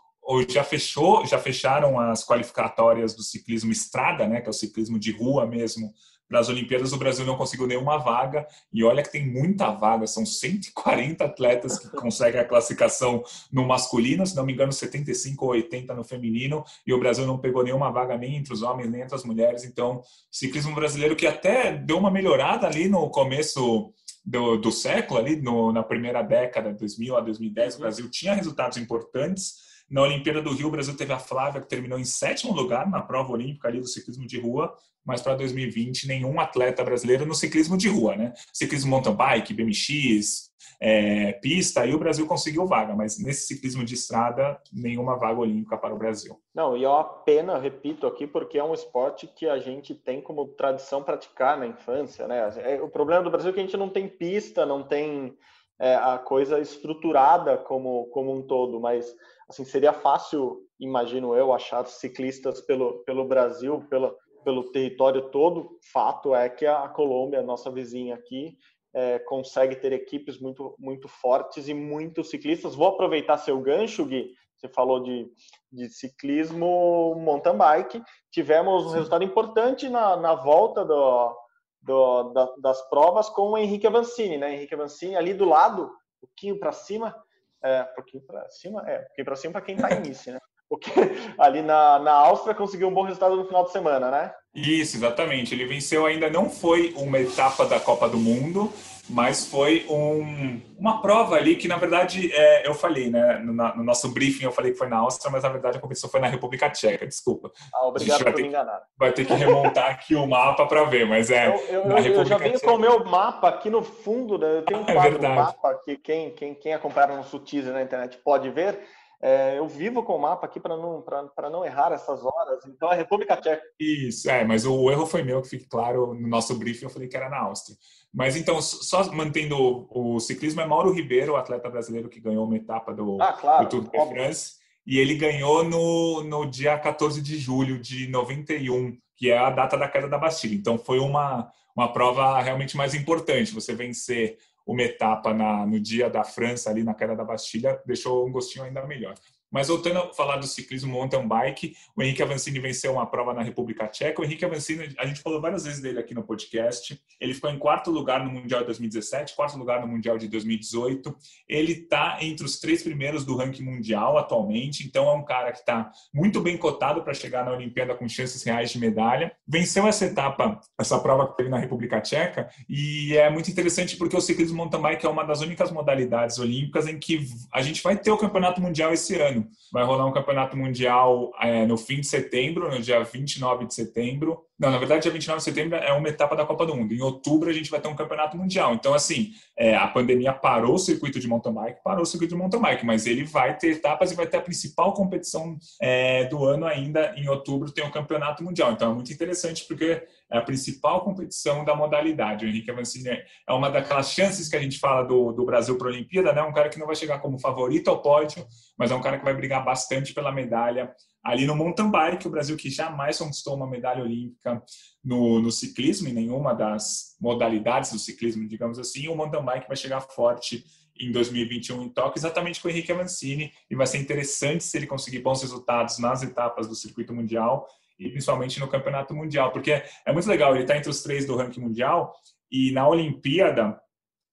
já 0.49 0.63
fechou, 0.63 1.27
já 1.27 1.39
fecharam 1.39 1.99
as 1.99 2.25
qualificatórias 2.25 3.15
do 3.15 3.23
ciclismo 3.23 3.73
estrada, 3.73 4.27
né, 4.27 4.41
que 4.41 4.47
é 4.47 4.51
o 4.51 4.55
ciclismo 4.55 4.99
de 4.99 5.11
rua 5.11 5.47
mesmo, 5.47 5.93
para 6.31 6.39
as 6.39 6.49
Olimpíadas, 6.49 6.93
o 6.93 6.97
Brasil 6.97 7.27
não 7.27 7.37
conseguiu 7.37 7.67
nenhuma 7.67 7.99
vaga. 7.99 8.47
E 8.73 8.85
olha 8.85 9.03
que 9.03 9.11
tem 9.11 9.27
muita 9.27 9.73
vaga, 9.73 10.07
são 10.07 10.25
140 10.25 11.25
atletas 11.25 11.77
que 11.77 11.89
conseguem 11.89 12.41
a 12.41 12.45
classificação 12.45 13.25
no 13.53 13.67
masculino, 13.67 14.25
se 14.25 14.37
não 14.37 14.47
me 14.47 14.53
engano, 14.53 14.73
75 14.73 15.45
ou 15.45 15.51
80 15.51 15.93
no 15.93 16.05
feminino. 16.05 16.65
E 16.87 16.95
o 16.95 17.01
Brasil 17.01 17.27
não 17.27 17.37
pegou 17.37 17.65
nenhuma 17.65 17.91
vaga 17.91 18.17
nem 18.17 18.37
entre 18.37 18.55
os 18.55 18.63
homens, 18.63 18.89
nem 18.89 19.03
entre 19.03 19.17
as 19.17 19.25
mulheres. 19.25 19.65
Então, 19.65 20.03
ciclismo 20.31 20.73
brasileiro 20.73 21.17
que 21.17 21.27
até 21.27 21.73
deu 21.77 21.99
uma 21.99 22.13
melhorada 22.13 22.65
ali 22.65 22.89
no 22.89 23.11
começo 23.11 23.93
do, 24.25 24.57
do 24.57 24.71
século, 24.71 25.19
ali 25.19 25.35
no, 25.35 25.73
na 25.73 25.83
primeira 25.83 26.23
década, 26.23 26.73
2000 26.73 27.17
a 27.17 27.21
2010, 27.23 27.75
o 27.75 27.77
uhum. 27.77 27.83
Brasil 27.83 28.09
tinha 28.09 28.35
resultados 28.35 28.79
importantes 28.79 29.70
na 29.91 30.03
Olimpíada 30.03 30.41
do 30.41 30.53
Rio, 30.53 30.69
o 30.69 30.71
Brasil 30.71 30.97
teve 30.97 31.13
a 31.13 31.19
Flávia, 31.19 31.61
que 31.61 31.69
terminou 31.69 31.99
em 31.99 32.05
sétimo 32.05 32.53
lugar 32.53 32.89
na 32.89 33.03
prova 33.03 33.33
olímpica 33.33 33.69
ali 33.69 33.81
do 33.81 33.89
ciclismo 33.89 34.27
de 34.27 34.41
rua, 34.41 34.73
mas 35.05 35.21
para 35.21 35.35
2020, 35.35 36.07
nenhum 36.07 36.39
atleta 36.39 36.85
brasileiro 36.85 37.27
no 37.27 37.35
ciclismo 37.35 37.77
de 37.77 37.89
rua, 37.89 38.15
né? 38.17 38.33
Ciclismo 38.53 38.91
mountain 38.91 39.15
bike, 39.15 39.55
BMX, 39.55 40.51
é, 40.81 41.33
pista, 41.33 41.83
aí 41.83 41.95
o 41.95 41.99
Brasil 41.99 42.27
conseguiu 42.27 42.67
vaga, 42.67 42.95
mas 42.95 43.19
nesse 43.19 43.47
ciclismo 43.47 43.85
de 43.85 43.95
estrada, 43.95 44.59
nenhuma 44.73 45.17
vaga 45.17 45.41
olímpica 45.41 45.77
para 45.77 45.95
o 45.95 45.99
Brasil. 45.99 46.41
Não, 46.55 46.77
e 46.77 46.85
é 46.85 46.89
uma 46.89 47.05
pena, 47.05 47.59
repito 47.59 48.07
aqui, 48.07 48.27
porque 48.27 48.59
é 48.59 48.65
um 48.65 48.73
esporte 48.73 49.27
que 49.27 49.49
a 49.49 49.59
gente 49.59 49.95
tem 49.95 50.23
como 50.23 50.49
tradição 50.49 51.03
praticar 51.03 51.59
na 51.59 51.67
infância, 51.67 52.29
né? 52.29 52.51
É, 52.59 52.81
o 52.81 52.89
problema 52.89 53.23
do 53.23 53.31
Brasil 53.31 53.51
é 53.51 53.53
que 53.53 53.61
a 53.61 53.63
gente 53.63 53.77
não 53.77 53.89
tem 53.89 54.09
pista, 54.09 54.65
não 54.65 54.83
tem 54.83 55.37
é, 55.79 55.95
a 55.97 56.19
coisa 56.19 56.59
estruturada 56.59 57.59
como, 57.59 58.07
como 58.07 58.35
um 58.35 58.43
todo, 58.43 58.79
mas 58.79 59.15
assim, 59.51 59.65
seria 59.65 59.93
fácil, 59.93 60.61
imagino 60.79 61.35
eu, 61.35 61.53
achar 61.53 61.85
ciclistas 61.87 62.61
pelo, 62.61 63.05
pelo 63.05 63.27
Brasil, 63.27 63.85
pela, 63.91 64.15
pelo 64.45 64.71
território 64.71 65.31
todo. 65.31 65.79
Fato 65.93 66.35
é 66.35 66.49
que 66.49 66.65
a 66.65 66.89
Colômbia, 66.89 67.43
nossa 67.43 67.71
vizinha 67.71 68.15
aqui, 68.15 68.57
é, 68.95 69.19
consegue 69.19 69.77
ter 69.77 69.93
equipes 69.93 70.41
muito, 70.41 70.75
muito 70.79 71.09
fortes 71.09 71.69
e 71.69 71.75
muitos 71.75 72.31
ciclistas. 72.31 72.75
Vou 72.75 72.89
aproveitar 72.89 73.39
seu 73.39 73.61
gancho, 73.61 74.07
Gui. 74.07 74.33
Você 74.57 74.69
falou 74.69 75.03
de, 75.03 75.27
de 75.73 75.89
ciclismo 75.89 77.15
mountain 77.17 77.57
bike. 77.57 78.03
Tivemos 78.31 78.87
um 78.87 78.91
resultado 78.91 79.25
importante 79.25 79.89
na, 79.89 80.17
na 80.17 80.35
volta 80.35 80.85
do, 80.85 81.37
do, 81.83 82.23
da, 82.33 82.55
das 82.61 82.89
provas 82.89 83.29
com 83.31 83.51
o 83.51 83.59
Henrique 83.59 83.87
Avancini, 83.87 84.39
né? 84.39 84.55
Henrique 84.55 84.75
Avancini 84.75 85.17
ali 85.17 85.35
do 85.35 85.45
lado, 85.45 85.85
um 85.85 86.27
pouquinho 86.27 86.59
para 86.59 86.73
cima, 86.73 87.17
é, 87.63 87.83
um 87.83 87.95
pouquinho 87.95 88.23
para 88.25 88.49
cima, 88.51 88.83
é, 88.89 88.99
um 88.99 89.05
pouquinho 89.05 89.25
para 89.25 89.37
cima 89.37 89.53
para 89.53 89.61
quem 89.63 89.75
está 89.77 89.91
início, 89.91 90.33
né? 90.33 90.39
Porque 90.69 90.91
ali 91.39 91.63
na, 91.63 91.99
na 91.99 92.13
Áustria 92.13 92.55
conseguiu 92.55 92.89
um 92.89 92.95
bom 92.95 93.03
resultado 93.03 93.37
no 93.37 93.47
final 93.47 93.65
de 93.65 93.73
semana, 93.73 94.11
né? 94.11 94.33
Isso, 94.55 94.97
exatamente. 94.97 95.55
Ele 95.55 95.65
venceu 95.65 96.07
ainda 96.07 96.31
não 96.31 96.49
foi 96.49 96.93
uma 96.97 97.19
etapa 97.19 97.67
da 97.67 97.79
Copa 97.81 98.09
do 98.09 98.19
Mundo, 98.19 98.73
mas 99.11 99.47
foi 99.47 99.87
um, 99.89 100.61
uma 100.79 101.03
prova 101.03 101.37
ali 101.37 101.57
que, 101.57 101.69
na 101.69 101.77
verdade, 101.77 102.31
é, 102.33 102.67
eu 102.67 102.75
falei, 102.75 103.11
né? 103.11 103.39
No, 103.39 103.53
no, 103.53 103.85
nosso 103.85 104.09
briefing 104.13 104.45
eu 104.45 104.53
falei 104.53 104.73
que 104.73 104.79
foi 104.79 104.89
na 104.89 104.99
Áustria, 104.99 105.31
mas 105.31 105.43
na 105.43 105.49
verdade 105.49 105.77
a 105.77 105.81
competição 105.81 106.09
foi 106.09 106.21
na 106.21 106.29
República 106.29 106.71
Tcheca, 106.71 107.07
desculpa. 107.07 107.51
Ah, 107.75 107.87
obrigado 107.87 108.25
por 108.25 108.35
me 108.35 108.49
enganar. 108.49 108.81
Vai 108.97 109.13
ter 109.13 109.25
que 109.25 109.35
remontar 109.35 109.91
aqui 109.91 110.15
o 110.15 110.27
mapa 110.27 110.67
para 110.67 110.85
ver, 110.85 111.07
mas 111.07 111.31
é. 111.31 111.49
Eu, 111.49 111.83
eu, 111.83 111.99
eu 111.99 112.25
já 112.25 112.39
venho 112.39 112.61
com 112.61 112.75
o 112.75 112.79
meu 112.79 113.05
mapa 113.05 113.49
aqui 113.49 113.69
no 113.69 113.83
fundo, 113.83 114.39
né? 114.39 114.59
eu 114.59 114.63
tenho 114.63 114.81
um 114.81 114.85
quadro 114.87 115.25
é 115.25 115.29
mapa 115.29 115.75
que 115.85 115.97
quem, 115.97 116.31
quem, 116.35 116.55
quem 116.55 116.75
acompanha 116.75 117.09
no 117.09 117.41
Teaser 117.41 117.73
na 117.73 117.83
internet 117.83 118.19
pode 118.19 118.49
ver. 118.51 118.81
É, 119.23 119.59
eu 119.59 119.69
vivo 119.69 120.03
com 120.03 120.17
o 120.17 120.19
mapa 120.19 120.47
aqui 120.47 120.59
para 120.59 120.77
não, 120.79 121.05
não 121.53 121.65
errar 121.65 121.93
essas 121.93 122.25
horas. 122.25 122.65
Então, 122.67 122.91
é 122.91 122.97
República 122.97 123.37
Tcheca. 123.37 123.63
Isso, 123.79 124.31
é, 124.31 124.45
mas 124.45 124.65
o 124.65 124.91
erro 124.91 125.05
foi 125.05 125.23
meu, 125.23 125.43
que 125.43 125.49
fique 125.49 125.69
claro, 125.69 126.15
no 126.15 126.27
nosso 126.27 126.59
briefing 126.59 126.85
eu 126.85 126.91
falei 126.91 127.07
que 127.07 127.17
era 127.17 127.29
na 127.29 127.41
Áustria. 127.41 127.77
Mas 128.13 128.37
então, 128.37 128.61
só 128.61 129.11
mantendo 129.13 129.57
o, 129.57 130.17
o 130.17 130.21
ciclismo, 130.21 130.61
é 130.61 130.67
Mauro 130.67 130.93
Ribeiro, 130.93 131.33
o 131.33 131.37
atleta 131.37 131.71
brasileiro 131.71 132.09
que 132.09 132.21
ganhou 132.21 132.45
uma 132.45 132.57
etapa 132.57 132.93
do, 132.93 133.21
ah, 133.23 133.33
claro, 133.33 133.69
do 133.69 133.83
Tour 133.83 134.05
de 134.09 134.15
France. 134.15 134.55
E 134.87 134.99
ele 134.99 135.15
ganhou 135.15 135.63
no, 135.63 136.25
no 136.25 136.47
dia 136.47 136.77
14 136.77 137.23
de 137.23 137.39
julho 137.39 137.79
de 137.79 138.09
91, 138.09 138.97
que 139.17 139.31
é 139.31 139.39
a 139.39 139.51
data 139.51 139.77
da 139.77 139.89
queda 139.89 140.09
da 140.09 140.19
Bastilha. 140.19 140.55
Então, 140.55 140.77
foi 140.77 140.99
uma, 140.99 141.51
uma 141.77 141.93
prova 141.93 142.41
realmente 142.41 142.77
mais 142.77 142.95
importante. 142.95 143.55
Você 143.55 143.75
vencer 143.75 144.39
uma 144.67 144.83
etapa 144.83 145.33
na, 145.33 145.65
no 145.67 145.79
dia 145.79 146.11
da 146.11 146.25
França, 146.25 146.71
ali 146.71 146.83
na 146.83 146.95
queda 146.95 147.15
da 147.15 147.25
Bastilha, 147.25 147.81
deixou 147.87 148.27
um 148.27 148.33
gostinho 148.33 148.65
ainda 148.65 148.85
melhor. 148.87 149.15
Mas 149.51 149.69
voltando 149.69 149.99
a 149.99 150.15
falar 150.15 150.37
do 150.37 150.47
ciclismo 150.47 150.93
mountain 150.93 151.27
bike, 151.27 151.75
o 151.97 152.03
Henrique 152.03 152.23
Avancini 152.23 152.61
venceu 152.61 152.93
uma 152.93 153.07
prova 153.07 153.35
na 153.35 153.43
República 153.43 153.89
Tcheca. 153.89 154.21
O 154.21 154.25
Henrique 154.25 154.45
Avancini, 154.45 154.95
a 154.99 155.07
gente 155.07 155.21
falou 155.21 155.41
várias 155.41 155.65
vezes 155.65 155.81
dele 155.81 155.99
aqui 155.99 156.15
no 156.15 156.23
podcast. 156.23 157.01
Ele 157.21 157.35
ficou 157.35 157.51
em 157.51 157.59
quarto 157.59 157.91
lugar 157.91 158.25
no 158.25 158.31
Mundial 158.31 158.61
de 158.61 158.67
2017, 158.67 159.35
quarto 159.35 159.59
lugar 159.59 159.81
no 159.81 159.89
Mundial 159.89 160.17
de 160.17 160.29
2018. 160.29 161.15
Ele 161.49 161.73
está 161.73 162.19
entre 162.21 162.45
os 162.47 162.61
três 162.61 162.83
primeiros 162.83 163.25
do 163.25 163.37
ranking 163.37 163.65
mundial 163.65 164.17
atualmente, 164.17 164.87
então 164.87 165.09
é 165.09 165.13
um 165.13 165.25
cara 165.25 165.53
que 165.53 165.59
está 165.59 165.91
muito 166.15 166.41
bem 166.41 166.57
cotado 166.57 167.03
para 167.03 167.15
chegar 167.15 167.45
na 167.45 167.53
Olimpíada 167.53 167.95
com 167.95 168.09
chances 168.09 168.43
reais 168.43 168.71
de 168.71 168.79
medalha. 168.79 169.33
Venceu 169.47 169.87
essa 169.87 170.05
etapa, 170.05 170.61
essa 170.79 170.99
prova 170.99 171.29
que 171.29 171.37
teve 171.37 171.49
na 171.49 171.59
República 171.59 172.01
Tcheca, 172.01 172.49
e 172.69 173.17
é 173.17 173.29
muito 173.31 173.51
interessante 173.51 173.97
porque 173.97 174.17
o 174.17 174.21
ciclismo 174.21 174.57
mountain 174.57 174.81
bike 174.81 175.07
é 175.07 175.09
uma 175.09 175.25
das 175.25 175.41
únicas 175.41 175.71
modalidades 175.71 176.39
olímpicas 176.39 176.87
em 176.87 176.99
que 176.99 177.27
a 177.53 177.63
gente 177.63 177.83
vai 177.83 177.97
ter 177.97 178.11
o 178.11 178.19
campeonato 178.19 178.61
mundial 178.61 178.93
esse 178.93 179.17
ano. 179.17 179.40
Vai 179.73 179.85
rolar 179.85 180.07
um 180.07 180.13
campeonato 180.13 180.57
mundial 180.57 181.31
é, 181.41 181.67
no 181.67 181.77
fim 181.77 182.01
de 182.01 182.07
setembro, 182.07 182.71
no 182.71 182.81
dia 182.81 183.03
29 183.03 183.67
de 183.67 183.75
setembro. 183.75 184.43
Não, 184.61 184.71
na 184.71 184.77
verdade, 184.77 185.05
dia 185.05 185.11
29 185.11 185.39
de 185.39 185.45
setembro 185.45 185.79
é 185.79 185.91
uma 185.95 186.07
etapa 186.07 186.37
da 186.37 186.45
Copa 186.45 186.67
do 186.67 186.77
Mundo. 186.77 186.93
Em 186.93 187.01
outubro, 187.01 187.49
a 187.49 187.53
gente 187.53 187.71
vai 187.71 187.81
ter 187.81 187.89
um 187.89 187.97
campeonato 187.97 188.37
mundial. 188.37 188.75
Então, 188.75 188.93
assim, 188.93 189.33
é, 189.57 189.75
a 189.75 189.89
pandemia 189.89 190.35
parou 190.35 190.75
o 190.75 190.79
circuito 190.79 191.19
de 191.19 191.27
mountain 191.27 191.55
bike, 191.55 191.83
parou 191.83 192.03
o 192.03 192.07
circuito 192.07 192.35
de 192.35 192.39
mountain 192.39 192.61
bike, 192.61 192.85
mas 192.85 193.07
ele 193.07 193.25
vai 193.25 193.57
ter 193.57 193.71
etapas 193.71 194.13
e 194.13 194.15
vai 194.15 194.27
ter 194.27 194.37
a 194.37 194.43
principal 194.43 194.93
competição 194.93 195.57
é, 195.81 196.27
do 196.27 196.45
ano 196.45 196.67
ainda. 196.67 197.15
Em 197.17 197.27
outubro, 197.27 197.73
tem 197.73 197.87
o 197.87 197.91
campeonato 197.91 198.45
mundial. 198.45 198.73
Então, 198.73 198.91
é 198.91 198.95
muito 198.95 199.11
interessante 199.11 199.65
porque 199.67 200.07
é 200.31 200.37
a 200.37 200.43
principal 200.43 201.01
competição 201.05 201.65
da 201.65 201.75
modalidade. 201.75 202.45
O 202.45 202.49
Henrique 202.49 202.71
Avancini 202.71 203.09
é 203.09 203.53
uma 203.53 203.71
daquelas 203.71 204.13
chances 204.13 204.47
que 204.47 204.57
a 204.57 204.61
gente 204.61 204.79
fala 204.79 205.05
do, 205.05 205.33
do 205.33 205.47
Brasil 205.47 205.79
para 205.79 205.87
a 205.87 205.91
Olimpíada, 205.91 206.35
né? 206.35 206.43
Um 206.43 206.53
cara 206.53 206.69
que 206.69 206.79
não 206.79 206.87
vai 206.87 206.97
chegar 206.97 207.19
como 207.21 207.41
favorito 207.41 207.89
ao 207.89 208.03
pódio, 208.03 208.47
mas 208.77 208.91
é 208.91 208.95
um 208.95 209.01
cara 209.01 209.19
que 209.19 209.25
vai 209.25 209.33
brigar 209.33 209.65
bastante 209.65 210.13
pela 210.13 210.31
medalha 210.31 210.95
ali 211.23 211.47
no 211.47 211.55
mountain 211.55 211.91
bike, 211.91 212.27
o 212.27 212.31
Brasil 212.31 212.57
que 212.57 212.71
jamais 212.71 213.19
conquistou 213.19 213.55
uma 213.55 213.67
medalha 213.67 214.03
olímpica 214.03 214.63
no, 215.05 215.41
no, 215.41 215.51
ciclismo, 215.51 216.09
em 216.09 216.13
nenhuma 216.13 216.55
das 216.55 217.17
modalidades 217.21 217.93
do 217.93 217.99
ciclismo, 217.99 218.49
digamos 218.49 218.79
assim, 218.79 219.09
o 219.09 219.15
mountain 219.15 219.45
bike 219.45 219.69
vai 219.69 219.77
chegar 219.77 220.01
forte 220.01 220.65
em 220.99 221.11
2021 221.13 221.83
em 221.83 221.89
Tóquio, 221.89 222.19
exatamente 222.19 222.61
com 222.61 222.69
o 222.69 222.71
Henrique 222.71 222.93
Avancini, 222.93 223.53
e 223.71 223.75
vai 223.75 223.87
ser 223.87 223.99
interessante 223.99 224.65
se 224.65 224.77
ele 224.77 224.87
conseguir 224.87 225.21
bons 225.21 225.43
resultados 225.43 225.99
nas 225.99 226.23
etapas 226.23 226.69
do 226.69 226.75
circuito 226.75 227.15
mundial 227.15 227.67
e 227.99 228.09
principalmente 228.09 228.59
no 228.59 228.69
campeonato 228.69 229.15
mundial, 229.15 229.53
porque 229.53 229.73
é 230.07 230.13
muito 230.13 230.29
legal, 230.29 230.55
ele 230.55 230.63
está 230.63 230.77
entre 230.77 230.89
os 230.89 231.03
três 231.03 231.27
do 231.27 231.37
ranking 231.37 231.61
mundial, 231.61 232.15
e 232.51 232.73
na 232.73 232.89
Olimpíada 232.89 233.79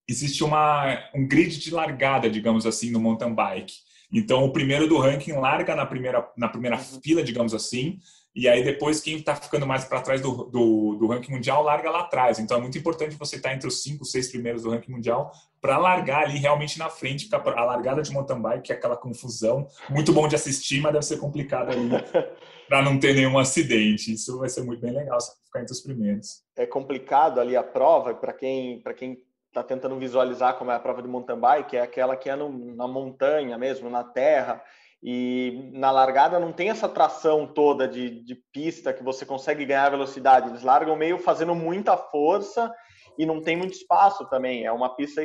existe 0.08 0.44
uma, 0.44 1.04
um 1.14 1.28
grid 1.28 1.60
de 1.60 1.72
largada, 1.72 2.30
digamos 2.30 2.66
assim, 2.66 2.90
no 2.90 3.00
mountain 3.00 3.34
bike. 3.34 3.74
Então, 4.12 4.46
o 4.46 4.54
primeiro 4.54 4.88
do 4.88 4.98
ranking 4.98 5.34
larga 5.34 5.76
na 5.76 5.86
primeira, 5.86 6.28
na 6.38 6.48
primeira 6.48 6.78
uhum. 6.78 7.02
fila, 7.02 7.24
digamos 7.24 7.54
assim, 7.54 8.00
e 8.34 8.48
aí 8.48 8.64
depois 8.64 9.02
quem 9.02 9.18
está 9.18 9.36
ficando 9.36 9.66
mais 9.66 9.84
para 9.84 10.00
trás 10.00 10.22
do, 10.22 10.46
do, 10.46 10.96
do, 10.96 11.08
ranking 11.08 11.32
mundial 11.32 11.64
larga 11.64 11.90
lá 11.90 12.02
atrás. 12.02 12.38
Então, 12.40 12.58
é 12.58 12.62
muito 12.62 12.78
importante 12.78 13.16
você 13.16 13.38
estar 13.38 13.50
tá 13.50 13.56
entre 13.56 13.68
os 13.68 13.82
cinco, 13.82 14.06
seis 14.06 14.30
primeiros 14.30 14.64
do 14.64 14.70
ranking 14.70 14.92
mundial 14.92 15.32
para 15.60 15.78
largar 15.78 16.24
ali 16.24 16.38
realmente 16.38 16.78
na 16.78 16.90
frente, 16.90 17.28
a 17.34 17.66
largada 17.66 18.02
de 18.02 18.12
mountain 18.12 18.40
bike 18.40 18.72
é 18.72 18.76
aquela 18.76 18.96
confusão, 18.96 19.68
muito 19.90 20.14
bom 20.14 20.28
de 20.28 20.36
assistir, 20.36 20.82
mas 20.82 20.94
deve 20.94 21.06
ser 21.06 21.18
complicado 21.18 21.72
ali 21.72 21.90
para 22.70 22.82
não 22.82 23.00
ter 23.00 23.16
nenhum 23.16 23.38
acidente. 23.40 24.14
Isso 24.14 24.38
vai 24.38 24.50
ser 24.50 24.64
muito 24.64 24.82
bem 24.82 24.94
legal, 24.94 25.18
ficar 25.46 25.62
entre 25.62 25.74
os 25.74 25.82
primeiros. 25.82 26.44
É 26.56 26.66
complicado 26.66 27.40
ali 27.40 27.56
a 27.56 27.64
prova, 27.64 28.14
para 28.14 28.34
quem, 28.34 28.84
quem 28.96 29.18
está 29.58 29.64
tentando 29.64 29.98
visualizar 29.98 30.56
como 30.56 30.72
é 30.72 30.76
a 30.76 30.80
prova 30.80 31.02
de 31.02 31.08
mountain 31.08 31.40
bike, 31.40 31.78
é 31.78 31.82
aquela 31.82 32.16
que 32.16 32.30
é 32.30 32.36
no, 32.36 32.50
na 32.76 32.88
montanha 32.88 33.58
mesmo, 33.58 33.90
na 33.90 34.04
terra, 34.04 34.62
e 35.02 35.72
na 35.74 35.92
largada 35.92 36.40
não 36.40 36.52
tem 36.52 36.70
essa 36.70 36.90
tração 36.90 37.46
toda 37.46 37.88
de, 37.88 38.24
de 38.24 38.36
pista 38.52 38.94
que 38.94 39.04
você 39.04 39.26
consegue 39.26 39.66
ganhar 39.66 39.90
velocidade. 39.90 40.50
Eles 40.50 40.64
largam 40.64 40.96
meio 40.96 41.20
fazendo 41.20 41.54
muita 41.54 41.96
força 41.96 42.74
e 43.18 43.26
não 43.26 43.42
tem 43.42 43.56
muito 43.56 43.74
espaço 43.74 44.28
também. 44.28 44.66
É 44.66 44.72
uma 44.72 44.96
pista 44.96 45.24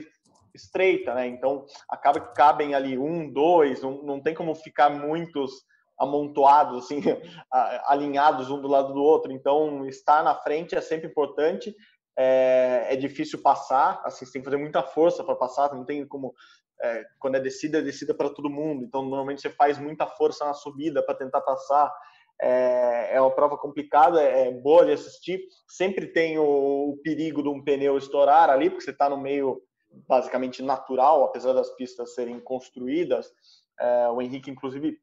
estreita, 0.55 1.14
né? 1.14 1.27
Então 1.27 1.64
acaba 1.88 2.21
que 2.21 2.35
cabem 2.35 2.75
ali 2.75 2.99
um, 2.99 3.33
dois, 3.33 3.83
não, 3.83 4.03
não 4.03 4.21
tem 4.21 4.35
como 4.35 4.55
ficar 4.55 4.90
muitos 4.90 5.51
amontoados, 5.99 6.85
assim, 6.85 7.01
alinhados 7.87 8.51
um 8.51 8.61
do 8.61 8.68
lado 8.68 8.92
do 8.92 9.03
outro. 9.03 9.33
Então 9.33 9.87
estar 9.87 10.23
na 10.23 10.35
frente 10.35 10.75
é 10.75 10.81
sempre 10.83 11.09
importante 11.09 11.75
é, 12.16 12.88
é 12.90 12.96
difícil 12.96 13.40
passar, 13.42 14.01
assim, 14.05 14.25
você 14.25 14.33
tem 14.33 14.42
que 14.42 14.46
fazer 14.46 14.59
muita 14.59 14.83
força 14.83 15.25
para 15.25 15.35
passar, 15.37 15.75
não 15.75 15.85
tem 15.85 16.07
como, 16.07 16.35
é, 16.81 17.05
quando 17.18 17.37
é 17.37 17.40
descida, 17.40 17.79
é 17.79 17.83
descida 17.83 18.14
para 18.14 18.31
todo 18.31 18.51
mundo, 18.51 18.85
então 18.85 19.03
normalmente 19.03 19.40
você 19.40 19.51
faz 19.51 19.79
muita 19.79 20.07
força 20.07 20.44
na 20.44 20.55
subida 20.55 21.03
para 21.03 21.14
tentar 21.14 21.40
passar, 21.40 21.92
É, 22.44 23.14
é 23.14 23.20
uma 23.20 23.31
prova 23.31 23.57
complicada, 23.57 24.20
é 24.20 24.51
boa 24.51 24.85
de 24.85 24.92
assistir. 24.92 25.38
Sempre 25.68 26.09
tem 26.09 26.38
o, 26.38 26.90
o 26.90 26.96
perigo 27.05 27.40
de 27.40 27.48
um 27.48 27.62
pneu 27.62 27.96
estourar 27.96 28.51
ali, 28.51 28.68
porque 28.68 28.85
você 28.85 28.90
está 28.90 29.09
no 29.09 29.16
meio 29.16 29.62
basicamente 30.09 30.61
natural, 30.61 31.22
apesar 31.22 31.53
das 31.53 31.70
pistas 31.77 32.14
serem 32.14 32.40
construídas. 32.40 33.31
É, 33.79 34.09
o 34.09 34.20
Henrique, 34.20 34.51
inclusive, 34.51 34.98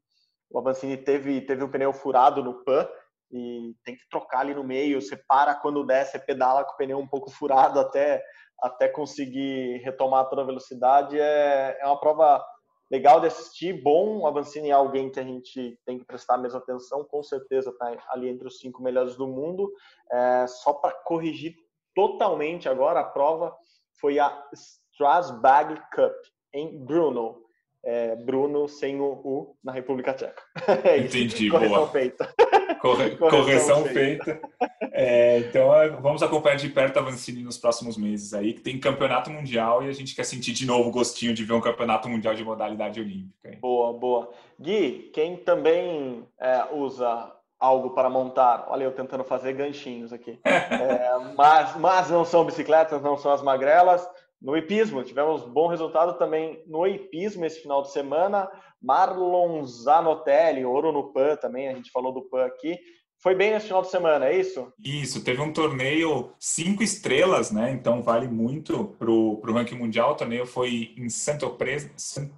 o 0.50 0.58
Avancini 0.58 0.98
teve, 0.98 1.40
teve 1.46 1.64
um 1.64 1.70
pneu 1.70 1.92
furado 1.94 2.42
no 2.42 2.62
PAN 2.64 2.86
e 3.32 3.74
tem 3.84 3.96
que 3.96 4.08
trocar 4.10 4.40
ali 4.40 4.54
no 4.54 4.64
meio. 4.64 5.00
Você 5.00 5.16
para 5.16 5.54
quando 5.54 5.84
desce, 5.84 6.18
pedala 6.18 6.64
com 6.64 6.72
o 6.72 6.76
pneu 6.76 6.98
um 6.98 7.06
pouco 7.06 7.30
furado 7.30 7.78
até, 7.78 8.22
até 8.60 8.88
conseguir 8.88 9.78
retomar 9.78 10.28
toda 10.28 10.42
a 10.42 10.46
velocidade. 10.46 11.18
É, 11.18 11.78
é 11.80 11.86
uma 11.86 12.00
prova 12.00 12.44
legal 12.90 13.20
de 13.20 13.28
assistir, 13.28 13.72
bom. 13.82 14.18
O 14.18 14.26
Avancini 14.26 14.70
é 14.70 14.72
alguém 14.72 15.10
que 15.10 15.20
a 15.20 15.24
gente 15.24 15.78
tem 15.86 15.98
que 15.98 16.04
prestar 16.04 16.34
a 16.34 16.38
mesma 16.38 16.58
atenção, 16.58 17.04
com 17.04 17.22
certeza 17.22 17.70
está 17.70 17.96
ali 18.10 18.28
entre 18.28 18.48
os 18.48 18.58
cinco 18.58 18.82
melhores 18.82 19.16
do 19.16 19.28
mundo. 19.28 19.72
É, 20.10 20.46
só 20.48 20.72
para 20.72 20.92
corrigir 21.04 21.54
totalmente 21.94 22.68
agora, 22.68 23.00
a 23.00 23.04
prova 23.04 23.56
foi 24.00 24.18
a 24.18 24.44
Strasbourg 24.52 25.80
Cup 25.94 26.14
em 26.52 26.84
Brno. 26.84 27.42
É, 27.82 28.14
Bruno 28.14 28.68
sem 28.68 29.00
o 29.00 29.06
U 29.24 29.56
na 29.64 29.72
República 29.72 30.12
Tcheca. 30.12 30.42
É 30.84 30.98
Entendi, 30.98 31.48
Correção 31.48 31.76
boa. 31.76 31.88
feita. 31.88 32.34
Corre, 32.80 33.16
correção, 33.16 33.28
correção, 33.28 33.84
feita. 33.84 34.24
feita. 34.24 34.48
É, 34.92 35.38
então 35.38 35.74
é, 35.74 35.88
vamos 35.88 36.22
acompanhar 36.22 36.56
de 36.56 36.68
perto 36.68 36.98
a 36.98 37.02
Vancini 37.02 37.42
nos 37.42 37.56
próximos 37.56 37.96
meses 37.96 38.34
aí, 38.34 38.52
que 38.52 38.60
tem 38.60 38.78
campeonato 38.78 39.30
mundial 39.30 39.82
e 39.82 39.88
a 39.88 39.92
gente 39.92 40.14
quer 40.14 40.24
sentir 40.24 40.52
de 40.52 40.66
novo 40.66 40.88
o 40.88 40.92
gostinho 40.92 41.32
de 41.32 41.44
ver 41.44 41.54
um 41.54 41.60
campeonato 41.60 42.08
mundial 42.08 42.34
de 42.34 42.44
modalidade 42.44 43.00
olímpica. 43.00 43.48
Hein? 43.48 43.58
Boa, 43.60 43.92
boa. 43.92 44.30
Gui, 44.58 45.10
quem 45.14 45.36
também 45.36 46.24
é, 46.38 46.66
usa 46.72 47.32
algo 47.58 47.90
para 47.90 48.08
montar, 48.08 48.66
olha 48.68 48.84
eu 48.84 48.92
tentando 48.92 49.22
fazer 49.22 49.52
ganchinhos 49.52 50.12
aqui, 50.12 50.38
é, 50.44 51.34
mas, 51.36 51.76
mas 51.76 52.10
não 52.10 52.24
são 52.24 52.44
bicicletas, 52.44 53.02
não 53.02 53.18
são 53.18 53.32
as 53.32 53.42
magrelas, 53.42 54.08
no 54.40 54.56
hipismo, 54.56 55.02
tivemos 55.02 55.42
bom 55.42 55.66
resultado 55.66 56.16
também 56.18 56.62
no 56.66 56.86
hipismo 56.86 57.44
esse 57.44 57.60
final 57.60 57.82
de 57.82 57.92
semana. 57.92 58.50
Marlon 58.82 59.62
Zanotelli, 59.64 60.64
ouro 60.64 60.90
no 60.90 61.12
PAN 61.12 61.36
também, 61.36 61.68
a 61.68 61.74
gente 61.74 61.90
falou 61.90 62.12
do 62.12 62.22
PAN 62.22 62.46
aqui. 62.46 62.78
Foi 63.22 63.34
bem 63.34 63.52
esse 63.52 63.66
final 63.66 63.82
de 63.82 63.90
semana, 63.90 64.26
é 64.26 64.38
isso? 64.38 64.72
Isso, 64.82 65.22
teve 65.22 65.42
um 65.42 65.52
torneio 65.52 66.32
cinco 66.38 66.82
estrelas, 66.82 67.50
né? 67.50 67.70
Então 67.70 68.02
vale 68.02 68.26
muito 68.26 68.96
pro, 68.98 69.36
pro 69.36 69.52
ranking 69.52 69.74
mundial. 69.74 70.12
O 70.12 70.16
torneio 70.16 70.46
foi 70.46 70.94
em 70.96 71.10
Saint-Tropez, 71.10 71.90
Saint 71.98 72.32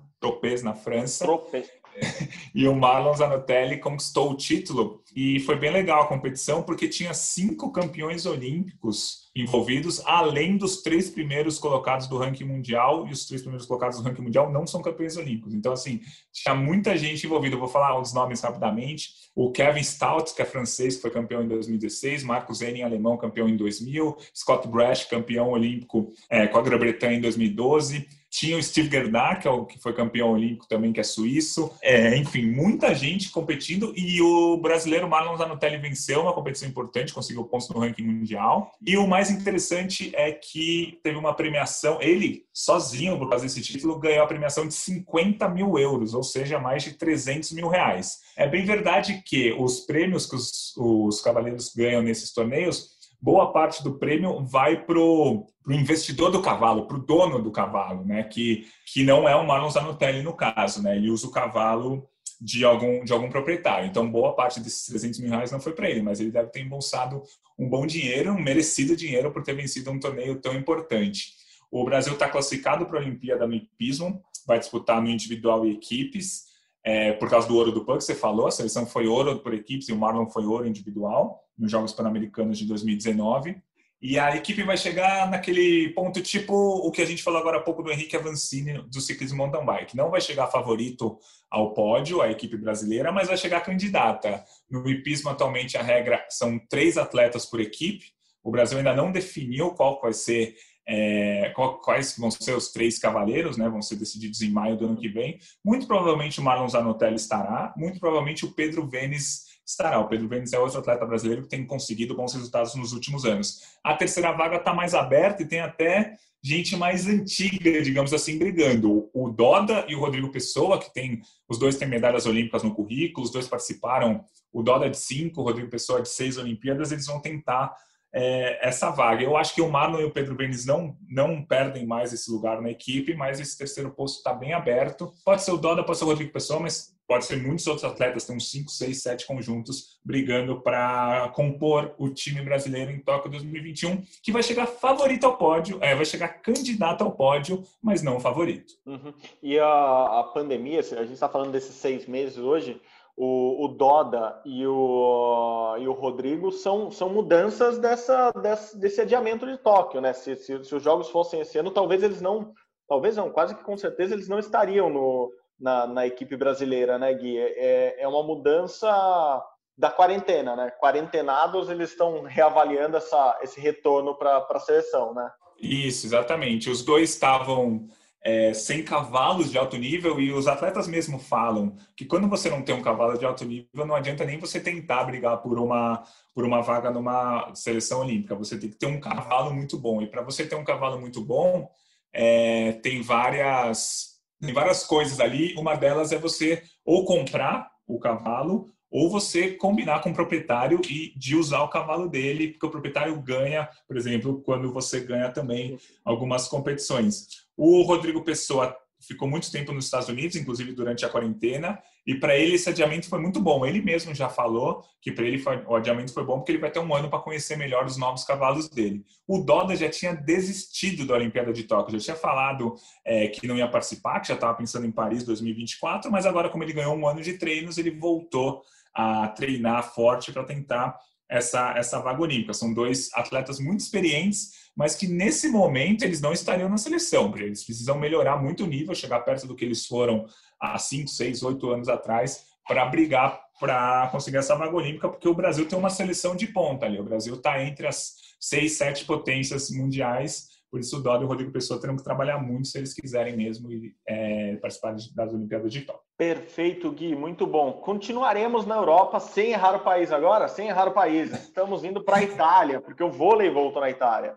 na 0.64 0.74
França. 0.74 1.24
Tropez. 1.24 1.70
e 2.55 2.66
o 2.66 2.74
Marlon 2.74 3.14
Zanotelli 3.14 3.78
conquistou 3.78 4.31
o 4.31 4.37
título 4.37 5.02
e 5.14 5.40
foi 5.40 5.57
bem 5.57 5.70
legal 5.70 6.02
a 6.02 6.07
competição 6.07 6.62
porque 6.62 6.88
tinha 6.88 7.12
cinco 7.12 7.70
campeões 7.70 8.26
olímpicos 8.26 9.22
envolvidos, 9.35 10.02
além 10.05 10.57
dos 10.57 10.83
três 10.83 11.09
primeiros 11.09 11.59
colocados 11.59 12.07
do 12.07 12.18
ranking 12.18 12.44
mundial 12.44 13.07
e 13.07 13.12
os 13.12 13.26
três 13.26 13.40
primeiros 13.40 13.66
colocados 13.66 13.98
do 13.98 14.05
ranking 14.05 14.22
mundial 14.22 14.52
não 14.52 14.66
são 14.66 14.83
campeões 14.83 15.16
olímpicos. 15.16 15.55
Então 15.55 15.72
assim 15.72 16.00
tinha 16.33 16.55
muita 16.55 16.96
gente 16.96 17.26
envolvida. 17.26 17.55
Eu 17.55 17.61
vou 17.61 17.68
falar 17.68 17.98
uns 17.98 18.12
nomes 18.12 18.40
rapidamente: 18.40 19.11
o 19.35 19.50
Kevin 19.50 19.83
Stout, 19.83 20.35
que 20.35 20.42
é 20.42 20.44
francês, 20.44 20.96
que 20.96 21.02
foi 21.02 21.11
campeão 21.11 21.42
em 21.42 21.48
2016, 21.48 22.24
Marcos 22.24 22.61
Henning, 22.61 22.83
alemão, 22.83 23.16
campeão 23.16 23.48
em 23.48 23.57
2000, 23.57 24.16
Scott 24.35 24.68
Brash, 24.68 25.05
campeão 25.05 25.50
olímpico 25.50 26.12
é, 26.28 26.46
com 26.46 26.59
a 26.59 26.62
Grã-Bretanha 26.62 27.16
em 27.16 27.20
2012. 27.20 28.07
Tinha 28.33 28.57
o 28.57 28.62
Steve 28.62 28.88
Gerdach, 28.88 29.42
que, 29.42 29.47
é 29.47 29.51
o, 29.51 29.66
que 29.66 29.79
foi 29.79 29.92
campeão 29.92 30.33
olímpico 30.33 30.66
também, 30.66 30.90
que 30.90 30.99
é 30.99 31.03
suíço. 31.03 31.71
É, 31.83 32.16
enfim, 32.16 32.51
muita 32.51 32.95
gente 32.95 33.31
competindo. 33.31 33.92
E 33.95 34.23
o 34.23 34.57
brasileiro 34.57 35.07
Marlon 35.07 35.37
Zanotelli 35.37 35.77
venceu 35.77 36.23
uma 36.23 36.33
competição 36.33 36.66
importante, 36.66 37.12
conseguiu 37.12 37.45
pontos 37.45 37.68
no 37.68 37.79
ranking 37.79 38.05
mundial. 38.05 38.73
E 38.85 38.97
o 38.97 39.07
mais 39.07 39.31
interessante 39.31 40.11
é 40.14 40.33
que 40.33 40.99
teve 41.03 41.18
uma 41.18 41.35
premiação. 41.35 42.01
Ele, 42.01 42.47
sozinho, 42.55 43.18
por 43.18 43.29
fazer 43.29 43.47
esse 43.47 43.61
título, 43.61 43.99
ganhou 43.99 44.25
a 44.25 44.27
premiação 44.27 44.66
de 44.66 44.73
50 44.73 45.47
mil 45.51 45.79
euros, 45.79 46.14
ou 46.14 46.23
seja, 46.23 46.59
mais 46.59 46.83
de 46.83 46.95
300 46.95 47.53
mil 47.53 47.68
reais. 47.68 48.21
É 48.35 48.49
bem 48.49 48.64
verdade 48.64 49.23
que 49.27 49.53
os 49.53 49.81
prêmios 49.81 50.25
que 50.25 50.37
os, 50.37 50.75
os 50.79 51.21
cavaleiros 51.21 51.75
ganham 51.75 52.01
nesses 52.01 52.33
torneios 52.33 53.01
boa 53.22 53.52
parte 53.52 53.85
do 53.85 53.94
prêmio 53.98 54.44
vai 54.44 54.85
para 54.85 54.98
o 54.98 55.46
investidor 55.68 56.32
do 56.32 56.42
cavalo, 56.42 56.88
para 56.88 56.96
o 56.96 57.06
dono 57.06 57.40
do 57.40 57.52
cavalo, 57.52 58.04
né? 58.04 58.24
Que, 58.24 58.66
que 58.85 59.04
não 59.04 59.28
é 59.28 59.37
o 59.37 59.46
Marlon 59.46 59.70
Zanotelli 59.70 60.22
no 60.22 60.35
caso, 60.35 60.82
né? 60.82 60.96
Ele 60.96 61.08
usa 61.08 61.28
o 61.28 61.30
cavalo 61.30 62.08
de 62.40 62.64
algum, 62.64 63.04
de 63.04 63.12
algum 63.12 63.30
proprietário. 63.30 63.87
Então, 63.87 64.11
boa 64.11 64.35
parte 64.35 64.58
desses 64.58 64.87
300 64.87 65.20
mil 65.20 65.30
reais 65.30 65.52
não 65.52 65.61
foi 65.61 65.72
para 65.72 65.88
ele, 65.88 66.02
mas 66.02 66.18
ele 66.18 66.32
deve 66.32 66.50
ter 66.50 66.61
embolsado 66.61 67.22
um 67.56 67.68
bom 67.68 67.87
dinheiro, 67.87 68.32
um 68.32 68.42
merecido 68.42 68.96
dinheiro 68.96 69.30
por 69.30 69.44
ter 69.44 69.54
vencido 69.54 69.92
um 69.92 70.00
torneio 70.00 70.40
tão 70.40 70.52
importante. 70.54 71.35
O 71.70 71.85
Brasil 71.85 72.14
está 72.14 72.28
classificado 72.28 72.87
para 72.87 72.98
a 72.98 73.02
Olimpíada 73.02 73.46
no 73.46 73.54
hipismo, 73.54 74.20
vai 74.44 74.58
disputar 74.58 75.00
no 75.00 75.08
individual 75.08 75.64
e 75.64 75.72
equipes, 75.72 76.46
é, 76.85 77.12
por 77.12 77.30
causa 77.30 77.46
do 77.46 77.54
ouro 77.54 77.70
do 77.70 77.85
PAN 77.85 77.98
que 77.98 78.04
você 78.04 78.16
falou, 78.16 78.48
a 78.48 78.50
seleção 78.50 78.85
foi 78.85 79.06
ouro 79.06 79.38
por 79.38 79.54
equipes 79.54 79.88
e 79.88 79.92
o 79.92 79.96
Marlon 79.96 80.26
foi 80.26 80.44
ouro 80.44 80.66
individual 80.66 81.41
nos 81.58 81.70
Jogos 81.70 81.92
Pan-Americanos 81.92 82.58
de 82.58 82.66
2019. 82.66 83.56
E 84.02 84.18
a 84.18 84.34
equipe 84.34 84.64
vai 84.64 84.76
chegar 84.76 85.30
naquele 85.30 85.90
ponto 85.90 86.20
tipo 86.20 86.52
o 86.52 86.90
que 86.90 87.00
a 87.00 87.06
gente 87.06 87.22
falou 87.22 87.38
agora 87.38 87.58
há 87.58 87.62
pouco 87.62 87.84
do 87.84 87.92
Henrique 87.92 88.16
Avancini 88.16 88.82
do 88.90 89.00
ciclismo 89.00 89.38
mountain 89.38 89.64
bike. 89.64 89.96
Não 89.96 90.10
vai 90.10 90.20
chegar 90.20 90.48
favorito 90.48 91.20
ao 91.48 91.72
pódio, 91.72 92.20
a 92.20 92.28
equipe 92.28 92.56
brasileira, 92.56 93.12
mas 93.12 93.28
vai 93.28 93.36
chegar 93.36 93.60
candidata. 93.60 94.44
No 94.68 94.88
hipismo, 94.90 95.30
atualmente, 95.30 95.78
a 95.78 95.82
regra 95.82 96.26
são 96.28 96.58
três 96.68 96.98
atletas 96.98 97.46
por 97.46 97.60
equipe. 97.60 98.06
O 98.42 98.50
Brasil 98.50 98.76
ainda 98.76 98.92
não 98.92 99.12
definiu 99.12 99.70
qual 99.70 100.00
vai 100.00 100.12
ser 100.12 100.56
é, 100.84 101.52
quais 101.84 102.16
vão 102.18 102.28
ser 102.28 102.56
os 102.56 102.72
três 102.72 102.98
cavaleiros, 102.98 103.56
né? 103.56 103.68
Vão 103.68 103.80
ser 103.80 103.94
decididos 103.94 104.42
em 104.42 104.50
maio 104.50 104.76
do 104.76 104.86
ano 104.86 104.96
que 104.96 105.08
vem. 105.08 105.38
Muito 105.64 105.86
provavelmente 105.86 106.40
o 106.40 106.42
Marlon 106.42 106.68
Zanotelli 106.68 107.14
estará, 107.14 107.72
muito 107.76 108.00
provavelmente 108.00 108.44
o 108.44 108.52
Pedro 108.52 108.88
Vênis 108.88 109.51
estará. 109.66 109.98
O 110.01 110.09
Pedro 110.09 110.29
Vênis 110.29 110.53
é 110.53 110.59
outro 110.59 110.79
atleta 110.79 111.07
brasileiro 111.07 111.42
que 111.42 111.48
tem 111.48 111.66
conseguido 111.66 112.14
bons 112.14 112.35
resultados 112.35 112.75
nos 112.75 112.92
últimos 112.92 113.25
anos. 113.25 113.61
A 113.83 113.94
terceira 113.94 114.33
vaga 114.33 114.57
está 114.57 114.75
mais 114.75 114.94
aberta 114.94 115.42
e 115.42 115.48
tem 115.48 115.61
até 115.61 116.16
gente 116.42 116.77
mais 116.77 117.07
antiga, 117.07 117.81
digamos 117.83 118.12
assim, 118.12 118.37
brigando. 118.38 119.09
O 119.14 119.31
Doda 119.31 119.85
e 119.88 119.94
o 119.94 120.01
Rodrigo 120.01 120.31
Pessoa, 120.33 120.79
que 120.79 120.92
tem 120.92 121.22
os 121.48 121.59
dois 121.59 121.77
têm 121.77 121.88
medalhas 121.88 122.27
olímpicas 122.27 122.62
no 122.62 122.75
currículo, 122.75 123.25
os 123.25 123.33
dois 123.33 123.46
participaram. 123.46 124.25
O 124.53 124.62
Doda 124.62 124.87
é 124.87 124.90
de 124.90 124.98
cinco, 124.98 125.40
o 125.40 125.44
Rodrigo 125.44 125.70
Pessoa 125.70 126.01
é 126.01 126.03
de 126.03 126.09
seis 126.09 126.37
Olimpíadas. 126.37 126.90
Eles 126.90 127.07
vão 127.07 127.20
tentar 127.20 127.72
é, 128.12 128.66
essa 128.66 128.90
vaga. 128.90 129.22
Eu 129.22 129.37
acho 129.37 129.55
que 129.55 129.62
o 129.62 129.70
Marlon 129.70 130.01
e 130.01 130.05
o 130.05 130.11
Pedro 130.11 130.35
Benes 130.35 130.66
não, 130.66 130.96
não 131.09 131.44
perdem 131.44 131.87
mais 131.87 132.12
esse 132.12 132.31
lugar 132.31 132.61
na 132.61 132.70
equipe, 132.70 133.14
mas 133.14 133.40
esse 133.40 133.57
terceiro 133.57 133.90
posto 133.90 134.18
está 134.18 134.35
bem 134.35 134.53
aberto. 134.53 135.12
Pode 135.25 135.42
ser 135.42 135.53
o 135.53 135.57
Doda, 135.57 135.85
pode 135.85 135.98
ser 135.98 136.05
o 136.05 136.09
Rodrigo 136.09 136.33
Pessoa, 136.33 136.61
mas 136.61 136.94
pode 137.12 137.27
ser 137.27 137.42
muitos 137.42 137.66
outros 137.66 137.85
atletas, 137.85 138.25
tem 138.25 138.35
uns 138.35 138.51
5, 138.51 138.70
6, 138.70 139.03
7 139.03 139.27
conjuntos 139.27 140.01
brigando 140.03 140.62
para 140.62 141.29
compor 141.35 141.94
o 141.98 142.09
time 142.09 142.40
brasileiro 142.40 142.90
em 142.90 143.01
Tóquio 143.01 143.31
2021, 143.33 144.03
que 144.22 144.33
vai 144.33 144.42
chegar 144.42 144.64
favorito 144.64 145.25
ao 145.25 145.37
pódio, 145.37 145.77
é, 145.83 145.94
vai 145.94 146.07
chegar 146.07 146.40
candidato 146.40 147.05
ao 147.05 147.12
pódio, 147.12 147.62
mas 147.83 148.03
não 148.03 148.18
favorito. 148.18 148.72
Uhum. 148.87 149.12
E 149.42 149.59
a, 149.59 150.20
a 150.20 150.31
pandemia, 150.33 150.81
a 150.81 151.03
gente 151.03 151.12
está 151.12 151.29
falando 151.29 151.53
desses 151.53 151.75
seis 151.75 152.07
meses 152.07 152.38
hoje, 152.38 152.81
o, 153.14 153.66
o 153.66 153.68
Doda 153.68 154.40
e 154.46 154.66
o, 154.66 155.77
e 155.79 155.87
o 155.87 155.92
Rodrigo 155.92 156.51
são, 156.51 156.90
são 156.90 157.11
mudanças 157.11 157.77
dessa, 157.77 158.31
desse, 158.31 158.79
desse 158.79 159.03
adiamento 159.03 159.46
de 159.46 159.59
Tóquio, 159.59 160.01
né? 160.01 160.14
Se, 160.14 160.35
se, 160.35 160.64
se, 160.64 160.75
os 160.75 160.83
jogos 160.83 161.11
fossem 161.11 161.42
esse 161.42 161.59
ano, 161.59 161.70
talvez 161.70 162.03
eles 162.03 162.22
não, 162.22 162.55
talvez 162.88 163.18
não, 163.18 163.29
quase 163.29 163.55
que 163.55 163.62
com 163.62 163.77
certeza 163.77 164.14
eles 164.14 164.31
não 164.31 164.38
estariam 164.38 164.88
no, 164.88 165.31
na, 165.62 165.87
na 165.87 166.07
equipe 166.07 166.37
brasileira, 166.37 166.98
né, 166.98 167.14
Gui? 167.14 167.38
É, 167.38 168.03
é 168.03 168.09
uma 168.09 168.22
mudança 168.22 169.42
da 169.79 169.90
quarentena, 169.90 170.57
né? 170.57 170.70
Quarentenados, 170.81 171.70
eles 171.70 171.90
estão 171.90 172.25
reavaliando 172.25 172.96
essa, 172.96 173.38
esse 173.42 173.61
retorno 173.61 174.14
para 174.16 174.38
a 174.38 174.61
seleção, 174.61 175.14
né? 175.14 175.31
Isso, 175.59 176.05
exatamente. 176.05 176.68
Os 176.68 176.85
dois 176.85 177.11
estavam 177.11 177.88
é, 178.25 178.53
sem 178.53 178.83
cavalos 178.83 179.51
de 179.51 179.57
alto 179.57 179.77
nível 179.77 180.20
e 180.20 180.33
os 180.33 180.48
atletas 180.48 180.88
mesmo 180.88 181.18
falam 181.18 181.77
que 181.96 182.05
quando 182.05 182.29
você 182.29 182.51
não 182.51 182.62
tem 182.62 182.75
um 182.75 182.83
cavalo 182.83 183.16
de 183.16 183.25
alto 183.25 183.44
nível 183.44 183.87
não 183.87 183.94
adianta 183.94 184.25
nem 184.25 184.38
você 184.38 184.61
tentar 184.61 185.05
brigar 185.05 185.38
por 185.38 185.59
uma 185.59 186.05
por 186.33 186.44
uma 186.44 186.62
vaga 186.62 186.88
numa 186.88 187.53
seleção 187.53 188.01
olímpica 188.01 188.37
você 188.37 188.57
tem 188.57 188.70
que 188.70 188.77
ter 188.77 188.87
um 188.87 189.01
cavalo 189.01 189.53
muito 189.53 189.77
bom 189.77 190.01
e 190.01 190.07
para 190.07 190.22
você 190.22 190.46
ter 190.46 190.55
um 190.55 190.62
cavalo 190.62 191.01
muito 191.01 191.20
bom 191.20 191.68
é, 192.12 192.72
tem 192.75 193.03
várias 193.03 194.12
tem 194.46 194.52
várias 194.52 194.85
coisas 194.85 195.20
ali 195.20 195.55
uma 195.57 195.74
delas 195.76 196.12
é 196.12 196.18
você 196.18 196.62
ou 196.85 197.05
comprar 197.05 197.70
o 197.87 197.98
cavalo 197.98 198.66
ou 198.90 199.09
você 199.09 199.52
combinar 199.52 200.02
com 200.02 200.11
o 200.11 200.14
proprietário 200.14 200.81
e 200.90 201.14
de 201.16 201.35
usar 201.35 201.62
o 201.62 201.68
cavalo 201.68 202.11
dele, 202.11 202.48
porque 202.48 202.66
o 202.66 202.70
proprietário 202.70 203.18
ganha, 203.22 203.66
por 203.88 203.96
exemplo, 203.96 204.42
quando 204.44 204.70
você 204.70 205.00
ganha 205.00 205.31
também 205.31 205.78
algumas 206.05 206.46
competições. 206.46 207.26
O 207.57 207.81
Rodrigo 207.83 208.22
Pessoa 208.22 208.76
ficou 209.06 209.28
muito 209.28 209.50
tempo 209.50 209.72
nos 209.72 209.86
Estados 209.86 210.08
Unidos, 210.08 210.36
inclusive 210.36 210.72
durante 210.72 211.04
a 211.04 211.08
quarentena, 211.08 211.78
e 212.06 212.14
para 212.14 212.36
ele 212.36 212.54
esse 212.54 212.68
adiamento 212.68 213.08
foi 213.08 213.20
muito 213.20 213.40
bom. 213.40 213.64
Ele 213.64 213.80
mesmo 213.80 214.14
já 214.14 214.28
falou 214.28 214.82
que 215.00 215.12
para 215.12 215.24
ele 215.24 215.38
foi, 215.38 215.62
o 215.66 215.74
adiamento 215.74 216.12
foi 216.12 216.24
bom 216.24 216.38
porque 216.38 216.52
ele 216.52 216.58
vai 216.58 216.70
ter 216.70 216.78
um 216.78 216.94
ano 216.94 217.08
para 217.08 217.18
conhecer 217.18 217.56
melhor 217.56 217.84
os 217.84 217.96
novos 217.96 218.24
cavalos 218.24 218.68
dele. 218.68 219.04
O 219.26 219.38
Doda 219.38 219.76
já 219.76 219.88
tinha 219.88 220.14
desistido 220.14 221.06
da 221.06 221.14
Olimpíada 221.14 221.52
de 221.52 221.64
Tóquio, 221.64 221.98
já 221.98 222.04
tinha 222.04 222.16
falado 222.16 222.74
é, 223.04 223.28
que 223.28 223.46
não 223.46 223.56
ia 223.56 223.68
participar, 223.68 224.20
que 224.20 224.28
já 224.28 224.34
estava 224.34 224.54
pensando 224.54 224.86
em 224.86 224.92
Paris 224.92 225.24
2024, 225.24 226.10
mas 226.10 226.26
agora, 226.26 226.48
como 226.48 226.64
ele 226.64 226.72
ganhou 226.72 226.96
um 226.96 227.06
ano 227.06 227.22
de 227.22 227.34
treinos, 227.34 227.78
ele 227.78 227.90
voltou 227.90 228.62
a 228.94 229.28
treinar 229.28 229.94
forte 229.94 230.32
para 230.32 230.44
tentar 230.44 230.98
essa, 231.33 231.75
essa 231.77 231.99
vaga 231.99 232.21
olímpica. 232.21 232.53
São 232.53 232.73
dois 232.73 233.11
atletas 233.14 233.59
muito 233.59 233.81
experientes, 233.81 234.71
mas 234.77 234.95
que 234.95 235.07
nesse 235.09 235.49
momento 235.49 236.03
eles 236.03 236.21
não 236.21 236.33
estariam 236.33 236.68
na 236.68 236.77
seleção, 236.77 237.33
eles 237.37 237.64
precisam 237.64 237.99
melhorar 237.99 238.37
muito 238.37 238.64
o 238.64 238.66
nível, 238.66 238.95
chegar 238.95 239.21
perto 239.21 239.47
do 239.47 239.57
que 239.57 239.64
eles 239.64 239.87
foram 239.87 240.27
há 240.61 240.79
5, 240.79 241.09
6, 241.09 241.42
8 241.42 241.71
anos 241.71 241.88
atrás, 241.88 242.45
para 242.66 242.85
brigar 242.85 243.40
para 243.59 244.09
conseguir 244.09 244.38
essa 244.38 244.57
vaga 244.57 244.75
olímpica, 244.75 245.09
porque 245.09 245.29
o 245.29 245.35
Brasil 245.35 245.68
tem 245.68 245.79
uma 245.79 245.88
seleção 245.88 246.35
de 246.35 246.49
ponta 246.49 246.85
ali. 246.85 246.99
O 246.99 247.05
Brasil 247.05 247.37
está 247.37 247.62
entre 247.62 247.87
as 247.87 248.16
seis, 248.40 248.77
sete 248.77 249.05
potências 249.05 249.71
mundiais, 249.71 250.49
por 250.72 250.80
isso 250.80 250.98
o 250.98 251.02
Dodo 251.02 251.22
e 251.22 251.26
o 251.26 251.28
Rodrigo 251.28 251.52
Pessoa 251.52 251.78
terão 251.78 251.94
que 251.94 252.02
trabalhar 252.02 252.38
muito 252.38 252.66
se 252.66 252.78
eles 252.78 252.94
quiserem 252.94 253.37
mesmo 253.37 253.68
é, 254.08 254.56
participar 254.56 254.96
das 255.14 255.35
Olimpíadas 255.35 255.70
de 255.70 255.82
Tóquio. 255.82 256.02
Perfeito, 256.16 256.90
Gui, 256.90 257.14
muito 257.14 257.46
bom. 257.46 257.74
Continuaremos 257.74 258.64
na 258.64 258.76
Europa 258.76 259.20
sem 259.20 259.52
errar 259.52 259.76
o 259.76 259.85
país 259.85 260.11
agora, 260.11 260.48
sem 260.48 260.68
errar 260.68 260.88
o 260.88 260.94
país. 260.94 261.30
Estamos 261.30 261.85
indo 261.85 262.02
para 262.02 262.16
a 262.16 262.22
Itália, 262.22 262.80
porque 262.80 263.04
o 263.04 263.11
vôlei 263.11 263.50
voltou 263.50 263.82
na 263.82 263.90
Itália 263.90 264.35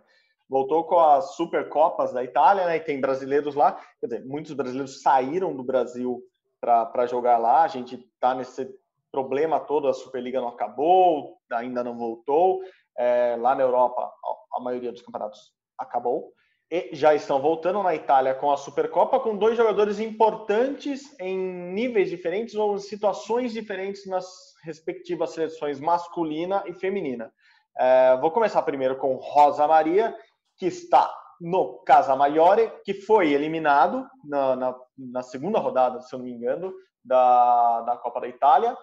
voltou 0.48 0.84
com 0.84 1.00
as 1.00 1.36
Supercopas 1.36 2.14
da 2.14 2.24
Itália, 2.24 2.68
né? 2.68 2.76
E 2.76 2.80
tem 2.80 3.02
brasileiros 3.02 3.56
lá. 3.56 3.82
Quer 4.00 4.06
dizer, 4.06 4.26
muitos 4.26 4.54
brasileiros 4.54 5.02
saíram 5.02 5.56
do 5.56 5.64
Brasil 5.64 6.22
para 6.62 7.08
jogar 7.08 7.40
lá. 7.40 7.64
A 7.64 7.68
gente 7.68 7.96
está 7.96 8.36
nesse 8.36 8.70
problema 9.12 9.60
todo, 9.60 9.88
a 9.88 9.94
Superliga 9.94 10.40
não 10.40 10.50
acabou, 10.50 11.40
ainda 11.52 11.84
não 11.84 11.98
voltou. 11.98 12.62
É, 12.96 13.36
lá 13.40 13.56
na 13.56 13.64
Europa, 13.64 14.14
a 14.54 14.60
maioria 14.60 14.92
dos 14.92 15.02
campeonatos 15.02 15.55
acabou. 15.78 16.34
E 16.72 16.90
já 16.94 17.14
estão 17.14 17.40
voltando 17.40 17.84
na 17.84 17.94
Itália 17.94 18.34
com 18.34 18.52
a 18.52 18.58
Supercopa, 18.58 19.20
com 19.20 19.38
dois 19.38 19.56
jogadores 19.56 20.00
importantes 20.00 21.16
em 21.20 21.38
níveis 21.38 22.10
diferentes 22.10 22.56
ou 22.56 22.76
em 22.76 22.80
situações 22.80 23.54
diferentes 23.54 24.08
nas 24.08 24.26
respectivas 24.64 25.32
seleções 25.32 25.80
masculina 25.80 26.64
e 26.66 26.74
feminina. 26.74 27.32
É, 27.78 28.18
vou 28.18 28.32
começar 28.32 28.62
primeiro 28.64 28.98
com 28.98 29.16
Rosa 29.16 29.68
Maria, 29.68 30.16
que 30.58 30.66
está 30.66 31.14
no 31.40 31.84
Casa 31.84 32.16
Maiore, 32.16 32.72
que 32.84 32.94
foi 32.94 33.32
eliminado 33.32 34.08
na, 34.24 34.56
na, 34.56 34.76
na, 34.98 35.22
segunda 35.22 35.60
rodada, 35.60 36.02
se 36.02 36.16
eu 36.16 36.20
não 36.20 36.26
me 36.26 36.32
engano, 36.32 36.74
da, 37.04 37.82
da 37.82 37.98
Copa 37.98 38.22
da 38.22 38.28
Itália. 38.28 38.76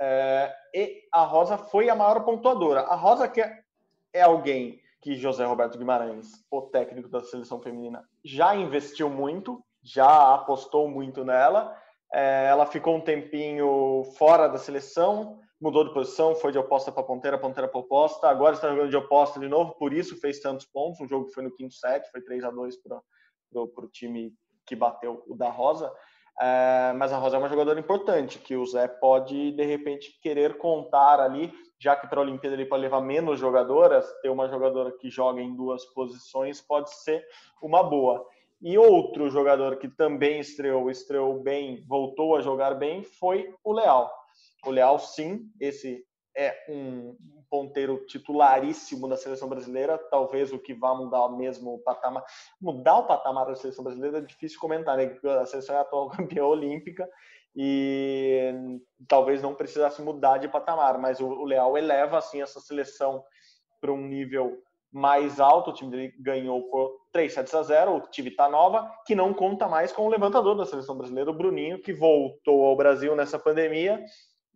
É, 0.00 0.54
e 0.74 1.02
a 1.12 1.22
Rosa 1.24 1.58
foi 1.58 1.90
a 1.90 1.94
maior 1.94 2.24
pontuadora. 2.24 2.82
A 2.82 2.94
Rosa, 2.94 3.28
que 3.28 3.40
é, 3.40 3.60
é 4.14 4.22
alguém 4.22 4.80
que 5.00 5.14
José 5.14 5.44
Roberto 5.44 5.78
Guimarães, 5.78 6.44
o 6.50 6.62
técnico 6.62 7.08
da 7.08 7.20
seleção 7.20 7.60
feminina, 7.60 8.04
já 8.24 8.54
investiu 8.54 9.08
muito, 9.08 9.62
já 9.82 10.34
apostou 10.34 10.88
muito 10.88 11.24
nela. 11.24 11.76
É, 12.12 12.46
ela 12.46 12.66
ficou 12.66 12.96
um 12.96 13.00
tempinho 13.00 14.04
fora 14.16 14.48
da 14.48 14.58
seleção, 14.58 15.38
mudou 15.60 15.84
de 15.84 15.92
posição, 15.92 16.34
foi 16.34 16.52
de 16.52 16.58
oposta 16.58 16.92
para 16.92 17.02
ponteira, 17.02 17.38
ponteira 17.38 17.68
para 17.68 17.80
oposta, 17.80 18.28
agora 18.28 18.54
está 18.54 18.68
jogando 18.68 18.90
de 18.90 18.96
oposta 18.96 19.40
de 19.40 19.48
novo, 19.48 19.74
por 19.74 19.92
isso 19.92 20.20
fez 20.20 20.40
tantos 20.40 20.66
pontos, 20.66 21.00
um 21.00 21.08
jogo 21.08 21.28
foi 21.28 21.42
no 21.42 21.54
quinto 21.54 21.74
set, 21.74 22.08
foi 22.10 22.20
3 22.20 22.44
a 22.44 22.50
2 22.50 22.76
para 22.82 23.00
o 23.84 23.88
time 23.88 24.34
que 24.66 24.76
bateu 24.76 25.22
o 25.26 25.34
da 25.34 25.50
Rosa, 25.50 25.92
é, 26.40 26.92
mas 26.94 27.12
a 27.12 27.18
Rosa 27.18 27.36
é 27.36 27.38
uma 27.38 27.48
jogadora 27.48 27.80
importante, 27.80 28.38
que 28.38 28.56
o 28.56 28.66
Zé 28.66 28.86
pode, 28.88 29.52
de 29.52 29.64
repente, 29.64 30.18
querer 30.20 30.58
contar 30.58 31.20
ali, 31.20 31.52
já 31.78 31.96
que 31.96 32.06
para 32.06 32.20
a 32.20 32.22
Olimpíada 32.22 32.56
ele 32.56 32.66
pode 32.66 32.82
levar 32.82 33.00
menos 33.00 33.38
jogadoras, 33.38 34.06
ter 34.20 34.28
uma 34.28 34.48
jogadora 34.48 34.92
que 34.92 35.08
joga 35.08 35.40
em 35.40 35.54
duas 35.54 35.84
posições 35.86 36.60
pode 36.60 36.90
ser 37.02 37.24
uma 37.62 37.82
boa. 37.82 38.26
E 38.60 38.78
outro 38.78 39.28
jogador 39.28 39.76
que 39.76 39.88
também 39.88 40.40
estreou, 40.40 40.90
estreou 40.90 41.42
bem, 41.42 41.84
voltou 41.86 42.36
a 42.36 42.40
jogar 42.40 42.74
bem, 42.74 43.02
foi 43.02 43.54
o 43.62 43.72
Leal. 43.72 44.10
O 44.64 44.70
Leal, 44.70 44.98
sim, 44.98 45.50
esse 45.60 46.04
é 46.36 46.64
um 46.68 47.16
ponteiro 47.48 48.04
titularíssimo 48.06 49.08
da 49.08 49.16
seleção 49.16 49.48
brasileira, 49.48 49.96
talvez 50.10 50.52
o 50.52 50.58
que 50.58 50.74
vá 50.74 50.94
mudar 50.94 51.28
mesmo 51.30 51.74
o 51.74 51.78
patamar. 51.78 52.24
Mudar 52.60 52.98
o 52.98 53.06
patamar 53.06 53.46
da 53.46 53.54
seleção 53.54 53.82
brasileira 53.82 54.18
é 54.18 54.20
difícil 54.20 54.60
comentar, 54.60 54.96
né? 54.98 55.16
A 55.40 55.46
seleção 55.46 55.74
é 55.74 55.78
a 55.78 55.80
atual 55.80 56.10
campeã 56.10 56.44
olímpica 56.44 57.08
e 57.54 58.52
talvez 59.08 59.40
não 59.40 59.54
precisasse 59.54 60.02
mudar 60.02 60.36
de 60.36 60.46
patamar, 60.46 60.98
mas 60.98 61.20
o, 61.20 61.44
Leal 61.44 61.78
eleva 61.78 62.18
assim 62.18 62.42
essa 62.42 62.60
seleção 62.60 63.24
para 63.80 63.90
um 63.90 64.06
nível 64.06 64.58
mais 64.92 65.40
alto. 65.40 65.70
O 65.70 65.72
time 65.72 65.90
dele 65.90 66.14
ganhou 66.20 66.68
por 66.68 67.00
3 67.12 67.32
sets 67.32 67.54
a 67.54 67.62
0, 67.62 67.96
o 67.96 68.00
time 68.10 68.30
tá 68.30 68.50
nova, 68.50 68.92
que 69.06 69.14
não 69.14 69.32
conta 69.32 69.66
mais 69.66 69.90
com 69.90 70.02
o 70.02 70.10
levantador 70.10 70.54
da 70.54 70.66
seleção 70.66 70.98
brasileira, 70.98 71.30
o 71.30 71.34
Bruninho, 71.34 71.80
que 71.80 71.94
voltou 71.94 72.66
ao 72.66 72.76
Brasil 72.76 73.16
nessa 73.16 73.38
pandemia 73.38 74.04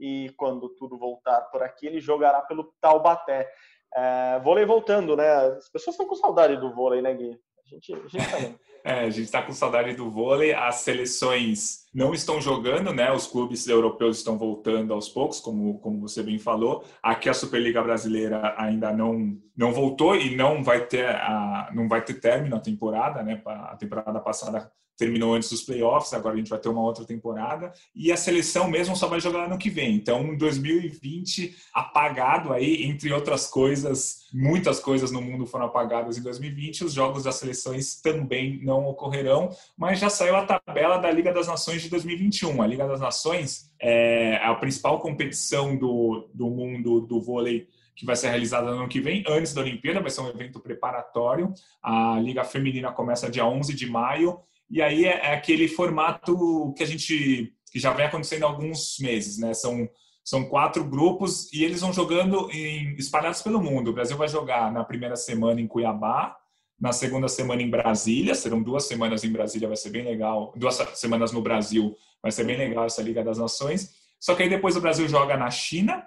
e 0.00 0.32
quando 0.36 0.70
tudo 0.70 0.98
voltar 0.98 1.42
por 1.52 1.62
aqui, 1.62 1.86
ele 1.86 2.00
jogará 2.00 2.40
pelo 2.40 2.72
Taubaté. 2.80 3.48
É, 3.94 4.40
vôlei 4.42 4.64
voltando, 4.64 5.14
né? 5.14 5.28
As 5.28 5.68
pessoas 5.68 5.94
estão 5.94 6.06
com 6.06 6.14
saudade 6.14 6.56
do 6.56 6.72
vôlei, 6.72 7.02
né, 7.02 7.12
Gui? 7.14 7.38
A 7.64 7.68
gente, 7.68 7.92
a 7.94 8.08
gente 8.08 8.30
também. 8.30 8.58
É, 8.82 9.00
a 9.00 9.10
gente 9.10 9.26
está 9.26 9.42
com 9.42 9.52
saudade 9.52 9.92
do 9.94 10.10
vôlei. 10.10 10.54
As 10.54 10.76
seleções 10.76 11.80
não 11.92 12.14
estão 12.14 12.40
jogando, 12.40 12.94
né? 12.94 13.12
Os 13.12 13.26
clubes 13.26 13.68
europeus 13.68 14.16
estão 14.16 14.38
voltando 14.38 14.94
aos 14.94 15.06
poucos, 15.06 15.38
como, 15.38 15.78
como 15.80 16.00
você 16.00 16.22
bem 16.22 16.38
falou. 16.38 16.82
Aqui 17.02 17.28
a 17.28 17.34
Superliga 17.34 17.82
Brasileira 17.82 18.54
ainda 18.56 18.90
não, 18.90 19.36
não 19.54 19.70
voltou 19.70 20.16
e 20.16 20.34
não 20.34 20.64
vai 20.64 20.86
ter 20.86 21.06
a, 21.06 21.70
não 21.74 21.88
vai 21.88 22.02
ter 22.02 22.14
término 22.14 22.56
a 22.56 22.60
temporada, 22.60 23.22
né? 23.22 23.42
A 23.44 23.76
temporada 23.76 24.18
passada 24.18 24.72
terminou 25.00 25.34
antes 25.34 25.48
dos 25.48 25.62
playoffs, 25.62 26.12
agora 26.12 26.34
a 26.34 26.38
gente 26.38 26.50
vai 26.50 26.58
ter 26.58 26.68
uma 26.68 26.82
outra 26.82 27.06
temporada, 27.06 27.72
e 27.94 28.12
a 28.12 28.16
seleção 28.18 28.68
mesmo 28.68 28.94
só 28.94 29.08
vai 29.08 29.18
jogar 29.18 29.46
ano 29.46 29.56
que 29.56 29.70
vem. 29.70 29.94
Então, 29.94 30.36
2020 30.36 31.56
apagado 31.72 32.52
aí, 32.52 32.84
entre 32.84 33.10
outras 33.10 33.46
coisas, 33.46 34.28
muitas 34.30 34.78
coisas 34.78 35.10
no 35.10 35.22
mundo 35.22 35.46
foram 35.46 35.64
apagadas 35.64 36.18
em 36.18 36.22
2020, 36.22 36.84
os 36.84 36.92
jogos 36.92 37.24
das 37.24 37.36
seleções 37.36 37.98
também 38.02 38.62
não 38.62 38.84
ocorrerão, 38.86 39.48
mas 39.74 39.98
já 39.98 40.10
saiu 40.10 40.36
a 40.36 40.44
tabela 40.44 40.98
da 40.98 41.10
Liga 41.10 41.32
das 41.32 41.48
Nações 41.48 41.80
de 41.80 41.88
2021. 41.88 42.60
A 42.60 42.66
Liga 42.66 42.86
das 42.86 43.00
Nações 43.00 43.70
é 43.80 44.36
a 44.36 44.54
principal 44.54 45.00
competição 45.00 45.78
do, 45.78 46.28
do 46.34 46.50
mundo 46.50 47.00
do 47.00 47.18
vôlei 47.22 47.66
que 47.96 48.06
vai 48.06 48.16
ser 48.16 48.28
realizada 48.28 48.70
no 48.70 48.78
ano 48.78 48.88
que 48.88 49.00
vem, 49.00 49.22
antes 49.28 49.52
da 49.52 49.60
Olimpíada, 49.60 50.00
vai 50.00 50.10
ser 50.10 50.22
um 50.22 50.28
evento 50.28 50.58
preparatório. 50.58 51.52
A 51.82 52.18
Liga 52.18 52.42
Feminina 52.44 52.90
começa 52.90 53.30
dia 53.30 53.44
11 53.44 53.74
de 53.74 53.86
maio 53.90 54.40
e 54.70 54.80
aí 54.80 55.04
é, 55.04 55.26
é, 55.26 55.34
aquele 55.34 55.66
formato 55.66 56.72
que 56.76 56.82
a 56.82 56.86
gente 56.86 57.52
que 57.72 57.78
já 57.78 57.92
vem 57.92 58.06
acontecendo 58.06 58.44
há 58.44 58.46
alguns 58.46 58.98
meses, 59.00 59.38
né? 59.38 59.52
São 59.54 59.88
são 60.22 60.44
quatro 60.44 60.84
grupos 60.84 61.52
e 61.52 61.64
eles 61.64 61.80
vão 61.80 61.92
jogando 61.92 62.48
em, 62.52 62.94
espalhados 62.96 63.42
pelo 63.42 63.60
mundo. 63.60 63.88
O 63.88 63.92
Brasil 63.92 64.16
vai 64.16 64.28
jogar 64.28 64.70
na 64.70 64.84
primeira 64.84 65.16
semana 65.16 65.60
em 65.60 65.66
Cuiabá, 65.66 66.36
na 66.78 66.92
segunda 66.92 67.26
semana 67.26 67.62
em 67.62 67.68
Brasília, 67.68 68.34
serão 68.34 68.62
duas 68.62 68.86
semanas 68.86 69.24
em 69.24 69.32
Brasília, 69.32 69.66
vai 69.66 69.76
ser 69.76 69.90
bem 69.90 70.04
legal. 70.04 70.52
Duas 70.54 70.76
semanas 70.94 71.32
no 71.32 71.42
Brasil, 71.42 71.96
vai 72.22 72.30
ser 72.30 72.44
bem 72.44 72.56
legal 72.56 72.84
essa 72.84 73.02
Liga 73.02 73.24
das 73.24 73.38
Nações. 73.38 73.94
Só 74.20 74.34
que 74.34 74.42
aí 74.42 74.48
depois 74.48 74.76
o 74.76 74.80
Brasil 74.80 75.08
joga 75.08 75.36
na 75.36 75.50
China, 75.50 76.06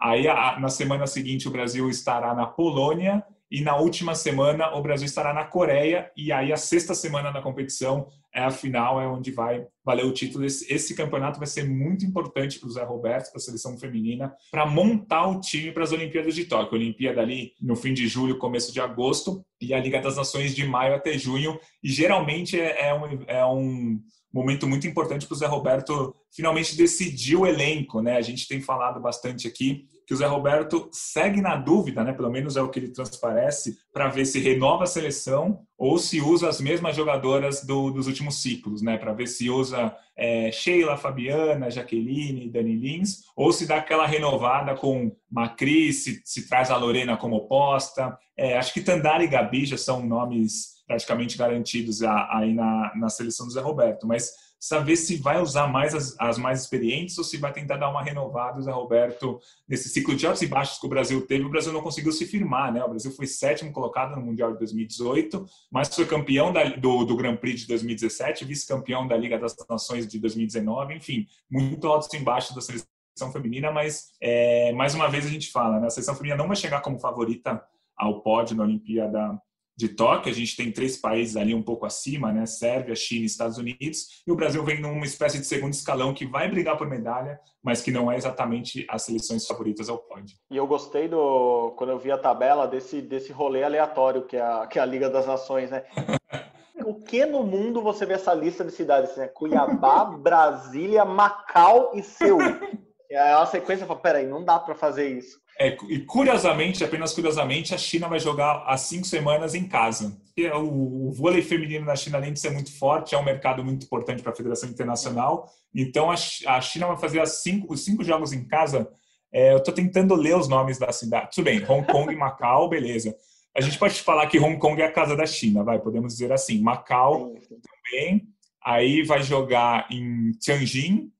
aí 0.00 0.28
a, 0.28 0.60
na 0.60 0.68
semana 0.68 1.06
seguinte 1.06 1.48
o 1.48 1.50
Brasil 1.50 1.88
estará 1.88 2.34
na 2.34 2.46
Polônia 2.46 3.24
e 3.50 3.60
na 3.60 3.76
última 3.76 4.14
semana 4.14 4.74
o 4.74 4.82
Brasil 4.82 5.06
estará 5.06 5.32
na 5.32 5.44
Coreia 5.44 6.10
e 6.16 6.32
aí 6.32 6.52
a 6.52 6.56
sexta 6.56 6.94
semana 6.94 7.30
da 7.30 7.42
competição 7.42 8.08
é 8.34 8.40
a 8.42 8.50
final, 8.50 9.00
é 9.00 9.06
onde 9.06 9.30
vai 9.30 9.64
valer 9.84 10.04
o 10.04 10.12
título. 10.12 10.44
Esse, 10.44 10.72
esse 10.72 10.94
campeonato 10.94 11.38
vai 11.38 11.46
ser 11.46 11.64
muito 11.64 12.04
importante 12.04 12.58
para 12.58 12.66
o 12.66 12.72
Zé 12.72 12.82
Roberto, 12.82 13.30
para 13.30 13.38
a 13.38 13.40
seleção 13.40 13.78
feminina, 13.78 14.34
para 14.50 14.66
montar 14.66 15.28
o 15.28 15.40
time 15.40 15.70
para 15.70 15.84
as 15.84 15.92
Olimpíadas 15.92 16.34
de 16.34 16.44
Tóquio. 16.44 16.76
Olimpíada 16.76 17.20
ali 17.20 17.52
no 17.62 17.76
fim 17.76 17.94
de 17.94 18.08
julho, 18.08 18.38
começo 18.38 18.72
de 18.72 18.80
agosto 18.80 19.44
e 19.60 19.72
a 19.72 19.78
Liga 19.78 20.00
das 20.00 20.16
Nações 20.16 20.52
de 20.52 20.66
maio 20.66 20.96
até 20.96 21.16
junho. 21.16 21.58
E 21.80 21.88
geralmente 21.88 22.60
é, 22.60 22.88
é 22.88 22.94
um, 22.94 23.24
é 23.28 23.46
um 23.46 24.00
momento 24.32 24.66
muito 24.66 24.88
importante 24.88 25.26
para 25.26 25.34
o 25.34 25.38
Zé 25.38 25.46
Roberto 25.46 26.16
finalmente 26.34 26.76
decidir 26.76 27.36
o 27.36 27.46
elenco, 27.46 28.02
né? 28.02 28.16
A 28.16 28.22
gente 28.22 28.48
tem 28.48 28.60
falado 28.60 29.00
bastante 29.00 29.46
aqui 29.46 29.86
que 30.06 30.14
o 30.14 30.16
Zé 30.16 30.26
Roberto 30.26 30.88
segue 30.92 31.40
na 31.40 31.56
dúvida, 31.56 32.04
né? 32.04 32.12
Pelo 32.12 32.30
menos 32.30 32.56
é 32.56 32.62
o 32.62 32.68
que 32.68 32.78
ele 32.78 32.90
transparece, 32.90 33.78
para 33.92 34.08
ver 34.08 34.26
se 34.26 34.38
renova 34.38 34.84
a 34.84 34.86
seleção 34.86 35.60
ou 35.78 35.98
se 35.98 36.20
usa 36.20 36.48
as 36.48 36.60
mesmas 36.60 36.94
jogadoras 36.94 37.64
do, 37.64 37.90
dos 37.90 38.06
últimos 38.06 38.40
ciclos, 38.40 38.82
né? 38.82 38.96
Para 38.96 39.12
ver 39.12 39.26
se 39.26 39.50
usa 39.50 39.94
é, 40.16 40.50
Sheila, 40.52 40.96
Fabiana, 40.96 41.70
Jaqueline, 41.70 42.50
Dani 42.50 42.76
Lins, 42.76 43.24
ou 43.36 43.52
se 43.52 43.66
dá 43.66 43.76
aquela 43.76 44.06
renovada 44.06 44.74
com 44.74 45.14
Macri, 45.30 45.92
se, 45.92 46.20
se 46.24 46.48
traz 46.48 46.70
a 46.70 46.76
Lorena 46.76 47.16
como 47.16 47.36
oposta. 47.36 48.16
É, 48.36 48.56
acho 48.56 48.72
que 48.72 48.82
Tandara 48.82 49.24
e 49.24 49.28
Gabi 49.28 49.66
já 49.66 49.76
são 49.76 50.04
nomes 50.04 50.74
praticamente 50.86 51.38
garantidos 51.38 52.02
aí 52.02 52.52
na, 52.52 52.92
na 52.94 53.08
seleção 53.08 53.46
do 53.46 53.52
Zé 53.52 53.60
Roberto. 53.60 54.06
Mas 54.06 54.32
saber 54.58 54.96
se 54.96 55.16
vai 55.16 55.40
usar 55.40 55.66
mais 55.66 55.94
as, 55.94 56.16
as, 56.18 56.38
mais 56.38 56.62
experientes 56.62 57.18
ou 57.18 57.24
se 57.24 57.36
vai 57.36 57.52
tentar 57.52 57.76
dar 57.76 57.90
uma 57.90 58.02
renovada, 58.02 58.60
Zé 58.62 58.70
Roberto, 58.70 59.38
nesse 59.68 59.88
ciclo 59.88 60.16
de 60.16 60.26
altos 60.26 60.42
e 60.42 60.46
baixos 60.46 60.78
que 60.78 60.86
o 60.86 60.88
Brasil 60.88 61.26
teve, 61.26 61.44
o 61.44 61.50
Brasil 61.50 61.72
não 61.72 61.82
conseguiu 61.82 62.12
se 62.12 62.26
firmar, 62.26 62.72
né? 62.72 62.82
O 62.82 62.88
Brasil 62.88 63.10
foi 63.12 63.26
sétimo 63.26 63.72
colocado 63.72 64.16
no 64.16 64.22
Mundial 64.22 64.52
de 64.52 64.58
2018, 64.58 65.44
mas 65.70 65.94
foi 65.94 66.06
campeão 66.06 66.52
da, 66.52 66.64
do, 66.64 67.04
do 67.04 67.16
Grand 67.16 67.36
Prix 67.36 67.60
de 67.60 67.68
2017, 67.68 68.44
vice-campeão 68.44 69.06
da 69.06 69.16
Liga 69.16 69.38
das 69.38 69.54
Nações 69.68 70.06
de 70.06 70.18
2019, 70.18 70.94
enfim, 70.94 71.26
muito 71.50 71.86
altos 71.86 72.12
e 72.12 72.18
baixos 72.18 72.54
da 72.54 72.60
seleção 72.60 73.32
feminina, 73.32 73.70
mas 73.70 74.12
é, 74.20 74.72
mais 74.72 74.94
uma 74.94 75.08
vez 75.08 75.26
a 75.26 75.30
gente 75.30 75.50
fala, 75.50 75.78
né? 75.78 75.86
A 75.86 75.90
seleção 75.90 76.14
feminina 76.14 76.38
não 76.38 76.48
vai 76.48 76.56
chegar 76.56 76.80
como 76.80 76.98
favorita 76.98 77.62
ao 77.96 78.22
pódio 78.22 78.56
na 78.56 78.64
Olimpíada 78.64 79.40
de 79.76 79.88
Tóquio, 79.88 80.30
a 80.30 80.34
gente 80.34 80.56
tem 80.56 80.70
três 80.70 80.96
países 80.96 81.36
ali 81.36 81.54
um 81.54 81.62
pouco 81.62 81.84
acima, 81.84 82.32
né? 82.32 82.46
Sérvia, 82.46 82.94
China 82.94 83.22
e 83.22 83.26
Estados 83.26 83.58
Unidos, 83.58 84.22
e 84.26 84.30
o 84.30 84.36
Brasil 84.36 84.62
vem 84.64 84.80
numa 84.80 85.04
espécie 85.04 85.38
de 85.38 85.46
segundo 85.46 85.72
escalão 85.72 86.14
que 86.14 86.26
vai 86.26 86.48
brigar 86.48 86.76
por 86.76 86.88
medalha, 86.88 87.40
mas 87.62 87.82
que 87.82 87.90
não 87.90 88.10
é 88.10 88.16
exatamente 88.16 88.86
as 88.88 89.02
seleções 89.02 89.46
favoritas 89.46 89.88
ao 89.88 89.98
pódio. 89.98 90.36
E 90.50 90.56
eu 90.56 90.66
gostei 90.66 91.08
do 91.08 91.72
quando 91.76 91.90
eu 91.90 91.98
vi 91.98 92.12
a 92.12 92.18
tabela 92.18 92.66
desse 92.66 93.02
desse 93.02 93.32
rolê 93.32 93.64
aleatório 93.64 94.26
que 94.26 94.36
é 94.36 94.42
a, 94.42 94.66
que 94.66 94.78
é 94.78 94.82
a 94.82 94.86
Liga 94.86 95.10
das 95.10 95.26
Nações, 95.26 95.70
né? 95.70 95.84
o 96.84 96.94
que 96.94 97.24
no 97.26 97.42
mundo 97.42 97.82
você 97.82 98.06
vê 98.06 98.14
essa 98.14 98.34
lista 98.34 98.64
de 98.64 98.70
cidades, 98.70 99.16
né? 99.16 99.26
Cuiabá, 99.26 100.04
Brasília, 100.18 101.04
Macau 101.04 101.92
e 101.94 102.02
Seul. 102.02 102.38
É 103.10 103.36
uma 103.36 103.46
sequência, 103.46 103.86
fala, 103.86 104.00
peraí, 104.00 104.26
não 104.26 104.44
dá 104.44 104.58
para 104.58 104.74
fazer 104.74 105.06
isso. 105.08 105.38
É, 105.58 105.76
e 105.88 106.00
curiosamente, 106.00 106.82
apenas 106.82 107.12
curiosamente, 107.12 107.74
a 107.74 107.78
China 107.78 108.08
vai 108.08 108.18
jogar 108.18 108.64
há 108.66 108.76
cinco 108.76 109.06
semanas 109.06 109.54
em 109.54 109.68
casa. 109.68 110.20
O, 110.56 111.08
o 111.08 111.12
vôlei 111.12 111.42
feminino 111.42 111.84
na 111.84 111.94
China, 111.94 112.18
além 112.18 112.32
de 112.32 112.40
ser 112.40 112.50
muito 112.50 112.76
forte, 112.76 113.14
é 113.14 113.18
um 113.18 113.24
mercado 113.24 113.62
muito 113.62 113.84
importante 113.84 114.22
para 114.22 114.32
a 114.32 114.36
Federação 114.36 114.68
Internacional. 114.68 115.48
Então, 115.72 116.10
a, 116.10 116.14
a 116.14 116.60
China 116.60 116.88
vai 116.88 116.96
fazer 116.96 117.20
as 117.20 117.42
cinco, 117.42 117.72
os 117.72 117.84
cinco 117.84 118.02
jogos 118.02 118.32
em 118.32 118.44
casa. 118.44 118.90
É, 119.32 119.52
eu 119.52 119.58
estou 119.58 119.72
tentando 119.72 120.14
ler 120.14 120.36
os 120.36 120.48
nomes 120.48 120.78
da 120.78 120.90
cidade. 120.90 121.30
Tudo 121.34 121.44
bem, 121.44 121.64
Hong 121.68 121.86
Kong 121.86 122.12
e 122.12 122.16
Macau, 122.16 122.68
beleza. 122.68 123.14
A 123.56 123.60
gente 123.60 123.78
pode 123.78 123.94
falar 124.02 124.26
que 124.26 124.38
Hong 124.38 124.58
Kong 124.58 124.80
é 124.82 124.86
a 124.86 124.92
casa 124.92 125.16
da 125.16 125.26
China, 125.26 125.62
vai, 125.62 125.78
podemos 125.78 126.14
dizer 126.14 126.32
assim. 126.32 126.60
Macau 126.60 127.32
também. 127.48 128.26
Aí 128.64 129.02
vai 129.02 129.22
jogar 129.22 129.86
em 129.90 130.32
Tianjin, 130.32 131.12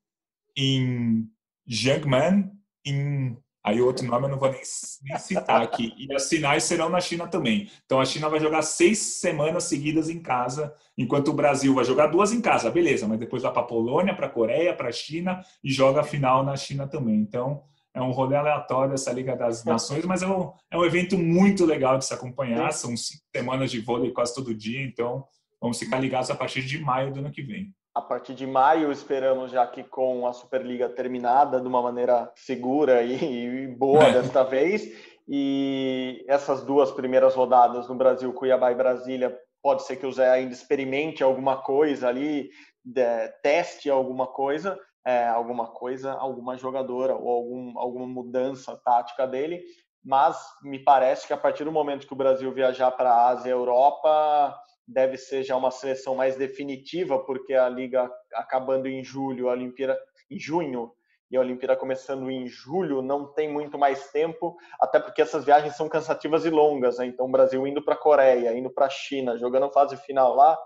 em 0.57 1.29
Jiangmen, 1.67 2.51
em 2.85 3.37
Aí 3.65 3.81
outro 3.81 4.07
nome 4.07 4.27
eu 4.27 4.31
não 4.31 4.39
vou 4.39 4.51
nem, 4.51 4.61
nem, 5.03 5.19
citar 5.19 5.63
aqui. 5.63 5.95
E 5.97 6.15
as 6.15 6.29
finais 6.29 6.65
serão 6.65 6.91
na 6.91 7.01
China 7.01 7.27
também. 7.27 7.71
Então 7.87 7.99
a 7.99 8.05
China 8.05 8.29
vai 8.29 8.39
jogar 8.39 8.61
seis 8.61 8.99
semanas 8.99 9.65
seguidas 9.65 10.11
em 10.11 10.21
casa, 10.21 10.75
enquanto 10.99 11.29
o 11.29 11.33
Brasil 11.33 11.75
vai 11.75 11.83
jogar 11.83 12.09
duas 12.09 12.31
em 12.31 12.43
casa, 12.43 12.71
beleza, 12.71 13.09
mas 13.09 13.19
depois 13.19 13.43
vai 13.43 13.51
para 13.51 13.63
a 13.63 13.67
Polônia, 13.67 14.15
para 14.15 14.27
a 14.27 14.31
Coreia, 14.31 14.77
para 14.77 14.91
a 14.91 14.93
China 14.93 15.41
e 15.63 15.73
joga 15.73 16.03
a 16.03 16.05
final 16.05 16.45
na 16.45 16.55
China 16.57 16.87
também. 16.87 17.17
Então 17.17 17.63
é 17.95 18.03
um 18.03 18.11
rolê 18.11 18.37
aleatório 18.37 18.93
essa 18.93 19.11
Liga 19.11 19.35
das 19.35 19.65
Nações, 19.65 20.05
mas 20.05 20.23
é 20.23 20.27
um, 20.27 20.53
é 20.71 20.77
um 20.77 20.85
evento 20.85 21.17
muito 21.17 21.65
legal 21.65 21.97
de 21.97 22.05
se 22.05 22.13
acompanhar. 22.13 22.71
São 22.71 22.95
cinco 22.95 23.23
semanas 23.35 23.71
de 23.71 23.81
vôlei 23.81 24.11
quase 24.11 24.35
todo 24.35 24.55
dia, 24.55 24.85
então 24.85 25.25
vamos 25.59 25.79
ficar 25.79 26.01
ligados 26.01 26.31
a 26.31 26.35
partir 26.35 26.63
de 26.63 26.79
maio 26.79 27.15
do 27.15 27.21
ano 27.21 27.31
que 27.31 27.43
vem 27.43 27.75
a 27.95 28.03
partir 28.03 28.35
de 28.35 28.47
maio, 28.47 28.91
esperamos 28.91 29.53
já 29.53 29.65
que 29.67 29.85
com 29.85 30.27
a 30.27 30.33
Superliga 30.33 30.89
terminada 30.89 31.61
de 31.61 31.69
uma 31.69 31.81
maneira 31.81 32.31
segura 32.35 33.03
e, 33.03 33.65
e 33.65 33.67
boa 33.69 34.05
é. 34.05 34.13
desta 34.13 34.43
vez. 34.43 35.15
E 35.29 36.25
essas 36.29 36.63
duas 36.65 36.91
primeiras 36.91 37.35
rodadas 37.35 37.89
no 37.89 37.95
Brasil, 37.95 38.33
Cuiabá 38.33 38.73
e 38.73 38.75
Brasília, 38.75 39.39
pode 39.63 39.85
ser 39.85 39.97
que 39.97 40.07
o 40.07 40.13
Zé 40.13 40.29
ainda 40.29 40.53
experimente 40.53 41.23
alguma 41.23 41.63
coisa 41.63 42.09
ali, 42.09 42.51
de, 42.85 43.29
teste 43.43 43.89
alguma 43.89 44.27
coisa, 44.27 44.79
é, 45.07 45.27
alguma 45.29 45.69
coisa, 45.69 46.13
alguma 46.13 46.57
jogadora 46.59 47.15
ou 47.15 47.31
algum, 47.31 47.79
alguma 47.79 48.07
mudança 48.07 48.79
tática 48.85 49.27
dele. 49.27 49.63
Mas 50.05 50.37
me 50.63 50.79
parece 50.79 51.27
que 51.27 51.33
a 51.33 51.39
partir 51.39 51.65
do 51.65 51.73
momento 51.73 52.07
que 52.07 52.13
o 52.13 52.17
Brasil 52.17 52.53
viajar 52.53 52.91
para 52.91 53.11
a 53.11 53.29
Ásia 53.29 53.49
e 53.49 53.53
Europa, 53.53 54.55
deve 54.87 55.17
ser 55.17 55.43
já 55.43 55.57
uma 55.57 55.71
seleção 55.71 56.15
mais 56.15 56.37
definitiva, 56.37 57.19
porque 57.19 57.55
a 57.55 57.69
liga 57.69 58.11
acabando 58.35 58.87
em 58.87 59.03
julho, 59.03 59.49
a 59.49 59.53
Olimpíada 59.53 59.99
em 60.31 60.39
junho 60.39 60.93
e 61.31 61.37
a 61.37 61.41
Olimpíada 61.41 61.77
começando 61.77 62.31
em 62.31 62.47
julho, 62.47 63.03
não 63.03 63.33
tem 63.33 63.51
muito 63.51 63.79
mais 63.79 64.11
tempo, 64.13 64.57
até 64.81 65.01
porque 65.01 65.23
essas 65.23 65.45
viagens 65.45 65.77
são 65.77 65.89
cansativas 65.89 66.45
e 66.45 66.51
longas, 66.51 66.99
né? 66.99 67.07
Então, 67.07 67.27
o 67.27 67.31
Brasil 67.31 67.67
indo 67.67 67.83
para 67.83 67.95
a 67.95 67.99
Coreia, 67.99 68.57
indo 68.57 68.71
para 68.71 68.87
a 68.87 68.91
China, 68.91 69.37
jogando 69.39 69.73
fase 69.73 69.97
final 69.97 70.35
lá, 70.35 70.57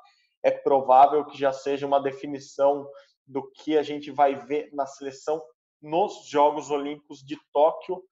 é 0.42 0.50
provável 0.50 1.24
que 1.24 1.38
já 1.38 1.52
seja 1.52 1.86
uma 1.86 2.00
definição 2.00 2.88
do 3.26 3.50
que 3.50 3.78
a 3.78 3.82
gente 3.82 4.10
vai 4.10 4.34
ver 4.34 4.70
na 4.72 4.86
seleção 4.86 5.40
nos 5.80 6.28
Jogos 6.28 6.70
Olímpicos 6.70 7.24
de 7.24 7.38
Tóquio 7.52 8.02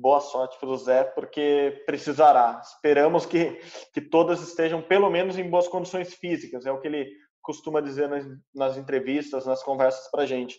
boa 0.00 0.20
sorte 0.20 0.58
para 0.58 0.68
o 0.68 0.76
Zé, 0.76 1.04
porque 1.04 1.82
precisará. 1.84 2.60
Esperamos 2.64 3.26
que, 3.26 3.60
que 3.92 4.00
todas 4.00 4.40
estejam, 4.40 4.80
pelo 4.80 5.10
menos, 5.10 5.38
em 5.38 5.48
boas 5.48 5.68
condições 5.68 6.14
físicas. 6.14 6.64
É 6.64 6.72
o 6.72 6.80
que 6.80 6.88
ele 6.88 7.10
costuma 7.42 7.80
dizer 7.80 8.08
nas, 8.08 8.24
nas 8.54 8.76
entrevistas, 8.76 9.46
nas 9.46 9.62
conversas 9.62 10.10
para 10.10 10.22
a 10.22 10.26
gente. 10.26 10.58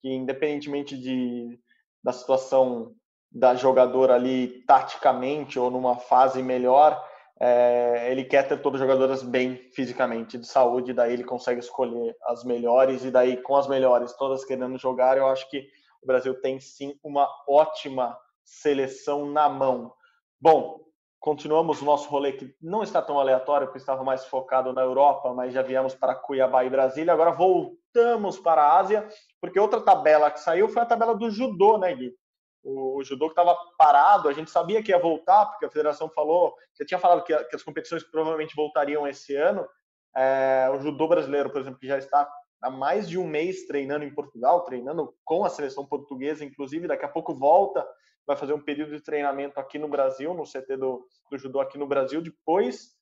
Que, 0.00 0.12
independentemente 0.12 0.98
de, 0.98 1.58
da 2.02 2.12
situação 2.12 2.94
da 3.30 3.54
jogadora 3.54 4.14
ali, 4.14 4.64
taticamente, 4.66 5.58
ou 5.58 5.70
numa 5.70 5.96
fase 5.96 6.42
melhor, 6.42 7.02
é, 7.40 8.10
ele 8.10 8.24
quer 8.24 8.46
ter 8.46 8.60
todas 8.60 8.80
as 8.80 8.86
jogadoras 8.86 9.22
bem 9.22 9.56
fisicamente, 9.74 10.36
de 10.36 10.46
saúde, 10.46 10.92
daí 10.92 11.14
ele 11.14 11.24
consegue 11.24 11.60
escolher 11.60 12.14
as 12.26 12.44
melhores, 12.44 13.04
e 13.04 13.10
daí 13.10 13.40
com 13.40 13.56
as 13.56 13.66
melhores, 13.66 14.12
todas 14.16 14.44
querendo 14.44 14.76
jogar, 14.76 15.16
eu 15.16 15.26
acho 15.26 15.48
que 15.48 15.66
o 16.02 16.06
Brasil 16.06 16.38
tem 16.40 16.60
sim 16.60 16.94
uma 17.02 17.26
ótima 17.48 18.18
seleção 18.60 19.26
na 19.30 19.48
mão. 19.48 19.94
Bom, 20.40 20.80
continuamos 21.18 21.80
o 21.80 21.84
nosso 21.84 22.08
rolê 22.08 22.32
que 22.32 22.54
não 22.60 22.82
está 22.82 23.00
tão 23.00 23.18
aleatório, 23.18 23.66
porque 23.66 23.78
estava 23.78 24.04
mais 24.04 24.26
focado 24.26 24.72
na 24.72 24.82
Europa, 24.82 25.32
mas 25.32 25.54
já 25.54 25.62
viemos 25.62 25.94
para 25.94 26.14
Cuiabá 26.14 26.64
e 26.64 26.70
Brasília. 26.70 27.12
Agora 27.12 27.30
voltamos 27.30 28.38
para 28.38 28.62
a 28.62 28.78
Ásia, 28.78 29.08
porque 29.40 29.58
outra 29.58 29.80
tabela 29.80 30.30
que 30.30 30.40
saiu 30.40 30.68
foi 30.68 30.82
a 30.82 30.86
tabela 30.86 31.14
do 31.14 31.30
judô, 31.30 31.78
né, 31.78 31.94
Gui? 31.94 32.14
O, 32.62 32.98
o 32.98 33.04
judô 33.04 33.26
que 33.26 33.32
estava 33.32 33.56
parado, 33.78 34.28
a 34.28 34.32
gente 34.32 34.50
sabia 34.50 34.82
que 34.82 34.90
ia 34.90 34.98
voltar, 34.98 35.46
porque 35.46 35.64
a 35.64 35.70
federação 35.70 36.08
falou, 36.10 36.54
você 36.72 36.84
tinha 36.84 36.98
falado 37.00 37.24
que, 37.24 37.36
que 37.44 37.56
as 37.56 37.62
competições 37.62 38.04
provavelmente 38.04 38.54
voltariam 38.54 39.08
esse 39.08 39.34
ano. 39.34 39.66
É, 40.14 40.70
o 40.74 40.78
judô 40.78 41.08
brasileiro, 41.08 41.50
por 41.50 41.60
exemplo, 41.60 41.78
que 41.78 41.86
já 41.86 41.98
está 41.98 42.30
há 42.60 42.70
mais 42.70 43.08
de 43.08 43.18
um 43.18 43.26
mês 43.26 43.66
treinando 43.66 44.04
em 44.04 44.14
Portugal, 44.14 44.62
treinando 44.62 45.14
com 45.24 45.44
a 45.44 45.48
seleção 45.48 45.84
portuguesa, 45.84 46.44
inclusive, 46.44 46.86
daqui 46.86 47.04
a 47.04 47.08
pouco 47.08 47.34
volta 47.34 47.84
vai 48.26 48.36
fazer 48.36 48.52
um 48.52 48.60
período 48.60 48.96
de 48.96 49.02
treinamento 49.02 49.58
aqui 49.58 49.78
no 49.78 49.88
Brasil, 49.88 50.34
no 50.34 50.44
CT 50.44 50.76
do, 50.76 51.06
do 51.30 51.38
judô 51.38 51.60
aqui 51.60 51.78
no 51.78 51.86
Brasil, 51.86 52.20
depois 52.20 52.92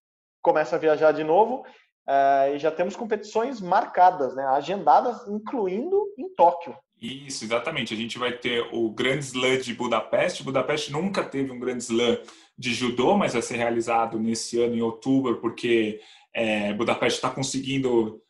começa 0.43 0.77
a 0.77 0.79
viajar 0.79 1.13
de 1.13 1.23
novo 1.23 1.65
uh, 2.09 2.55
e 2.55 2.59
já 2.59 2.71
temos 2.71 2.97
competições 2.97 3.61
marcadas, 3.61 4.35
né, 4.35 4.45
agendadas, 4.47 5.27
incluindo 5.29 6.07
em 6.19 6.29
Tóquio. 6.35 6.77
Isso, 7.01 7.45
exatamente. 7.45 7.95
A 7.95 7.97
gente 7.97 8.19
vai 8.19 8.33
ter 8.33 8.69
o 8.73 8.91
Grand 8.91 9.21
Slam 9.21 9.59
de 9.59 9.73
Budapeste. 9.73 10.43
Budapeste 10.43 10.93
nunca 10.93 11.25
teve 11.25 11.51
um 11.51 11.59
Grand 11.59 11.79
Slam 11.79 12.19
de 12.59 12.75
judô, 12.75 13.17
mas 13.17 13.33
vai 13.33 13.41
ser 13.41 13.57
realizado 13.57 14.19
nesse 14.19 14.61
ano 14.61 14.75
em 14.75 14.83
outubro, 14.83 15.41
porque 15.41 15.99
é, 16.35 16.75
Budapeste 16.75 17.17
está 17.17 17.31
conseguindo 17.31 18.23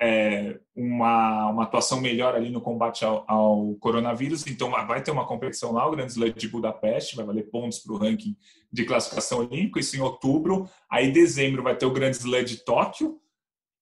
é, 0.00 0.58
uma, 0.74 1.50
uma 1.50 1.62
atuação 1.64 2.00
melhor 2.00 2.34
ali 2.34 2.50
no 2.50 2.60
combate 2.60 3.04
ao, 3.04 3.24
ao, 3.26 3.74
coronavírus. 3.76 4.46
Então, 4.46 4.70
vai 4.70 5.02
ter 5.02 5.10
uma 5.10 5.26
competição 5.26 5.72
lá, 5.72 5.86
o 5.86 5.90
Grande 5.90 6.12
Slam 6.12 6.30
de 6.30 6.48
Budapeste, 6.48 7.16
vai 7.16 7.26
valer 7.26 7.50
pontos 7.50 7.80
para 7.80 7.92
o 7.92 7.98
ranking 7.98 8.36
de 8.72 8.84
classificação 8.84 9.40
olímpica, 9.40 9.80
isso 9.80 9.96
em 9.96 10.00
outubro. 10.00 10.68
Aí, 10.88 11.08
em 11.08 11.12
dezembro, 11.12 11.62
vai 11.62 11.76
ter 11.76 11.86
o 11.86 11.92
Grande 11.92 12.16
Slam 12.16 12.44
de 12.44 12.64
Tóquio. 12.64 13.20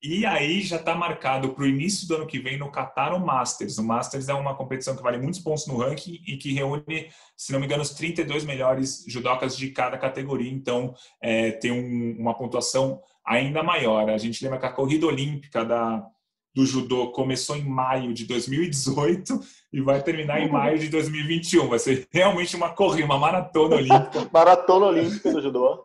E 0.02 0.24
aí 0.24 0.60
já 0.60 0.76
está 0.76 0.94
marcado 0.94 1.48
para 1.52 1.64
o 1.64 1.66
início 1.66 2.06
do 2.06 2.16
ano 2.16 2.26
que 2.26 2.38
vem 2.38 2.58
no 2.58 2.70
Qatar 2.70 3.14
o 3.14 3.18
Masters. 3.18 3.78
O 3.78 3.82
Masters 3.82 4.28
é 4.28 4.34
uma 4.34 4.54
competição 4.54 4.94
que 4.94 5.02
vale 5.02 5.18
muitos 5.18 5.40
pontos 5.40 5.66
no 5.66 5.78
ranking 5.78 6.20
e 6.26 6.36
que 6.36 6.52
reúne, 6.52 7.10
se 7.36 7.50
não 7.50 7.58
me 7.58 7.66
engano, 7.66 7.82
os 7.82 7.90
32 7.90 8.44
melhores 8.44 9.04
judocas 9.08 9.56
de 9.56 9.70
cada 9.70 9.98
categoria. 9.98 10.50
Então, 10.50 10.94
é, 11.20 11.50
tem 11.52 11.72
um, 11.72 12.20
uma 12.20 12.36
pontuação 12.36 13.02
ainda 13.26 13.62
maior. 13.62 14.08
A 14.08 14.18
gente 14.18 14.42
lembra 14.42 14.58
que 14.58 14.66
a 14.66 14.72
corrida 14.72 15.06
olímpica 15.06 15.64
da, 15.64 16.06
do 16.54 16.64
judô 16.64 17.10
começou 17.10 17.56
em 17.56 17.64
maio 17.64 18.14
de 18.14 18.24
2018 18.24 19.40
e 19.72 19.80
vai 19.80 20.02
terminar 20.02 20.40
em 20.40 20.50
maio 20.50 20.78
de 20.78 20.88
2021. 20.88 21.68
Vai 21.68 21.78
ser 21.78 22.06
realmente 22.12 22.54
uma 22.54 22.70
corrida, 22.70 23.04
uma 23.04 23.18
maratona 23.18 23.76
olímpica. 23.76 24.28
maratona 24.32 24.86
olímpica 24.86 25.32
do 25.32 25.42
judô. 25.42 25.84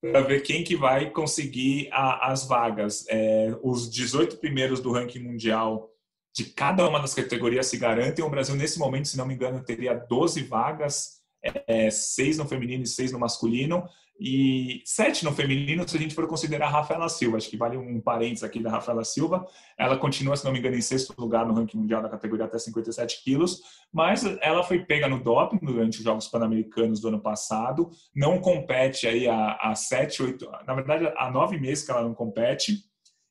Para 0.00 0.20
ver 0.20 0.42
quem 0.42 0.62
que 0.62 0.76
vai 0.76 1.10
conseguir 1.10 1.88
a, 1.92 2.30
as 2.30 2.46
vagas. 2.46 3.04
É, 3.08 3.54
os 3.62 3.90
18 3.90 4.38
primeiros 4.38 4.80
do 4.80 4.92
ranking 4.92 5.18
mundial 5.18 5.90
de 6.34 6.44
cada 6.44 6.88
uma 6.88 7.00
das 7.00 7.14
categorias 7.14 7.66
se 7.66 7.76
garantem. 7.76 8.24
O 8.24 8.30
Brasil, 8.30 8.54
nesse 8.54 8.78
momento, 8.78 9.08
se 9.08 9.16
não 9.16 9.26
me 9.26 9.34
engano, 9.34 9.62
teria 9.62 9.94
12 9.94 10.42
vagas 10.44 11.18
é, 11.66 11.90
seis 11.90 12.38
no 12.38 12.46
feminino 12.46 12.84
e 12.84 12.86
seis 12.86 13.12
no 13.12 13.18
masculino 13.18 13.84
e 14.20 14.82
sete 14.84 15.24
no 15.24 15.32
feminino, 15.32 15.88
se 15.88 15.96
a 15.96 16.00
gente 16.00 16.14
for 16.14 16.26
considerar 16.26 16.66
a 16.66 16.70
Rafaela 16.70 17.08
Silva. 17.08 17.36
Acho 17.36 17.48
que 17.48 17.56
vale 17.56 17.76
um 17.76 18.00
parênteses 18.00 18.42
aqui 18.42 18.60
da 18.60 18.70
Rafaela 18.70 19.04
Silva. 19.04 19.46
Ela 19.78 19.96
continua, 19.96 20.36
se 20.36 20.44
não 20.44 20.52
me 20.52 20.58
engano, 20.58 20.74
em 20.74 20.80
sexto 20.80 21.14
lugar 21.16 21.46
no 21.46 21.54
ranking 21.54 21.78
mundial 21.78 22.02
da 22.02 22.08
categoria 22.08 22.46
até 22.46 22.58
57 22.58 23.22
quilos, 23.22 23.60
mas 23.92 24.24
ela 24.40 24.64
foi 24.64 24.84
pega 24.84 25.08
no 25.08 25.22
doping 25.22 25.60
durante 25.62 25.98
os 25.98 26.04
Jogos 26.04 26.26
Pan-Americanos 26.26 27.00
do 27.00 27.08
ano 27.08 27.20
passado. 27.20 27.90
Não 28.14 28.40
compete 28.40 29.06
aí 29.06 29.28
há, 29.28 29.52
há 29.60 29.74
sete, 29.76 30.22
oito, 30.22 30.50
na 30.66 30.74
verdade, 30.74 31.12
há 31.16 31.30
nove 31.30 31.58
meses 31.58 31.84
que 31.84 31.90
ela 31.92 32.02
não 32.02 32.14
compete. 32.14 32.78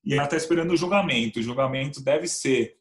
E 0.05 0.13
ela 0.13 0.23
está 0.23 0.37
esperando 0.37 0.71
o 0.71 0.77
julgamento. 0.77 1.39
O 1.39 1.43
julgamento 1.43 2.01
deve 2.01 2.27
ser 2.27 2.77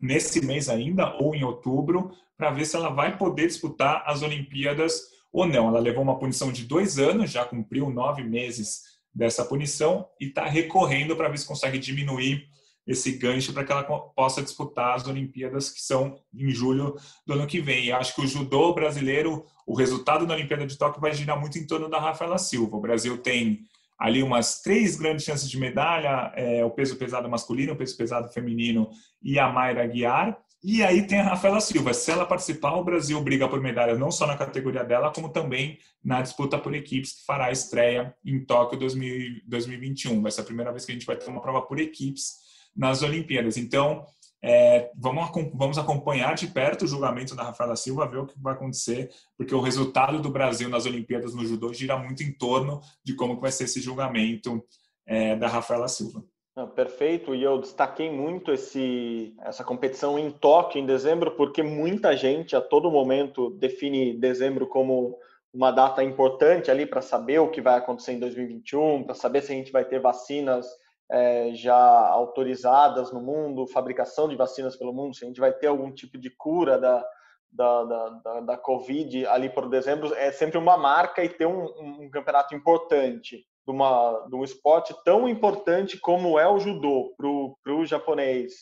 nesse 0.00 0.44
mês 0.44 0.68
ainda 0.68 1.14
ou 1.20 1.36
em 1.36 1.44
outubro, 1.44 2.10
para 2.36 2.50
ver 2.50 2.64
se 2.64 2.74
ela 2.74 2.90
vai 2.90 3.16
poder 3.16 3.46
disputar 3.46 4.02
as 4.06 4.22
Olimpíadas 4.22 5.13
ou 5.34 5.46
não. 5.46 5.66
Ela 5.66 5.80
levou 5.80 6.04
uma 6.04 6.18
punição 6.18 6.52
de 6.52 6.64
dois 6.64 6.96
anos, 6.96 7.32
já 7.32 7.44
cumpriu 7.44 7.90
nove 7.90 8.22
meses 8.22 8.82
dessa 9.12 9.44
punição 9.44 10.06
e 10.20 10.26
está 10.26 10.44
recorrendo 10.46 11.16
para 11.16 11.28
ver 11.28 11.38
se 11.38 11.46
consegue 11.46 11.76
diminuir 11.76 12.48
esse 12.86 13.12
gancho 13.12 13.52
para 13.52 13.64
que 13.64 13.72
ela 13.72 13.82
possa 13.82 14.42
disputar 14.42 14.94
as 14.94 15.08
Olimpíadas 15.08 15.70
que 15.70 15.80
são 15.80 16.20
em 16.32 16.50
julho 16.50 16.94
do 17.26 17.32
ano 17.32 17.46
que 17.46 17.60
vem. 17.60 17.86
E 17.86 17.92
acho 17.92 18.14
que 18.14 18.20
o 18.20 18.26
judô 18.26 18.72
brasileiro, 18.72 19.44
o 19.66 19.74
resultado 19.74 20.24
da 20.24 20.34
Olimpíada 20.34 20.66
de 20.66 20.78
Tóquio 20.78 21.00
vai 21.00 21.12
girar 21.12 21.40
muito 21.40 21.58
em 21.58 21.66
torno 21.66 21.88
da 21.88 21.98
Rafaela 21.98 22.38
Silva. 22.38 22.76
O 22.76 22.80
Brasil 22.80 23.18
tem 23.18 23.64
ali 23.98 24.22
umas 24.22 24.60
três 24.60 24.96
grandes 24.96 25.24
chances 25.24 25.50
de 25.50 25.58
medalha, 25.58 26.30
é, 26.36 26.64
o 26.64 26.70
peso 26.70 26.96
pesado 26.96 27.28
masculino, 27.28 27.72
o 27.72 27.76
peso 27.76 27.96
pesado 27.96 28.32
feminino 28.32 28.88
e 29.22 29.38
a 29.38 29.48
Mayra 29.48 29.86
Guiar. 29.86 30.38
E 30.66 30.82
aí 30.82 31.06
tem 31.06 31.20
a 31.20 31.24
Rafaela 31.24 31.60
Silva. 31.60 31.92
Se 31.92 32.10
ela 32.10 32.24
participar, 32.24 32.74
o 32.76 32.82
Brasil 32.82 33.20
briga 33.20 33.46
por 33.46 33.60
medalha 33.60 33.98
não 33.98 34.10
só 34.10 34.26
na 34.26 34.34
categoria 34.34 34.82
dela, 34.82 35.12
como 35.12 35.28
também 35.28 35.78
na 36.02 36.22
disputa 36.22 36.58
por 36.58 36.74
equipes, 36.74 37.12
que 37.12 37.26
fará 37.26 37.46
a 37.46 37.52
estreia 37.52 38.16
em 38.24 38.42
Tóquio 38.42 38.78
2021. 38.78 40.22
Vai 40.22 40.32
ser 40.32 40.40
a 40.40 40.44
primeira 40.44 40.72
vez 40.72 40.86
que 40.86 40.92
a 40.92 40.94
gente 40.94 41.04
vai 41.04 41.16
ter 41.16 41.28
uma 41.28 41.42
prova 41.42 41.60
por 41.60 41.78
equipes 41.78 42.38
nas 42.74 43.02
Olimpíadas. 43.02 43.58
Então, 43.58 44.06
é, 44.40 44.90
vamos, 44.96 45.30
vamos 45.52 45.76
acompanhar 45.76 46.34
de 46.34 46.46
perto 46.46 46.86
o 46.86 46.88
julgamento 46.88 47.36
da 47.36 47.42
Rafaela 47.42 47.76
Silva, 47.76 48.08
ver 48.08 48.20
o 48.20 48.26
que 48.26 48.40
vai 48.40 48.54
acontecer, 48.54 49.10
porque 49.36 49.54
o 49.54 49.60
resultado 49.60 50.18
do 50.18 50.30
Brasil 50.30 50.70
nas 50.70 50.86
Olimpíadas 50.86 51.34
no 51.34 51.44
judô 51.44 51.74
gira 51.74 51.98
muito 51.98 52.22
em 52.22 52.32
torno 52.32 52.80
de 53.04 53.14
como 53.14 53.38
vai 53.38 53.52
ser 53.52 53.64
esse 53.64 53.82
julgamento 53.82 54.64
é, 55.04 55.36
da 55.36 55.46
Rafaela 55.46 55.88
Silva. 55.88 56.24
Ah, 56.56 56.68
perfeito, 56.68 57.34
e 57.34 57.42
eu 57.42 57.58
destaquei 57.58 58.08
muito 58.08 58.52
esse, 58.52 59.34
essa 59.40 59.64
competição 59.64 60.16
em 60.16 60.30
Tóquio 60.30 60.80
em 60.80 60.86
dezembro, 60.86 61.32
porque 61.32 61.64
muita 61.64 62.16
gente 62.16 62.54
a 62.54 62.60
todo 62.60 62.92
momento 62.92 63.50
define 63.50 64.16
dezembro 64.16 64.68
como 64.68 65.18
uma 65.52 65.72
data 65.72 66.04
importante 66.04 66.70
ali 66.70 66.86
para 66.86 67.02
saber 67.02 67.40
o 67.40 67.50
que 67.50 67.60
vai 67.60 67.76
acontecer 67.76 68.12
em 68.12 68.20
2021, 68.20 69.02
para 69.02 69.16
saber 69.16 69.42
se 69.42 69.50
a 69.50 69.56
gente 69.56 69.72
vai 69.72 69.84
ter 69.84 69.98
vacinas 69.98 70.68
é, 71.10 71.52
já 71.54 71.76
autorizadas 71.76 73.12
no 73.12 73.20
mundo, 73.20 73.66
fabricação 73.66 74.28
de 74.28 74.36
vacinas 74.36 74.76
pelo 74.76 74.92
mundo, 74.92 75.16
se 75.16 75.24
a 75.24 75.26
gente 75.26 75.40
vai 75.40 75.52
ter 75.52 75.66
algum 75.66 75.90
tipo 75.90 76.16
de 76.16 76.30
cura 76.30 76.78
da, 76.78 77.04
da, 77.50 77.84
da, 77.84 78.08
da, 78.10 78.40
da 78.40 78.56
Covid 78.56 79.26
ali 79.26 79.50
por 79.50 79.68
dezembro, 79.68 80.14
é 80.14 80.30
sempre 80.30 80.56
uma 80.56 80.76
marca 80.76 81.24
e 81.24 81.28
ter 81.28 81.46
um, 81.46 81.64
um 82.00 82.08
campeonato 82.10 82.54
importante 82.54 83.44
de, 83.66 83.72
uma, 83.72 84.26
de 84.28 84.36
um 84.36 84.44
esporte 84.44 84.94
tão 85.04 85.28
importante 85.28 85.98
como 85.98 86.38
é 86.38 86.48
o 86.48 86.58
judô 86.58 87.14
para 87.16 87.74
o 87.74 87.84
japonês 87.84 88.52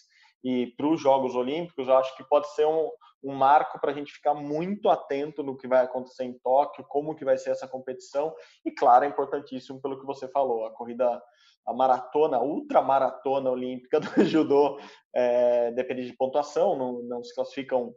e 0.45 0.69
para 0.77 0.87
os 0.87 1.01
Jogos 1.01 1.35
Olímpicos, 1.35 1.89
acho 1.89 2.17
que 2.17 2.25
pode 2.25 2.53
ser 2.55 2.67
um, 2.67 2.91
um 3.23 3.35
marco 3.35 3.81
para 3.81 3.93
a 3.93 3.95
gente 3.95 4.13
ficar 4.13 4.35
muito 4.35 4.89
atento 4.89 5.43
no 5.43 5.57
que 5.57 5.69
vai 5.69 5.85
acontecer 5.85 6.25
em 6.25 6.39
Tóquio, 6.39 6.85
como 6.89 7.15
que 7.15 7.25
vai 7.25 7.39
ser 7.39 7.51
essa 7.51 7.69
competição. 7.69 8.35
E, 8.65 8.71
claro, 8.71 9.05
é 9.05 9.09
importantíssimo 9.09 9.81
pelo 9.81 10.01
que 10.01 10.07
você 10.07 10.27
falou, 10.27 10.67
a 10.67 10.73
corrida, 10.73 11.23
a 11.65 11.73
maratona, 11.73 12.39
a 12.39 12.43
ultramaratona 12.43 13.51
olímpica 13.51 14.01
do 14.01 14.25
judô 14.25 14.81
é, 15.15 15.71
depende 15.73 16.05
de 16.05 16.17
pontuação, 16.17 16.77
não, 16.77 17.03
não 17.05 17.23
se 17.23 17.33
classificam, 17.35 17.95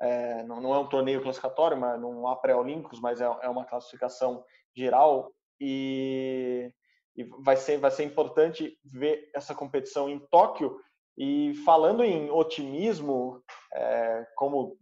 é, 0.00 0.44
não, 0.44 0.60
não, 0.60 0.74
é 0.74 0.78
um 0.78 0.88
torneio 0.88 1.20
classificatório, 1.20 1.76
mas 1.76 2.00
não 2.00 2.28
há 2.28 2.36
pré-olímpicos, 2.36 3.00
mas 3.00 3.20
é, 3.20 3.24
é 3.24 3.48
uma 3.48 3.64
classificação 3.64 4.44
geral 4.76 5.32
e, 5.60 6.72
e 7.16 7.24
vai, 7.40 7.56
ser, 7.56 7.78
vai 7.78 7.90
ser 7.90 8.04
importante 8.04 8.78
ver 8.84 9.30
essa 9.34 9.54
competição 9.54 10.08
em 10.08 10.18
Tóquio. 10.30 10.78
E 11.16 11.54
falando 11.64 12.04
em 12.04 12.30
otimismo, 12.30 13.42
é, 13.74 14.26
como 14.36 14.76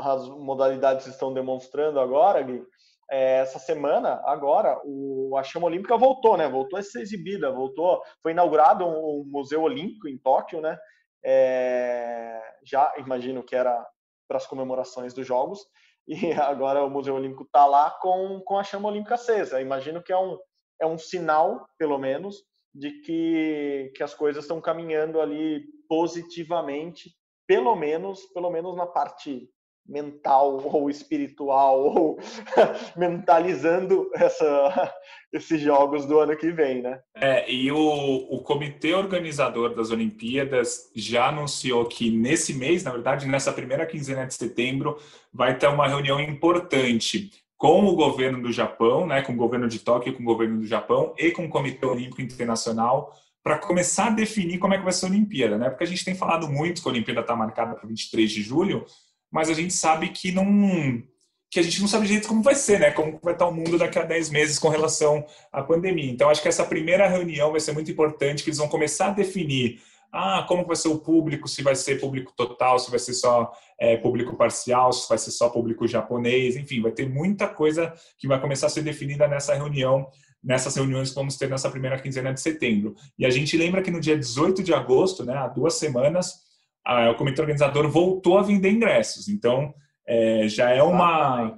as 0.00 0.28
modalidades 0.28 1.06
estão 1.06 1.32
demonstrando 1.32 1.98
agora, 1.98 2.42
Gui, 2.42 2.62
é, 3.10 3.38
essa 3.38 3.58
semana, 3.58 4.20
agora, 4.26 4.78
o, 4.84 5.34
a 5.36 5.42
chama 5.42 5.66
olímpica 5.66 5.96
voltou, 5.96 6.36
né? 6.36 6.46
Voltou 6.46 6.78
a 6.78 6.82
ser 6.82 7.00
exibida, 7.00 7.50
voltou, 7.50 8.02
foi 8.22 8.32
inaugurado 8.32 8.84
um, 8.84 9.20
um 9.20 9.24
museu 9.26 9.62
olímpico 9.62 10.08
em 10.08 10.18
Tóquio, 10.18 10.60
né? 10.60 10.78
É, 11.24 12.38
já 12.62 12.92
imagino 12.98 13.42
que 13.42 13.56
era 13.56 13.84
para 14.28 14.36
as 14.36 14.46
comemorações 14.46 15.14
dos 15.14 15.26
Jogos, 15.26 15.66
e 16.08 16.32
agora 16.40 16.82
o 16.82 16.90
Museu 16.90 17.14
Olímpico 17.14 17.42
está 17.42 17.66
lá 17.66 17.90
com, 18.00 18.40
com 18.40 18.58
a 18.58 18.64
chama 18.64 18.88
olímpica 18.88 19.14
acesa. 19.14 19.60
Imagino 19.60 20.02
que 20.02 20.12
é 20.12 20.18
um, 20.18 20.38
é 20.80 20.86
um 20.86 20.96
sinal, 20.96 21.68
pelo 21.78 21.98
menos, 21.98 22.42
de 22.74 23.02
que, 23.02 23.92
que 23.94 24.02
as 24.02 24.14
coisas 24.14 24.44
estão 24.44 24.60
caminhando 24.60 25.20
ali 25.20 25.64
positivamente, 25.86 27.14
pelo 27.46 27.76
menos, 27.76 28.24
pelo 28.32 28.50
menos 28.50 28.74
na 28.74 28.86
parte 28.86 29.48
mental 29.88 30.60
ou 30.72 30.90
espiritual 30.90 31.80
ou 31.80 32.18
mentalizando 32.96 34.10
essa, 34.14 34.92
esses 35.32 35.60
jogos 35.60 36.04
do 36.04 36.18
ano 36.18 36.36
que 36.36 36.50
vem, 36.50 36.82
né? 36.82 37.00
É, 37.16 37.50
e 37.50 37.72
o, 37.72 37.78
o 37.78 38.42
comitê 38.42 38.94
organizador 38.94 39.74
das 39.74 39.90
Olimpíadas 39.90 40.90
já 40.94 41.28
anunciou 41.28 41.84
que 41.86 42.10
nesse 42.10 42.54
mês, 42.54 42.84
na 42.84 42.90
verdade, 42.90 43.26
nessa 43.26 43.52
primeira 43.52 43.86
quinzena 43.86 44.26
de 44.26 44.34
setembro, 44.34 44.98
vai 45.32 45.56
ter 45.56 45.68
uma 45.68 45.88
reunião 45.88 46.20
importante 46.20 47.30
com 47.56 47.84
o 47.86 47.96
governo 47.96 48.40
do 48.40 48.52
Japão, 48.52 49.04
né, 49.04 49.20
com 49.20 49.32
o 49.32 49.36
governo 49.36 49.66
de 49.66 49.80
Tóquio, 49.80 50.14
com 50.14 50.22
o 50.22 50.26
governo 50.26 50.60
do 50.60 50.66
Japão 50.66 51.12
e 51.18 51.32
com 51.32 51.44
o 51.44 51.48
Comitê 51.48 51.84
Olímpico 51.84 52.22
Internacional 52.22 53.12
para 53.42 53.58
começar 53.58 54.08
a 54.08 54.10
definir 54.10 54.58
como 54.58 54.74
é 54.74 54.78
que 54.78 54.84
vai 54.84 54.92
ser 54.92 55.06
a 55.06 55.08
Olimpíada, 55.08 55.56
né? 55.56 55.70
Porque 55.70 55.84
a 55.84 55.86
gente 55.86 56.04
tem 56.04 56.14
falado 56.14 56.48
muito 56.48 56.82
que 56.82 56.88
a 56.88 56.92
Olimpíada 56.92 57.22
está 57.22 57.34
marcada 57.34 57.74
para 57.74 57.88
23 57.88 58.30
de 58.30 58.42
julho, 58.42 58.84
mas 59.30 59.50
a 59.50 59.54
gente 59.54 59.72
sabe 59.74 60.08
que 60.08 60.32
não 60.32 61.02
que 61.50 61.58
a 61.58 61.62
gente 61.62 61.80
não 61.80 61.88
sabe 61.88 62.06
direito 62.06 62.28
como 62.28 62.42
vai 62.42 62.54
ser, 62.54 62.78
né? 62.78 62.90
Como 62.90 63.18
vai 63.22 63.32
estar 63.32 63.46
o 63.46 63.54
mundo 63.54 63.78
daqui 63.78 63.98
a 63.98 64.04
10 64.04 64.28
meses 64.28 64.58
com 64.58 64.68
relação 64.68 65.24
à 65.50 65.62
pandemia. 65.62 66.10
Então, 66.10 66.28
acho 66.28 66.42
que 66.42 66.48
essa 66.48 66.64
primeira 66.64 67.08
reunião 67.08 67.50
vai 67.50 67.60
ser 67.60 67.72
muito 67.72 67.90
importante, 67.90 68.44
que 68.44 68.50
eles 68.50 68.58
vão 68.58 68.68
começar 68.68 69.06
a 69.06 69.12
definir 69.12 69.80
ah, 70.12 70.44
como 70.48 70.64
vai 70.64 70.76
ser 70.76 70.88
o 70.88 70.98
público, 70.98 71.48
se 71.48 71.62
vai 71.62 71.74
ser 71.74 72.00
público 72.00 72.32
total, 72.36 72.78
se 72.78 72.90
vai 72.90 72.98
ser 72.98 73.12
só 73.14 73.52
é, 73.78 73.96
público 73.96 74.36
parcial, 74.36 74.92
se 74.92 75.08
vai 75.08 75.18
ser 75.18 75.30
só 75.30 75.50
público 75.50 75.86
japonês, 75.86 76.56
enfim, 76.56 76.80
vai 76.80 76.92
ter 76.92 77.08
muita 77.08 77.46
coisa 77.46 77.92
que 78.16 78.26
vai 78.26 78.40
começar 78.40 78.66
a 78.66 78.70
ser 78.70 78.82
definida 78.82 79.28
nessa 79.28 79.54
reunião, 79.54 80.08
nessas 80.42 80.76
reuniões 80.76 81.10
que 81.10 81.14
vamos 81.14 81.36
ter 81.36 81.48
nessa 81.48 81.70
primeira 81.70 81.98
quinzena 81.98 82.32
de 82.32 82.40
setembro. 82.40 82.94
E 83.18 83.26
a 83.26 83.30
gente 83.30 83.56
lembra 83.56 83.82
que 83.82 83.90
no 83.90 84.00
dia 84.00 84.16
18 84.16 84.62
de 84.62 84.72
agosto, 84.72 85.24
né, 85.24 85.34
há 85.34 85.46
duas 85.46 85.74
semanas, 85.74 86.47
a, 86.84 87.10
o 87.10 87.14
comitê 87.16 87.40
organizador 87.40 87.88
voltou 87.88 88.38
a 88.38 88.42
vender 88.42 88.70
ingressos. 88.70 89.28
Então, 89.28 89.74
é, 90.06 90.48
já 90.48 90.70
é 90.70 90.82
uma, 90.82 91.56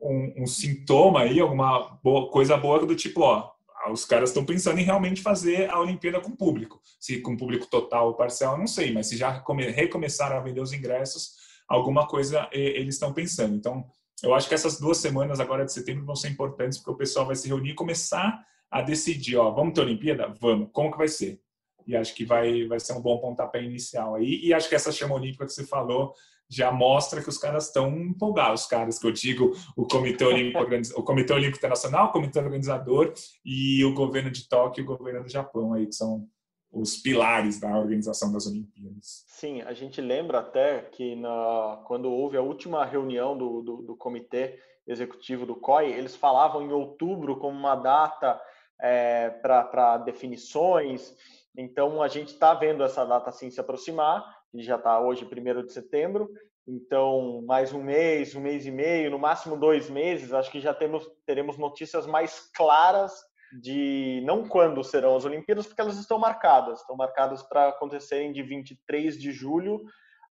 um, 0.00 0.42
um, 0.42 0.46
sintoma 0.46 1.20
aí, 1.20 1.40
alguma 1.40 1.98
boa, 2.02 2.30
coisa 2.30 2.56
boa 2.56 2.84
do 2.84 2.94
tipo, 2.94 3.22
ó, 3.22 3.50
os 3.90 4.04
caras 4.04 4.30
estão 4.30 4.44
pensando 4.44 4.80
em 4.80 4.84
realmente 4.84 5.22
fazer 5.22 5.70
a 5.70 5.80
Olimpíada 5.80 6.20
com 6.20 6.36
público. 6.36 6.80
Se 7.00 7.20
com 7.20 7.36
público 7.36 7.66
total 7.66 8.08
ou 8.08 8.14
parcial, 8.14 8.58
não 8.58 8.66
sei, 8.66 8.92
mas 8.92 9.06
se 9.08 9.16
já 9.16 9.42
recomeçaram 9.74 10.36
a 10.36 10.40
vender 10.40 10.60
os 10.60 10.72
ingressos, 10.72 11.32
alguma 11.68 12.06
coisa 12.06 12.48
eles 12.52 12.94
estão 12.94 13.12
pensando. 13.12 13.54
Então, 13.54 13.84
eu 14.22 14.34
acho 14.34 14.48
que 14.48 14.54
essas 14.54 14.80
duas 14.80 14.98
semanas 14.98 15.40
agora 15.40 15.64
de 15.64 15.72
setembro 15.72 16.04
vão 16.04 16.16
ser 16.16 16.28
importantes, 16.28 16.78
porque 16.78 16.90
o 16.90 16.96
pessoal 16.96 17.26
vai 17.26 17.36
se 17.36 17.48
reunir 17.48 17.70
e 17.70 17.74
começar 17.74 18.44
a 18.70 18.82
decidir, 18.82 19.36
ó, 19.36 19.50
vamos 19.50 19.74
ter 19.74 19.82
Olimpíada? 19.82 20.34
Vamos. 20.40 20.68
Como 20.72 20.90
que 20.90 20.98
vai 20.98 21.08
ser? 21.08 21.40
E 21.86 21.96
acho 21.96 22.14
que 22.14 22.24
vai, 22.24 22.66
vai 22.66 22.80
ser 22.80 22.92
um 22.94 23.00
bom 23.00 23.18
pontapé 23.18 23.62
inicial 23.62 24.14
aí. 24.14 24.40
E 24.42 24.52
acho 24.52 24.68
que 24.68 24.74
essa 24.74 24.90
chama 24.90 25.14
olímpica 25.14 25.46
que 25.46 25.52
você 25.52 25.64
falou 25.64 26.14
já 26.48 26.70
mostra 26.70 27.22
que 27.22 27.28
os 27.28 27.38
caras 27.38 27.66
estão 27.66 27.88
empolgados, 27.96 28.62
os 28.62 28.66
caras 28.66 28.98
que 28.98 29.06
eu 29.06 29.10
digo, 29.10 29.52
o 29.76 29.86
Comitê 29.86 30.24
Olímpico, 30.24 30.64
o 30.96 31.02
Comitê 31.02 31.32
Olímpico 31.32 31.58
Internacional, 31.58 32.06
o 32.06 32.12
Comitê 32.12 32.38
Organizador 32.38 33.12
e 33.44 33.84
o 33.84 33.94
governo 33.94 34.30
de 34.30 34.48
Tóquio 34.48 34.82
e 34.82 34.84
o 34.84 34.96
governo 34.96 35.24
do 35.24 35.28
Japão 35.28 35.74
aí, 35.74 35.86
que 35.86 35.94
são 35.94 36.28
os 36.70 36.96
pilares 36.96 37.58
da 37.58 37.76
organização 37.76 38.30
das 38.32 38.46
Olimpíadas. 38.46 39.24
Sim, 39.26 39.62
a 39.62 39.72
gente 39.72 40.00
lembra 40.00 40.38
até 40.38 40.82
que 40.82 41.16
na, 41.16 41.82
quando 41.86 42.10
houve 42.10 42.36
a 42.36 42.42
última 42.42 42.84
reunião 42.84 43.36
do, 43.36 43.62
do, 43.62 43.76
do 43.82 43.96
comitê 43.96 44.58
executivo 44.86 45.46
do 45.46 45.56
COI, 45.56 45.92
eles 45.92 46.14
falavam 46.14 46.62
em 46.62 46.72
outubro 46.72 47.36
como 47.38 47.58
uma 47.58 47.74
data 47.74 48.40
é, 48.80 49.30
para 49.30 49.98
definições 49.98 51.14
então, 51.56 52.02
a 52.02 52.08
gente 52.08 52.28
está 52.32 52.52
vendo 52.54 52.82
essa 52.82 53.04
data 53.04 53.30
assim 53.30 53.50
se 53.50 53.60
aproximar, 53.60 54.24
e 54.52 54.62
já 54.62 54.76
está 54.76 55.00
hoje, 55.00 55.24
1 55.24 55.64
de 55.64 55.72
setembro, 55.72 56.30
Então, 56.68 57.42
mais 57.46 57.72
um 57.72 57.82
mês, 57.82 58.34
um 58.34 58.40
mês 58.40 58.66
e 58.66 58.72
meio, 58.72 59.10
no 59.10 59.18
máximo 59.18 59.56
dois 59.56 59.88
meses, 59.88 60.32
acho 60.32 60.50
que 60.50 60.60
já 60.60 60.74
temos, 60.74 61.08
teremos 61.24 61.56
notícias 61.56 62.06
mais 62.06 62.50
claras 62.52 63.12
de 63.60 64.20
não 64.24 64.48
quando 64.48 64.82
serão 64.82 65.14
as 65.14 65.24
Olimpíadas, 65.24 65.66
porque 65.66 65.80
elas 65.80 65.96
estão 65.96 66.18
marcadas. 66.18 66.80
Estão 66.80 66.96
marcadas 66.96 67.42
para 67.42 67.68
acontecerem 67.68 68.32
de 68.32 68.42
23 68.42 69.16
de 69.16 69.30
julho 69.30 69.84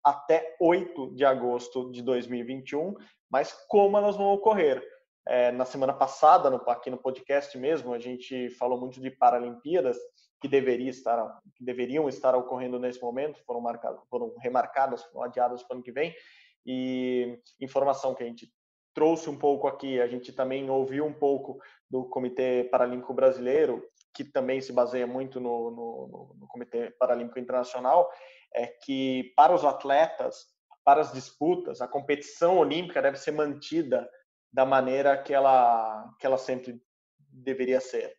até 0.04 0.56
8 0.60 1.16
de 1.16 1.26
agosto 1.26 1.90
de 1.92 2.02
2021, 2.04 2.94
mas 3.30 3.54
como 3.68 3.98
elas 3.98 4.16
vão 4.16 4.28
ocorrer. 4.28 4.84
É, 5.28 5.52
na 5.52 5.66
semana 5.66 5.94
passada, 5.94 6.50
no, 6.50 6.58
aqui 6.70 6.92
no 6.92 6.98
podcast 6.98 7.58
mesmo, 7.58 7.94
a 7.94 8.00
gente 8.00 8.50
falou 8.52 8.80
muito 8.80 9.02
de 9.02 9.10
Paralimpíadas, 9.10 9.98
que, 10.46 10.48
deveria 10.48 10.92
estar, 10.92 11.42
que 11.56 11.64
deveriam 11.64 12.08
estar 12.08 12.36
ocorrendo 12.36 12.80
nesse 12.80 13.02
momento, 13.02 13.44
foram, 13.46 13.60
marcadas, 13.60 14.00
foram 14.10 14.32
remarcadas, 14.38 15.04
foram 15.06 15.24
adiadas 15.24 15.64
para 15.64 15.74
o 15.74 15.78
ano 15.78 15.84
que 15.84 15.92
vem, 15.92 16.16
e 16.64 17.40
informação 17.60 18.14
que 18.14 18.22
a 18.22 18.28
gente 18.28 18.52
trouxe 18.94 19.28
um 19.28 19.38
pouco 19.38 19.68
aqui, 19.68 20.00
a 20.00 20.08
gente 20.08 20.32
também 20.32 20.70
ouviu 20.70 21.04
um 21.04 21.14
pouco 21.14 21.60
do 21.90 22.06
Comitê 22.06 22.68
Paralímpico 22.72 23.14
Brasileiro, 23.14 23.84
que 24.14 24.24
também 24.24 24.62
se 24.62 24.72
baseia 24.72 25.08
muito 25.08 25.40
no, 25.40 25.72
no, 25.72 26.36
no 26.40 26.48
Comitê 26.48 26.92
Paralímpico 27.00 27.40
Internacional, 27.40 28.08
é 28.54 28.68
que 28.68 29.34
para 29.36 29.54
os 29.54 29.66
atletas, 29.66 30.46
para 30.84 31.02
as 31.02 31.12
disputas, 31.12 31.82
a 31.82 31.88
competição 31.88 32.60
olímpica 32.60 33.02
deve 33.02 33.18
ser 33.18 33.32
mantida 33.32 34.08
da 34.54 34.64
maneira 34.64 35.18
que 35.18 35.34
ela, 35.34 36.08
que 36.20 36.26
ela 36.26 36.38
sempre 36.38 36.80
deveria 37.18 37.82
ser. 37.82 38.16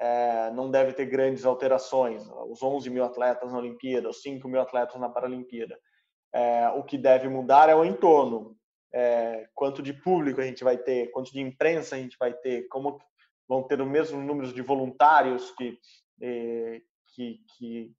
É, 0.00 0.50
não 0.52 0.70
deve 0.70 0.94
ter 0.94 1.04
grandes 1.06 1.44
alterações. 1.44 2.26
Os 2.48 2.62
11 2.62 2.88
mil 2.88 3.04
atletas 3.04 3.52
na 3.52 3.58
Olimpíada, 3.58 4.08
os 4.08 4.22
5 4.22 4.48
mil 4.48 4.60
atletas 4.60 4.98
na 4.98 5.10
Paralimpíada. 5.10 5.78
É, 6.32 6.68
o 6.70 6.82
que 6.82 6.96
deve 6.96 7.28
mudar 7.28 7.68
é 7.68 7.74
o 7.74 7.84
entorno. 7.84 8.56
É, 8.92 9.46
quanto 9.54 9.82
de 9.82 9.92
público 9.92 10.40
a 10.40 10.44
gente 10.44 10.64
vai 10.64 10.76
ter, 10.76 11.10
quanto 11.10 11.30
de 11.32 11.40
imprensa 11.40 11.94
a 11.94 11.98
gente 11.98 12.16
vai 12.18 12.32
ter, 12.32 12.66
como 12.68 12.98
vão 13.48 13.62
ter 13.62 13.80
o 13.80 13.86
mesmo 13.86 14.20
número 14.20 14.52
de 14.52 14.62
voluntários 14.62 15.50
que, 15.52 15.78
é, 16.20 16.80
que, 17.14 17.40
que, 17.56 17.92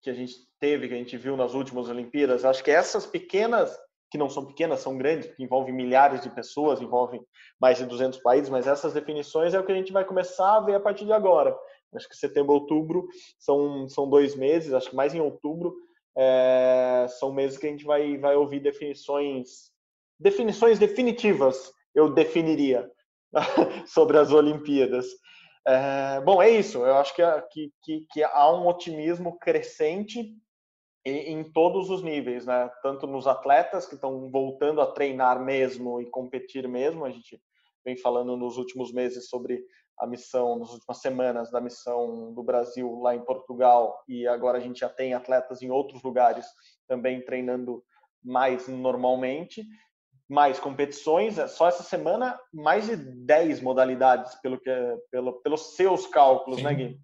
que 0.00 0.10
a 0.10 0.14
gente 0.14 0.34
teve, 0.58 0.88
que 0.88 0.94
a 0.94 0.96
gente 0.96 1.16
viu 1.16 1.36
nas 1.36 1.54
últimas 1.54 1.88
Olimpíadas. 1.88 2.44
Acho 2.44 2.64
que 2.64 2.70
essas 2.70 3.04
pequenas 3.04 3.76
que 4.12 4.18
não 4.18 4.28
são 4.28 4.44
pequenas, 4.44 4.80
são 4.80 4.98
grandes, 4.98 5.26
porque 5.26 5.42
envolvem 5.42 5.74
milhares 5.74 6.20
de 6.20 6.28
pessoas, 6.28 6.82
envolvem 6.82 7.24
mais 7.58 7.78
de 7.78 7.86
200 7.86 8.18
países, 8.18 8.50
mas 8.50 8.66
essas 8.66 8.92
definições 8.92 9.54
é 9.54 9.58
o 9.58 9.64
que 9.64 9.72
a 9.72 9.74
gente 9.74 9.90
vai 9.90 10.04
começar 10.04 10.58
a 10.58 10.60
ver 10.60 10.74
a 10.74 10.80
partir 10.80 11.06
de 11.06 11.14
agora. 11.14 11.56
Acho 11.94 12.06
que 12.06 12.14
setembro, 12.14 12.52
outubro 12.52 13.08
são, 13.38 13.88
são 13.88 14.06
dois 14.06 14.36
meses, 14.36 14.74
acho 14.74 14.90
que 14.90 14.96
mais 14.96 15.14
em 15.14 15.20
outubro 15.20 15.74
é, 16.14 17.06
são 17.18 17.32
meses 17.32 17.56
que 17.56 17.66
a 17.66 17.70
gente 17.70 17.86
vai, 17.86 18.18
vai 18.18 18.36
ouvir 18.36 18.60
definições, 18.60 19.70
definições 20.20 20.78
definitivas, 20.78 21.72
eu 21.94 22.12
definiria, 22.12 22.90
sobre 23.86 24.18
as 24.18 24.30
Olimpíadas. 24.30 25.06
É, 25.66 26.20
bom, 26.20 26.42
é 26.42 26.50
isso. 26.50 26.84
Eu 26.84 26.96
acho 26.96 27.16
que, 27.16 27.22
que, 27.82 28.06
que, 28.12 28.22
há 28.22 28.52
um 28.52 28.66
otimismo 28.66 29.38
crescente 29.38 30.36
em 31.04 31.42
todos 31.52 31.90
os 31.90 32.02
níveis, 32.02 32.46
né? 32.46 32.70
Tanto 32.82 33.06
nos 33.06 33.26
atletas 33.26 33.86
que 33.86 33.94
estão 33.94 34.30
voltando 34.30 34.80
a 34.80 34.86
treinar 34.86 35.42
mesmo 35.42 36.00
e 36.00 36.08
competir 36.08 36.68
mesmo. 36.68 37.04
A 37.04 37.10
gente 37.10 37.40
vem 37.84 37.96
falando 37.96 38.36
nos 38.36 38.56
últimos 38.56 38.92
meses 38.92 39.28
sobre 39.28 39.64
a 39.98 40.06
missão, 40.06 40.58
nas 40.58 40.72
últimas 40.72 40.98
semanas 40.98 41.50
da 41.50 41.60
missão 41.60 42.32
do 42.32 42.42
Brasil 42.42 43.00
lá 43.00 43.14
em 43.14 43.24
Portugal 43.24 44.02
e 44.08 44.26
agora 44.26 44.58
a 44.58 44.60
gente 44.60 44.80
já 44.80 44.88
tem 44.88 45.14
atletas 45.14 45.62
em 45.62 45.70
outros 45.70 46.02
lugares 46.02 46.46
também 46.88 47.24
treinando 47.24 47.84
mais 48.22 48.68
normalmente, 48.68 49.64
mais 50.28 50.58
competições. 50.58 51.38
É 51.38 51.46
só 51.46 51.68
essa 51.68 51.82
semana 51.82 52.38
mais 52.52 52.86
de 52.86 52.96
10 52.96 53.60
modalidades 53.60 54.34
pelo 54.36 54.58
que 54.58 54.70
pelo, 55.10 55.40
pelos 55.42 55.76
seus 55.76 56.06
cálculos, 56.06 56.62
né, 56.62 56.70
Sim. 56.70 56.76
né, 56.76 56.88
Gui? 56.88 57.00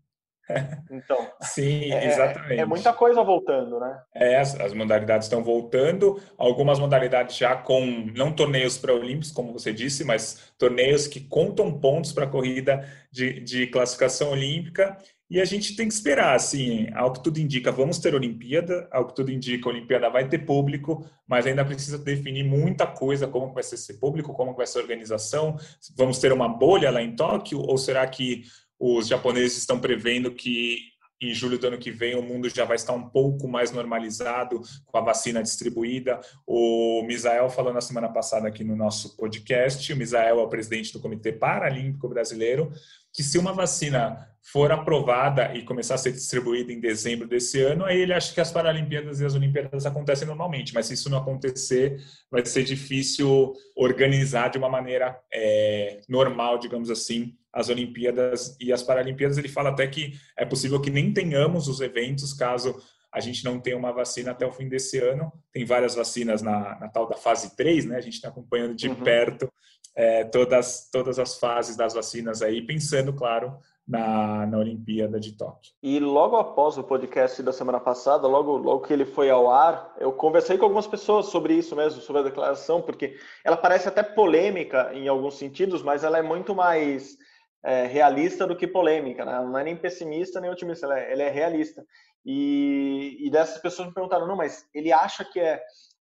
Então, 0.91 1.31
sim, 1.43 1.93
é, 1.93 2.07
exatamente. 2.07 2.61
É, 2.61 2.65
muita 2.65 2.93
coisa 2.93 3.23
voltando, 3.23 3.79
né? 3.79 4.01
É, 4.15 4.39
as, 4.39 4.59
as, 4.59 4.73
modalidades 4.73 5.27
estão 5.27 5.43
voltando, 5.43 6.21
algumas 6.37 6.79
modalidades 6.79 7.37
já 7.37 7.55
com 7.55 7.81
não 8.15 8.33
torneios 8.33 8.79
pré-olímpicos, 8.79 9.31
como 9.31 9.53
você 9.53 9.73
disse, 9.73 10.05
mas 10.05 10.53
torneios 10.59 11.07
que 11.07 11.21
contam 11.21 11.73
pontos 11.73 12.13
para 12.13 12.25
a 12.25 12.29
corrida 12.29 12.87
de, 13.11 13.41
de 13.41 13.67
classificação 13.67 14.31
olímpica. 14.31 14.97
E 15.31 15.43
a 15.43 15.45
gente 15.45 15.77
tem 15.77 15.87
que 15.87 15.93
esperar, 15.93 16.35
assim, 16.35 16.89
ao 16.95 17.13
que 17.13 17.23
tudo 17.23 17.39
indica, 17.39 17.71
vamos 17.71 17.99
ter 17.99 18.15
Olimpíada, 18.15 18.89
ao 18.91 19.07
que 19.07 19.15
tudo 19.15 19.31
indica, 19.31 19.69
a 19.69 19.73
Olimpíada 19.73 20.09
vai 20.09 20.27
ter 20.27 20.39
público, 20.39 21.07
mas 21.27 21.47
ainda 21.47 21.63
precisa 21.67 21.99
definir 21.99 22.45
muita 22.45 22.87
coisa, 22.87 23.29
como 23.29 23.53
vai 23.53 23.63
ser 23.63 23.75
esse 23.75 24.01
público, 24.01 24.33
como 24.33 24.55
vai 24.55 24.67
ser 24.67 24.79
a 24.79 24.83
organização, 24.83 25.59
vamos 25.95 26.19
ter 26.19 26.33
uma 26.33 26.49
bolha 26.49 26.91
lá 26.91 27.03
em 27.03 27.15
Tóquio, 27.15 27.61
ou 27.61 27.77
será 27.77 28.07
que 28.07 28.45
os 28.79 29.09
japoneses 29.09 29.59
estão 29.59 29.81
prevendo 29.81 30.31
que 30.31 30.79
em 31.21 31.35
julho 31.35 31.59
do 31.59 31.67
ano 31.67 31.79
que 31.79 31.91
vem 31.91 32.15
o 32.15 32.23
mundo 32.23 32.49
já 32.49 32.65
vai 32.65 32.77
estar 32.77 32.93
um 32.93 33.09
pouco 33.09 33.49
mais 33.49 33.73
normalizado 33.73 34.63
com 34.87 34.99
a 34.99 35.01
vacina 35.01 35.43
distribuída. 35.43 36.21
O 36.47 37.03
Misael 37.03 37.51
falou 37.51 37.73
na 37.73 37.81
semana 37.81 38.09
passada 38.09 38.47
aqui 38.47 38.63
no 38.63 38.77
nosso 38.77 39.17
podcast, 39.17 39.93
o 39.93 39.97
Misael 39.97 40.39
é 40.39 40.43
o 40.43 40.49
presidente 40.49 40.93
do 40.93 41.01
Comitê 41.01 41.33
Paralímpico 41.33 42.09
Brasileiro, 42.09 42.73
que 43.19 43.23
se 43.25 43.37
uma 43.37 43.53
vacina 43.53 44.31
for 44.41 44.71
aprovada 44.71 45.53
e 45.53 45.65
começar 45.65 45.97
a 45.97 45.99
ser 45.99 46.13
distribuída 46.13 46.73
em 46.73 46.79
dezembro 46.79 47.27
desse 47.27 47.61
ano, 47.61 47.85
aí 47.85 48.01
ele 48.01 48.13
acha 48.13 48.33
que 48.33 48.41
as 48.41 48.53
Paralimpíadas 48.53 49.21
e 49.21 49.25
as 49.25 49.35
Olimpíadas 49.35 49.85
acontecem 49.85 50.25
normalmente, 50.25 50.73
mas 50.73 50.87
se 50.87 50.95
isso 50.95 51.11
não 51.11 51.19
acontecer, 51.19 52.01
vai 52.31 52.47
ser 52.47 52.63
difícil 52.63 53.55
organizar 53.75 54.51
de 54.51 54.59
uma 54.59 54.69
maneira 54.69 55.19
é, 55.35 56.01
normal, 56.09 56.61
digamos 56.61 56.91
assim, 56.93 57.35
as 57.53 57.69
Olimpíadas 57.69 58.57
e 58.61 58.73
as 58.73 58.85
Paralimpíadas. 58.85 59.37
Ele 59.37 59.49
fala 59.49 59.71
até 59.71 59.85
que 59.89 60.13
é 60.39 60.45
possível 60.45 60.81
que 60.81 60.89
nem 60.89 61.13
tenhamos 61.13 61.67
os 61.67 61.81
eventos 61.81 62.33
caso 62.33 62.81
a 63.13 63.19
gente 63.19 63.45
não 63.45 63.59
tenha 63.59 63.77
uma 63.77 63.91
vacina 63.91 64.31
até 64.31 64.47
o 64.47 64.53
fim 64.53 64.69
desse 64.69 64.99
ano. 64.99 65.33
Tem 65.53 65.65
várias 65.65 65.97
vacinas 65.97 66.41
na, 66.41 66.79
na 66.79 66.89
tal 66.89 67.09
da 67.09 67.17
fase 67.17 67.57
3, 67.57 67.87
né? 67.87 67.97
A 67.97 68.01
gente 68.01 68.15
está 68.15 68.29
acompanhando 68.29 68.77
de 68.77 68.89
uhum. 68.89 68.95
perto 68.95 69.51
é, 69.99 70.23
todas, 70.23 70.89
todas 70.93 71.19
as 71.19 71.41
fases 71.41 71.77
das 71.77 71.93
vacinas 71.93 72.41
aí, 72.41 72.65
pensando, 72.65 73.13
claro, 73.13 73.59
na, 73.87 74.47
na 74.47 74.59
Olimpíada 74.59 75.19
de 75.19 75.37
Tóquio. 75.37 75.73
E 75.83 75.99
logo 75.99 76.37
após 76.37 76.79
o 76.79 76.85
podcast 76.85 77.43
da 77.43 77.53
semana 77.53 77.81
passada, 77.81 78.29
logo, 78.29 78.57
logo 78.57 78.87
que 78.87 78.93
ele 78.93 79.05
foi 79.05 79.29
ao 79.29 79.51
ar, 79.51 79.93
eu 79.99 80.13
conversei 80.13 80.57
com 80.57 80.67
algumas 80.67 80.87
pessoas 80.87 81.27
sobre 81.27 81.55
isso 81.55 81.75
mesmo, 81.75 82.01
sobre 82.01 82.21
a 82.21 82.25
declaração, 82.25 82.81
porque 82.81 83.17
ela 83.45 83.57
parece 83.57 83.89
até 83.89 84.05
polêmica 84.05 84.95
em 84.95 85.09
alguns 85.09 85.37
sentidos, 85.37 85.83
mas 85.83 86.05
ela 86.05 86.17
é 86.17 86.23
muito 86.23 86.55
mais 86.55 87.17
é, 87.65 87.85
realista 87.87 88.47
do 88.47 88.55
que 88.55 88.69
polêmica, 88.69 89.25
né? 89.25 89.41
Não 89.41 89.59
é 89.59 89.65
nem 89.65 89.77
pessimista 89.77 90.41
nem 90.41 90.49
otimista, 90.49 90.87
ela 90.87 91.01
é, 91.01 91.13
ela 91.13 91.23
é 91.25 91.29
realista. 91.29 91.85
E, 92.25 93.17
e, 93.21 93.31
dessas 93.31 93.61
pessoas 93.61 93.89
me 93.89 93.95
perguntaram, 93.95 94.29
não, 94.29 94.37
mas 94.37 94.65
ele 94.73 94.93
acha 94.93 95.25
que 95.25 95.41
é, 95.41 95.61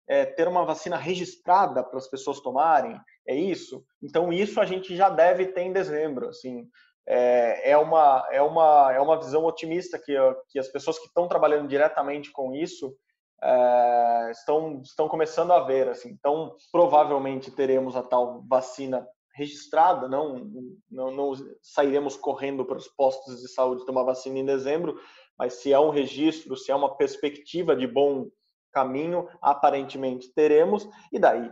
é 0.08 0.24
ter 0.24 0.46
uma 0.46 0.64
vacina 0.64 0.96
registrada 0.96 1.82
para 1.82 1.98
as 1.98 2.08
pessoas 2.08 2.40
tomarem? 2.40 2.98
É 3.26 3.34
isso? 3.34 3.84
Então 4.02 4.32
isso 4.32 4.60
a 4.60 4.64
gente 4.64 4.94
já 4.96 5.08
deve 5.08 5.46
ter 5.46 5.62
em 5.62 5.72
dezembro, 5.72 6.28
assim. 6.28 6.68
É, 7.08 7.70
é 7.70 7.78
uma, 7.78 8.26
é, 8.32 8.42
uma, 8.42 8.92
é 8.92 9.00
uma 9.00 9.16
visão 9.16 9.44
otimista 9.44 9.98
que, 9.98 10.14
que 10.48 10.58
as 10.58 10.68
pessoas 10.68 10.98
que 10.98 11.06
estão 11.06 11.28
trabalhando 11.28 11.68
diretamente 11.68 12.32
com 12.32 12.52
isso 12.52 12.96
é, 13.42 14.30
estão, 14.32 14.80
estão 14.82 15.08
começando 15.08 15.52
a 15.52 15.60
ver. 15.60 15.88
Assim. 15.88 16.10
Então, 16.10 16.54
provavelmente 16.72 17.50
teremos 17.50 17.96
a 17.96 18.02
tal 18.02 18.42
vacina 18.48 19.06
registrada, 19.36 20.08
não, 20.08 20.50
não, 20.90 21.10
não 21.10 21.32
sairemos 21.60 22.16
correndo 22.16 22.64
para 22.64 22.78
os 22.78 22.88
postos 22.88 23.42
de 23.42 23.48
saúde 23.48 23.84
tomar 23.84 24.02
vacina 24.02 24.38
em 24.38 24.44
dezembro, 24.46 24.98
mas 25.38 25.54
se 25.54 25.74
há 25.74 25.80
um 25.80 25.90
registro, 25.90 26.56
se 26.56 26.72
há 26.72 26.76
uma 26.76 26.96
perspectiva 26.96 27.76
de 27.76 27.86
bom 27.86 28.30
caminho, 28.76 29.26
aparentemente 29.40 30.30
teremos, 30.34 30.86
e 31.10 31.18
daí 31.18 31.48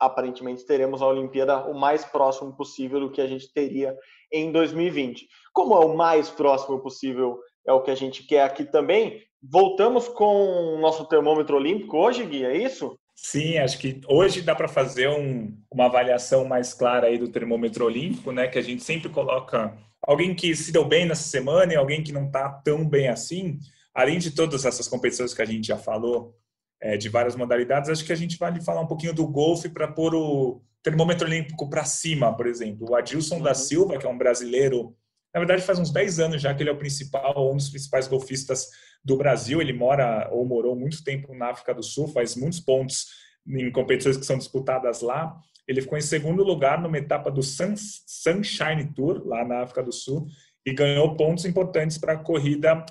aparentemente 0.00 0.64
teremos 0.64 1.02
a 1.02 1.06
Olimpíada 1.06 1.58
o 1.68 1.78
mais 1.78 2.02
próximo 2.02 2.56
possível 2.56 2.98
do 2.98 3.12
que 3.12 3.20
a 3.20 3.26
gente 3.26 3.52
teria 3.52 3.94
em 4.32 4.50
2020. 4.50 5.28
Como 5.52 5.74
é 5.74 5.84
o 5.84 5.94
mais 5.94 6.30
próximo 6.30 6.80
possível, 6.80 7.38
é 7.66 7.72
o 7.72 7.82
que 7.82 7.90
a 7.90 7.94
gente 7.94 8.26
quer 8.26 8.42
aqui 8.42 8.64
também. 8.64 9.22
Voltamos 9.40 10.08
com 10.08 10.74
o 10.74 10.80
nosso 10.80 11.04
termômetro 11.04 11.56
olímpico 11.56 11.98
hoje, 11.98 12.24
Gui, 12.24 12.44
é 12.44 12.56
isso? 12.56 12.98
Sim, 13.14 13.58
acho 13.58 13.78
que 13.78 14.00
hoje 14.08 14.40
dá 14.40 14.54
para 14.54 14.66
fazer 14.66 15.08
um, 15.08 15.54
uma 15.70 15.84
avaliação 15.84 16.44
mais 16.46 16.72
clara 16.72 17.06
aí 17.06 17.18
do 17.18 17.28
termômetro 17.28 17.84
olímpico, 17.84 18.32
né? 18.32 18.48
Que 18.48 18.58
a 18.58 18.62
gente 18.62 18.82
sempre 18.82 19.08
coloca 19.08 19.76
alguém 20.02 20.34
que 20.34 20.56
se 20.56 20.72
deu 20.72 20.84
bem 20.84 21.06
nessa 21.06 21.24
semana 21.24 21.72
e 21.72 21.76
alguém 21.76 22.02
que 22.02 22.12
não 22.12 22.26
está 22.26 22.48
tão 22.48 22.88
bem 22.88 23.08
assim. 23.08 23.58
Além 23.94 24.18
de 24.18 24.30
todas 24.32 24.64
essas 24.64 24.88
competições 24.88 25.34
que 25.34 25.42
a 25.42 25.44
gente 25.44 25.66
já 25.66 25.76
falou, 25.76 26.34
é, 26.82 26.96
de 26.96 27.08
várias 27.08 27.36
modalidades, 27.36 27.88
acho 27.88 28.04
que 28.04 28.12
a 28.12 28.16
gente 28.16 28.36
vai 28.36 28.60
falar 28.60 28.80
um 28.80 28.86
pouquinho 28.86 29.14
do 29.14 29.26
golfe 29.26 29.68
para 29.68 29.86
pôr 29.86 30.14
o 30.16 30.60
termômetro 30.82 31.28
olímpico 31.28 31.70
para 31.70 31.84
cima, 31.84 32.36
por 32.36 32.46
exemplo. 32.46 32.90
O 32.90 32.96
Adilson 32.96 33.36
uhum. 33.36 33.42
da 33.42 33.54
Silva, 33.54 33.96
que 33.96 34.04
é 34.04 34.08
um 34.08 34.18
brasileiro, 34.18 34.92
na 35.32 35.38
verdade 35.38 35.62
faz 35.62 35.78
uns 35.78 35.92
10 35.92 36.18
anos 36.18 36.42
já 36.42 36.52
que 36.52 36.60
ele 36.60 36.70
é 36.70 36.72
o 36.72 36.78
principal, 36.78 37.52
um 37.52 37.56
dos 37.56 37.70
principais 37.70 38.08
golfistas 38.08 38.66
do 39.04 39.16
Brasil. 39.16 39.60
Ele 39.60 39.72
mora 39.72 40.28
ou 40.32 40.44
morou 40.44 40.74
muito 40.74 41.04
tempo 41.04 41.32
na 41.34 41.50
África 41.50 41.72
do 41.72 41.84
Sul, 41.84 42.08
faz 42.08 42.34
muitos 42.34 42.58
pontos 42.58 43.06
em 43.46 43.70
competições 43.70 44.16
que 44.16 44.26
são 44.26 44.36
disputadas 44.36 45.02
lá. 45.02 45.32
Ele 45.68 45.80
ficou 45.80 45.96
em 45.96 46.02
segundo 46.02 46.42
lugar 46.42 46.82
numa 46.82 46.98
etapa 46.98 47.30
do 47.30 47.42
Sunshine 47.42 48.92
Tour, 48.92 49.24
lá 49.24 49.44
na 49.44 49.62
África 49.62 49.84
do 49.84 49.92
Sul, 49.92 50.26
e 50.66 50.74
ganhou 50.74 51.16
pontos 51.16 51.44
importantes 51.44 51.96
para 51.96 52.14
a 52.14 52.18
corrida 52.18 52.84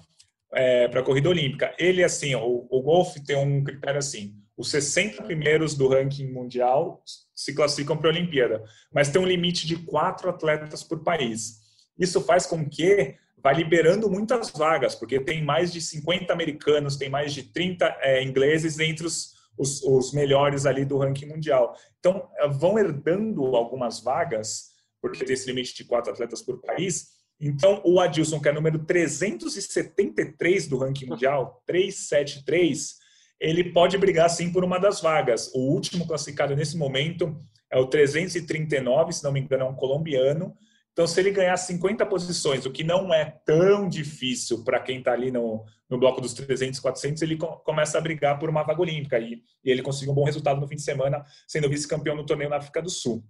é, 0.53 0.87
para 0.87 0.99
a 0.99 1.03
corrida 1.03 1.29
olímpica. 1.29 1.73
Ele, 1.77 2.03
assim, 2.03 2.35
o, 2.35 2.67
o 2.69 2.81
golfe 2.81 3.23
tem 3.23 3.35
um 3.35 3.63
critério 3.63 3.99
assim: 3.99 4.35
os 4.57 4.69
60 4.69 5.23
primeiros 5.23 5.75
do 5.75 5.87
ranking 5.87 6.31
mundial 6.31 7.03
se 7.35 7.53
classificam 7.53 7.97
para 7.97 8.09
a 8.09 8.13
Olimpíada, 8.13 8.63
mas 8.93 9.09
tem 9.09 9.21
um 9.21 9.25
limite 9.25 9.65
de 9.65 9.75
quatro 9.75 10.29
atletas 10.29 10.83
por 10.83 11.03
país. 11.03 11.61
Isso 11.97 12.21
faz 12.21 12.45
com 12.45 12.67
que 12.69 13.15
vai 13.41 13.55
liberando 13.55 14.09
muitas 14.09 14.51
vagas, 14.51 14.93
porque 14.93 15.19
tem 15.19 15.43
mais 15.43 15.71
de 15.71 15.81
50 15.81 16.31
americanos, 16.31 16.95
tem 16.95 17.09
mais 17.09 17.33
de 17.33 17.43
30 17.43 17.97
é, 18.01 18.23
ingleses 18.23 18.77
entre 18.79 19.05
os, 19.05 19.33
os, 19.57 19.81
os, 19.81 20.13
melhores 20.13 20.65
ali 20.65 20.85
do 20.85 20.97
ranking 20.97 21.25
mundial. 21.25 21.75
Então, 21.99 22.29
vão 22.51 22.77
herdando 22.77 23.43
algumas 23.55 23.99
vagas, 23.99 24.71
porque 25.01 25.25
tem 25.25 25.33
esse 25.33 25.47
limite 25.47 25.75
de 25.75 25.85
quatro 25.85 26.11
atletas 26.11 26.41
por 26.41 26.61
país. 26.61 27.07
Então, 27.41 27.81
o 27.83 27.99
Adilson, 27.99 28.39
que 28.39 28.47
é 28.47 28.51
número 28.51 28.77
373 28.85 30.67
do 30.67 30.77
ranking 30.77 31.07
mundial, 31.07 31.63
373, 31.65 32.97
ele 33.39 33.73
pode 33.73 33.97
brigar 33.97 34.29
sim 34.29 34.51
por 34.51 34.63
uma 34.63 34.77
das 34.77 35.01
vagas. 35.01 35.51
O 35.55 35.71
último 35.71 36.05
classificado 36.05 36.55
nesse 36.55 36.77
momento 36.77 37.35
é 37.71 37.79
o 37.79 37.87
339, 37.87 39.13
se 39.13 39.23
não 39.23 39.31
me 39.31 39.39
engano, 39.39 39.63
é 39.63 39.67
um 39.67 39.75
colombiano. 39.75 40.55
Então, 40.91 41.07
se 41.07 41.19
ele 41.19 41.31
ganhar 41.31 41.57
50 41.57 42.05
posições, 42.05 42.65
o 42.65 42.71
que 42.71 42.83
não 42.83 43.11
é 43.11 43.25
tão 43.43 43.89
difícil 43.89 44.63
para 44.63 44.79
quem 44.79 44.99
está 44.99 45.13
ali 45.13 45.31
no, 45.31 45.65
no 45.89 45.97
bloco 45.97 46.21
dos 46.21 46.33
300, 46.33 46.79
400, 46.79 47.23
ele 47.23 47.37
começa 47.37 47.97
a 47.97 48.01
brigar 48.01 48.37
por 48.37 48.49
uma 48.49 48.61
vaga 48.61 48.81
olímpica. 48.81 49.17
E, 49.17 49.41
e 49.63 49.71
ele 49.71 49.81
conseguiu 49.81 50.11
um 50.11 50.15
bom 50.15 50.25
resultado 50.25 50.61
no 50.61 50.67
fim 50.67 50.75
de 50.75 50.83
semana, 50.83 51.25
sendo 51.47 51.69
vice-campeão 51.69 52.15
no 52.15 52.25
torneio 52.25 52.49
na 52.51 52.57
África 52.57 52.81
do 52.81 52.89
Sul. 52.89 53.23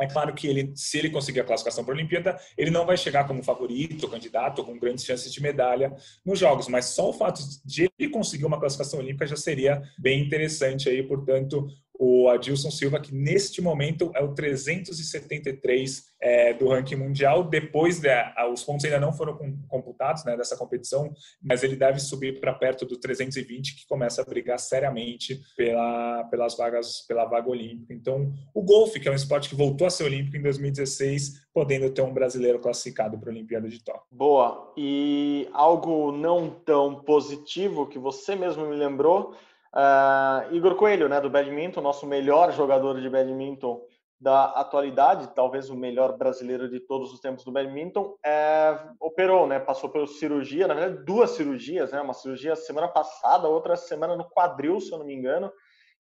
É 0.00 0.06
claro 0.06 0.32
que 0.32 0.46
ele, 0.46 0.72
se 0.76 0.98
ele 0.98 1.10
conseguir 1.10 1.40
a 1.40 1.44
classificação 1.44 1.84
para 1.84 1.92
a 1.92 1.96
Olimpíada, 1.96 2.38
ele 2.56 2.70
não 2.70 2.86
vai 2.86 2.96
chegar 2.96 3.26
como 3.26 3.42
favorito, 3.42 4.08
candidato, 4.08 4.62
com 4.62 4.78
grandes 4.78 5.04
chances 5.04 5.32
de 5.32 5.42
medalha 5.42 5.92
nos 6.24 6.38
Jogos, 6.38 6.68
mas 6.68 6.86
só 6.86 7.10
o 7.10 7.12
fato 7.12 7.40
de 7.64 7.90
ele 7.98 8.10
conseguir 8.10 8.44
uma 8.44 8.60
classificação 8.60 9.00
olímpica 9.00 9.26
já 9.26 9.36
seria 9.36 9.82
bem 9.98 10.24
interessante 10.24 10.88
aí, 10.88 11.02
portanto, 11.02 11.68
o 11.98 12.28
Adilson 12.28 12.70
Silva, 12.70 13.00
que 13.00 13.12
neste 13.12 13.60
momento 13.60 14.12
é 14.14 14.22
o 14.22 14.32
373 14.32 16.04
é, 16.20 16.54
do 16.54 16.68
ranking 16.68 16.96
mundial. 16.96 17.42
Depois, 17.42 17.98
de, 17.98 18.08
os 18.52 18.62
pontos 18.62 18.84
ainda 18.84 19.00
não 19.00 19.12
foram 19.12 19.36
computados 19.68 20.24
né, 20.24 20.36
dessa 20.36 20.56
competição, 20.56 21.12
mas 21.42 21.64
ele 21.64 21.74
deve 21.74 21.98
subir 21.98 22.40
para 22.40 22.54
perto 22.54 22.86
do 22.86 22.98
320, 22.98 23.76
que 23.76 23.86
começa 23.86 24.22
a 24.22 24.24
brigar 24.24 24.58
seriamente 24.58 25.40
pela, 25.56 26.24
pelas 26.24 26.56
vagas, 26.56 27.04
pela 27.06 27.24
vaga 27.24 27.50
olímpica. 27.50 27.92
Então, 27.92 28.32
o 28.54 28.62
golfe, 28.62 29.00
que 29.00 29.08
é 29.08 29.10
um 29.10 29.16
esporte 29.16 29.48
que 29.48 29.56
voltou 29.56 29.86
a 29.86 29.90
ser 29.90 30.04
olímpico 30.04 30.36
em 30.36 30.42
2016, 30.42 31.48
podendo 31.52 31.90
ter 31.90 32.02
um 32.02 32.14
brasileiro 32.14 32.60
classificado 32.60 33.18
para 33.18 33.30
a 33.30 33.32
Olimpíada 33.32 33.68
de 33.68 33.82
Tóquio. 33.82 34.06
Boa. 34.12 34.72
E 34.76 35.48
algo 35.52 36.12
não 36.12 36.48
tão 36.48 37.02
positivo 37.02 37.86
que 37.86 37.98
você 37.98 38.36
mesmo 38.36 38.68
me 38.68 38.76
lembrou 38.76 39.34
Uh, 39.74 40.54
Igor 40.54 40.74
Coelho, 40.76 41.08
né, 41.08 41.20
do 41.20 41.28
badminton, 41.28 41.80
nosso 41.80 42.06
melhor 42.06 42.52
jogador 42.52 43.00
de 43.00 43.08
badminton 43.08 43.80
da 44.20 44.46
atualidade, 44.46 45.32
talvez 45.34 45.70
o 45.70 45.76
melhor 45.76 46.16
brasileiro 46.16 46.68
de 46.68 46.80
todos 46.80 47.12
os 47.12 47.20
tempos 47.20 47.44
do 47.44 47.52
badminton, 47.52 48.16
é, 48.24 48.76
operou, 48.98 49.46
né, 49.46 49.60
passou 49.60 49.88
por 49.90 50.08
cirurgia, 50.08 50.66
na 50.66 50.74
verdade 50.74 51.04
duas 51.04 51.30
cirurgias, 51.30 51.92
né, 51.92 52.00
uma 52.00 52.14
cirurgia 52.14 52.56
semana 52.56 52.88
passada, 52.88 53.46
outra 53.46 53.76
semana 53.76 54.16
no 54.16 54.28
quadril, 54.28 54.80
se 54.80 54.90
eu 54.90 54.98
não 54.98 55.06
me 55.06 55.14
engano, 55.14 55.52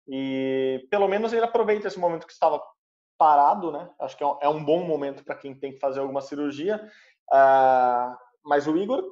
e 0.08 0.88
pelo 0.90 1.08
menos 1.08 1.32
ele 1.32 1.46
aproveita 1.46 1.88
esse 1.88 2.00
momento 2.00 2.26
que 2.26 2.34
estava 2.34 2.60
parado, 3.20 3.72
né, 3.72 3.88
acho 4.00 4.18
que 4.18 4.24
é 4.24 4.50
um 4.50 4.60
é 4.60 4.64
bom 4.64 4.84
momento 4.84 5.24
para 5.24 5.36
quem 5.36 5.54
tem 5.54 5.74
que 5.74 5.80
fazer 5.80 6.00
alguma 6.00 6.22
cirurgia, 6.22 6.84
uh, 7.32 8.18
mas 8.44 8.66
o 8.66 8.76
Igor 8.76 9.04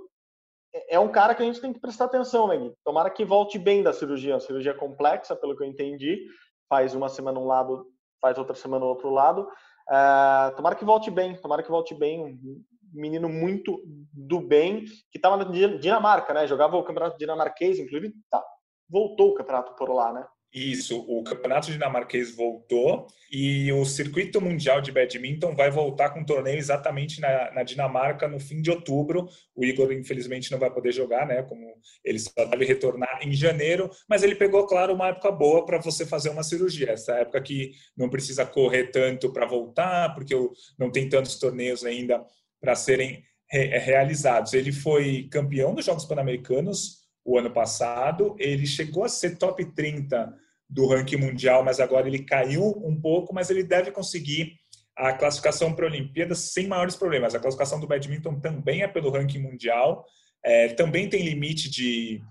é, 0.76 0.96
é 0.96 1.00
um 1.00 1.12
cara 1.12 1.34
que 1.34 1.42
a 1.42 1.46
gente 1.46 1.62
tem 1.62 1.72
que 1.72 1.80
prestar 1.80 2.06
atenção, 2.06 2.48
né, 2.48 2.58
Gui? 2.58 2.74
Tomara 2.84 3.10
que 3.10 3.24
volte 3.24 3.58
bem 3.58 3.82
da 3.82 3.94
cirurgia. 3.94 4.36
A 4.36 4.40
cirurgia 4.40 4.72
é 4.72 4.76
complexa, 4.76 5.36
pelo 5.36 5.56
que 5.56 5.64
eu 5.64 5.68
entendi. 5.68 6.26
Faz 6.68 6.94
uma 6.94 7.08
semana 7.08 7.40
um 7.40 7.46
lado, 7.46 7.88
faz 8.22 8.38
outra 8.38 8.56
semana 8.56 8.84
o 8.84 8.90
outro 8.90 9.10
lado. 9.10 9.48
É, 9.90 10.52
tomara 10.52 10.76
que 10.76 10.84
volte 10.84 11.10
bem, 11.10 11.40
tomara 11.40 11.64
que 11.64 11.72
volte 11.72 11.96
bem. 11.96 12.26
Um 12.26 12.64
menino 12.94 13.30
muito 13.30 13.82
do 14.14 14.40
bem, 14.40 14.84
que 15.12 15.18
estava 15.18 15.38
na 15.38 15.44
Dinamarca, 15.46 16.34
né? 16.34 16.48
Jogava 16.48 16.78
o 16.78 16.84
campeonato 16.84 17.18
dinamarquês, 17.18 17.80
inclusive 17.80 18.14
tá, 18.30 18.44
voltou 18.90 19.32
o 19.32 19.36
campeonato 19.36 19.76
por 19.76 19.90
lá, 19.90 20.14
né? 20.14 20.26
Isso, 20.56 21.04
o 21.06 21.22
campeonato 21.22 21.70
dinamarquês 21.70 22.34
voltou 22.34 23.08
e 23.30 23.70
o 23.74 23.84
circuito 23.84 24.40
mundial 24.40 24.80
de 24.80 24.90
badminton 24.90 25.54
vai 25.54 25.70
voltar 25.70 26.12
com 26.12 26.22
um 26.22 26.26
torneio 26.26 26.58
exatamente 26.58 27.20
na, 27.20 27.52
na, 27.52 27.62
Dinamarca 27.64 28.26
no 28.26 28.40
fim 28.40 28.62
de 28.62 28.72
outubro. 28.72 29.28
O 29.54 29.66
Igor, 29.66 29.92
infelizmente, 29.92 30.50
não 30.50 30.58
vai 30.58 30.72
poder 30.72 30.94
jogar, 30.94 31.28
né? 31.28 31.44
Como 31.44 31.62
ele 32.06 32.20
só 32.20 32.32
deve 32.46 32.64
retornar 32.64 33.20
em 33.22 33.34
janeiro, 33.34 33.92
mas 34.08 34.24
ele 34.24 34.34
pegou, 34.34 34.66
claro, 34.66 34.94
uma 34.94 35.10
época 35.10 35.30
boa 35.30 35.66
para 35.66 35.78
você 35.78 36.06
fazer 36.06 36.30
uma 36.30 36.42
cirurgia. 36.42 36.92
Essa 36.92 37.16
época 37.16 37.42
que 37.42 37.74
não 37.98 38.10
precisa 38.10 38.46
correr 38.46 38.92
tanto 38.92 39.34
para 39.34 39.46
voltar, 39.46 40.14
porque 40.16 40.34
não 40.80 40.90
tem 40.90 41.10
tantos 41.10 41.38
torneios 41.38 41.84
ainda 41.84 42.26
para 42.62 42.76
serem 42.76 43.22
re 43.52 43.78
realizados. 43.78 44.54
Ele 44.54 44.72
foi 44.72 45.28
campeão 45.30 45.76
dos 45.76 45.84
Jogos 45.84 46.06
Pan-Americanos 46.06 47.04
o 47.26 47.40
ano 47.40 47.50
passado, 47.52 48.36
ele 48.38 48.68
chegou 48.68 49.04
a 49.04 49.10
ser 49.10 49.38
top 49.38 49.66
30 49.74 50.45
do 50.70 50.88
ranking 50.88 51.18
mundial, 51.18 51.64
mas 51.64 51.80
agora 51.80 52.08
ele 52.08 52.20
caiu 52.20 52.64
um 52.84 53.00
pouco, 53.00 53.34
mas 53.34 53.50
ele 53.50 53.64
deve 53.64 53.92
conseguir 53.92 54.58
a 54.96 55.14
classificação 55.14 55.74
para 55.74 55.86
a 55.86 55.90
Olimpíada 55.90 56.34
sem 56.36 56.68
maiores 56.68 56.96
problemas. 56.96 57.36
A 57.36 57.40
classificação 57.40 57.80
do 57.80 57.88
badminton 57.88 58.40
também 58.40 58.82
é 58.82 58.88
pelo 58.88 59.12
ranking 59.12 59.40
mundial, 59.40 60.06
é, 60.44 60.70
também 60.70 61.10
tem 61.10 61.24
limite 61.24 61.70
de, 61.70 62.22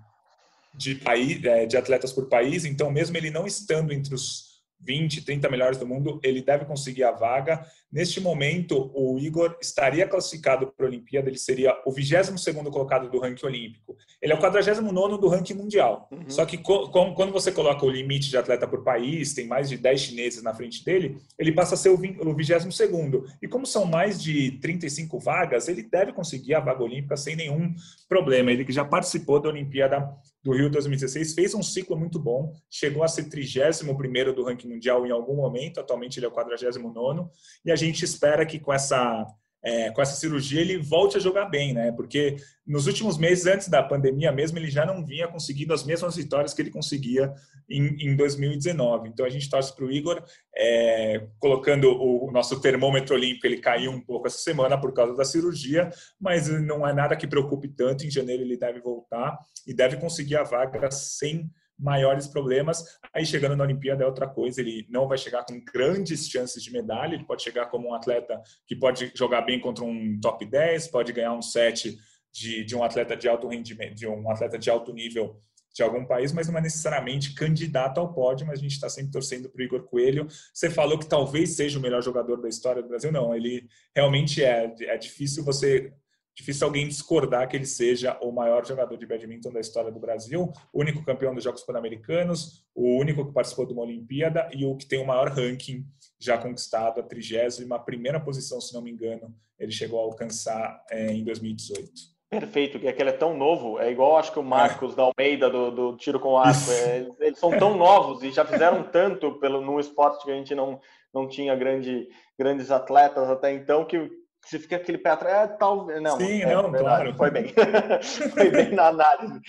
de, 0.74 0.94
país, 0.96 1.44
é, 1.44 1.66
de 1.66 1.76
atletas 1.76 2.12
por 2.12 2.28
país, 2.28 2.64
então 2.64 2.90
mesmo 2.90 3.16
ele 3.16 3.30
não 3.30 3.46
estando 3.46 3.92
entre 3.92 4.14
os 4.14 4.53
20, 4.84 5.24
30 5.24 5.48
melhores 5.48 5.78
do 5.78 5.86
mundo, 5.86 6.20
ele 6.22 6.42
deve 6.42 6.64
conseguir 6.64 7.04
a 7.04 7.12
vaga. 7.12 7.64
Neste 7.90 8.20
momento, 8.20 8.90
o 8.94 9.18
Igor 9.18 9.56
estaria 9.60 10.06
classificado 10.06 10.66
para 10.66 10.86
a 10.86 10.88
Olimpíada, 10.88 11.28
ele 11.28 11.38
seria 11.38 11.74
o 11.86 11.92
22º 11.92 12.70
colocado 12.70 13.08
do 13.08 13.18
ranking 13.18 13.46
olímpico. 13.46 13.96
Ele 14.20 14.32
é 14.32 14.36
o 14.36 14.38
49º 14.40 15.18
do 15.18 15.28
ranking 15.28 15.54
mundial. 15.54 16.08
Uhum. 16.10 16.28
Só 16.28 16.44
que 16.44 16.58
quando 16.58 17.32
você 17.32 17.52
coloca 17.52 17.86
o 17.86 17.90
limite 17.90 18.28
de 18.28 18.36
atleta 18.36 18.66
por 18.66 18.82
país, 18.82 19.32
tem 19.32 19.46
mais 19.46 19.68
de 19.68 19.76
10 19.76 20.00
chineses 20.00 20.42
na 20.42 20.52
frente 20.52 20.84
dele, 20.84 21.18
ele 21.38 21.52
passa 21.52 21.74
a 21.74 21.78
ser 21.78 21.90
o 21.90 21.98
22º. 21.98 23.24
E 23.40 23.48
como 23.48 23.64
são 23.64 23.84
mais 23.84 24.22
de 24.22 24.52
35 24.60 25.18
vagas, 25.18 25.68
ele 25.68 25.82
deve 25.82 26.12
conseguir 26.12 26.54
a 26.54 26.60
vaga 26.60 26.82
olímpica 26.82 27.16
sem 27.16 27.36
nenhum 27.36 27.72
problema. 28.08 28.50
Ele 28.50 28.64
que 28.64 28.72
já 28.72 28.84
participou 28.84 29.40
da 29.40 29.48
Olimpíada 29.48 30.12
do 30.44 30.52
Rio 30.52 30.68
2016, 30.68 31.32
fez 31.32 31.54
um 31.54 31.62
ciclo 31.62 31.96
muito 31.96 32.18
bom, 32.18 32.52
chegou 32.70 33.02
a 33.02 33.08
ser 33.08 33.24
31º 33.24 34.32
do 34.32 34.44
ranking 34.44 34.68
mundial 34.68 35.06
em 35.06 35.10
algum 35.10 35.36
momento, 35.36 35.80
atualmente 35.80 36.18
ele 36.18 36.26
é 36.26 36.28
o 36.28 36.32
49º, 36.32 37.30
e 37.64 37.72
a 37.72 37.76
gente 37.76 38.04
espera 38.04 38.44
que 38.44 38.60
com 38.60 38.72
essa 38.72 39.26
é, 39.64 39.90
com 39.90 40.02
essa 40.02 40.14
cirurgia 40.14 40.60
ele 40.60 40.76
volte 40.76 41.16
a 41.16 41.20
jogar 41.20 41.46
bem, 41.46 41.72
né? 41.72 41.90
Porque 41.92 42.36
nos 42.66 42.86
últimos 42.86 43.16
meses, 43.16 43.46
antes 43.46 43.68
da 43.68 43.82
pandemia 43.82 44.30
mesmo, 44.30 44.58
ele 44.58 44.70
já 44.70 44.84
não 44.84 45.04
vinha 45.04 45.26
conseguindo 45.26 45.72
as 45.72 45.84
mesmas 45.84 46.16
vitórias 46.16 46.52
que 46.52 46.60
ele 46.60 46.70
conseguia 46.70 47.32
em, 47.68 48.10
em 48.10 48.14
2019. 48.14 49.08
Então 49.08 49.24
a 49.24 49.30
gente 49.30 49.48
torce 49.48 49.74
para 49.74 49.86
o 49.86 49.90
Igor, 49.90 50.22
é, 50.54 51.26
colocando 51.38 51.88
o, 51.88 52.28
o, 52.28 52.30
nosso 52.30 52.60
termômetro 52.60 53.14
olímpico, 53.14 53.46
ele 53.46 53.58
caiu 53.58 53.90
um 53.90 54.00
pouco 54.00 54.26
essa 54.26 54.38
semana 54.38 54.78
por 54.78 54.92
causa 54.92 55.16
da 55.16 55.24
cirurgia, 55.24 55.88
mas 56.20 56.48
não 56.48 56.86
é 56.86 56.92
nada 56.92 57.16
que 57.16 57.26
preocupe 57.26 57.68
tanto. 57.68 58.04
Em 58.04 58.10
janeiro 58.10 58.42
ele 58.42 58.58
deve 58.58 58.80
voltar 58.80 59.38
e 59.66 59.72
deve 59.72 59.96
conseguir 59.96 60.36
a 60.36 60.44
vaga 60.44 60.90
sem 60.90 61.50
maiores 61.78 62.26
problemas. 62.26 62.84
Aí 63.12 63.24
chegando 63.24 63.56
na 63.56 63.64
Olimpíada 63.64 64.04
é 64.04 64.06
outra 64.06 64.28
coisa, 64.28 64.60
ele 64.60 64.86
não 64.88 65.08
vai 65.08 65.18
chegar 65.18 65.44
com 65.44 65.62
grandes 65.64 66.28
chances 66.28 66.62
de 66.62 66.72
medalha, 66.72 67.14
ele 67.14 67.26
pode 67.26 67.42
chegar 67.42 67.66
como 67.66 67.88
um 67.88 67.94
atleta 67.94 68.40
que 68.66 68.76
pode 68.76 69.12
jogar 69.14 69.42
bem 69.42 69.60
contra 69.60 69.84
um 69.84 70.18
top 70.20 70.44
10, 70.44 70.88
pode 70.88 71.12
ganhar 71.12 71.32
um 71.32 71.42
set 71.42 71.96
de, 72.32 72.64
de 72.64 72.76
um 72.76 72.82
atleta 72.82 73.16
de 73.16 73.28
alto 73.28 73.48
rendimento, 73.48 73.94
de 73.94 74.06
um 74.06 74.30
atleta 74.30 74.58
de 74.58 74.70
alto 74.70 74.92
nível 74.92 75.40
de 75.74 75.82
algum 75.82 76.04
país, 76.04 76.32
mas 76.32 76.48
não 76.48 76.56
é 76.56 76.62
necessariamente 76.62 77.34
candidato 77.34 77.98
ao 77.98 78.14
pódio, 78.14 78.46
mas 78.46 78.60
a 78.60 78.62
gente 78.62 78.74
está 78.74 78.88
sempre 78.88 79.10
torcendo 79.10 79.50
para 79.50 79.60
o 79.60 79.64
Igor 79.64 79.82
Coelho. 79.82 80.28
Você 80.52 80.70
falou 80.70 80.96
que 80.96 81.08
talvez 81.08 81.56
seja 81.56 81.80
o 81.80 81.82
melhor 81.82 82.00
jogador 82.00 82.40
da 82.40 82.48
história 82.48 82.80
do 82.80 82.88
Brasil, 82.88 83.10
não, 83.10 83.34
ele 83.34 83.66
realmente 83.94 84.42
é. 84.42 84.72
É 84.82 84.96
difícil 84.96 85.44
você 85.44 85.92
difícil 86.34 86.66
alguém 86.66 86.88
discordar 86.88 87.48
que 87.48 87.56
ele 87.56 87.66
seja 87.66 88.18
o 88.20 88.32
maior 88.32 88.66
jogador 88.66 88.96
de 88.96 89.06
badminton 89.06 89.52
da 89.52 89.60
história 89.60 89.92
do 89.92 90.00
Brasil, 90.00 90.52
o 90.72 90.80
único 90.80 91.04
campeão 91.04 91.34
dos 91.34 91.44
Jogos 91.44 91.62
Pan-Americanos, 91.62 92.64
o 92.74 92.98
único 92.98 93.24
que 93.24 93.32
participou 93.32 93.66
de 93.66 93.72
uma 93.72 93.82
Olimpíada 93.82 94.48
e 94.52 94.64
o 94.64 94.76
que 94.76 94.86
tem 94.86 95.00
o 95.00 95.06
maior 95.06 95.28
ranking 95.28 95.86
já 96.18 96.36
conquistado, 96.36 97.00
a 97.00 97.04
trigésima 97.04 97.78
primeira 97.78 98.18
posição, 98.18 98.60
se 98.60 98.74
não 98.74 98.82
me 98.82 98.90
engano, 98.90 99.34
ele 99.58 99.70
chegou 99.70 100.00
a 100.00 100.04
alcançar 100.04 100.84
é, 100.90 101.12
em 101.12 101.22
2018. 101.22 102.14
Perfeito, 102.30 102.80
que 102.80 102.88
aquele 102.88 103.10
é 103.10 103.12
tão 103.12 103.36
novo, 103.36 103.78
é 103.78 103.92
igual 103.92 104.16
acho 104.16 104.32
que 104.32 104.38
o 104.40 104.42
Marcos 104.42 104.94
é. 104.94 104.96
da 104.96 105.02
Almeida 105.04 105.48
do, 105.48 105.70
do 105.70 105.96
tiro 105.96 106.18
com 106.18 106.36
arco. 106.36 106.70
É, 106.72 107.06
eles 107.20 107.38
são 107.38 107.56
tão 107.56 107.76
novos 107.76 108.24
e 108.24 108.32
já 108.32 108.44
fizeram 108.44 108.82
tanto 108.82 109.38
pelo 109.38 109.60
no 109.60 109.78
esporte 109.78 110.24
que 110.24 110.32
a 110.32 110.34
gente 110.34 110.52
não, 110.52 110.80
não 111.12 111.28
tinha 111.28 111.54
grande, 111.54 112.08
grandes 112.36 112.72
atletas 112.72 113.30
até 113.30 113.52
então 113.52 113.84
que 113.84 114.10
você 114.44 114.58
fica 114.58 114.76
aquele 114.76 114.98
pé 114.98 115.10
atrás, 115.10 115.50
é, 115.50 115.56
talvez. 115.56 116.02
Não, 116.02 116.16
Sim, 116.18 116.42
é, 116.42 116.54
não, 116.54 116.70
claro. 116.72 117.14
Foi 117.14 117.30
bem. 117.30 117.46
foi 118.32 118.50
bem 118.50 118.70
na 118.72 118.88
análise. 118.88 119.40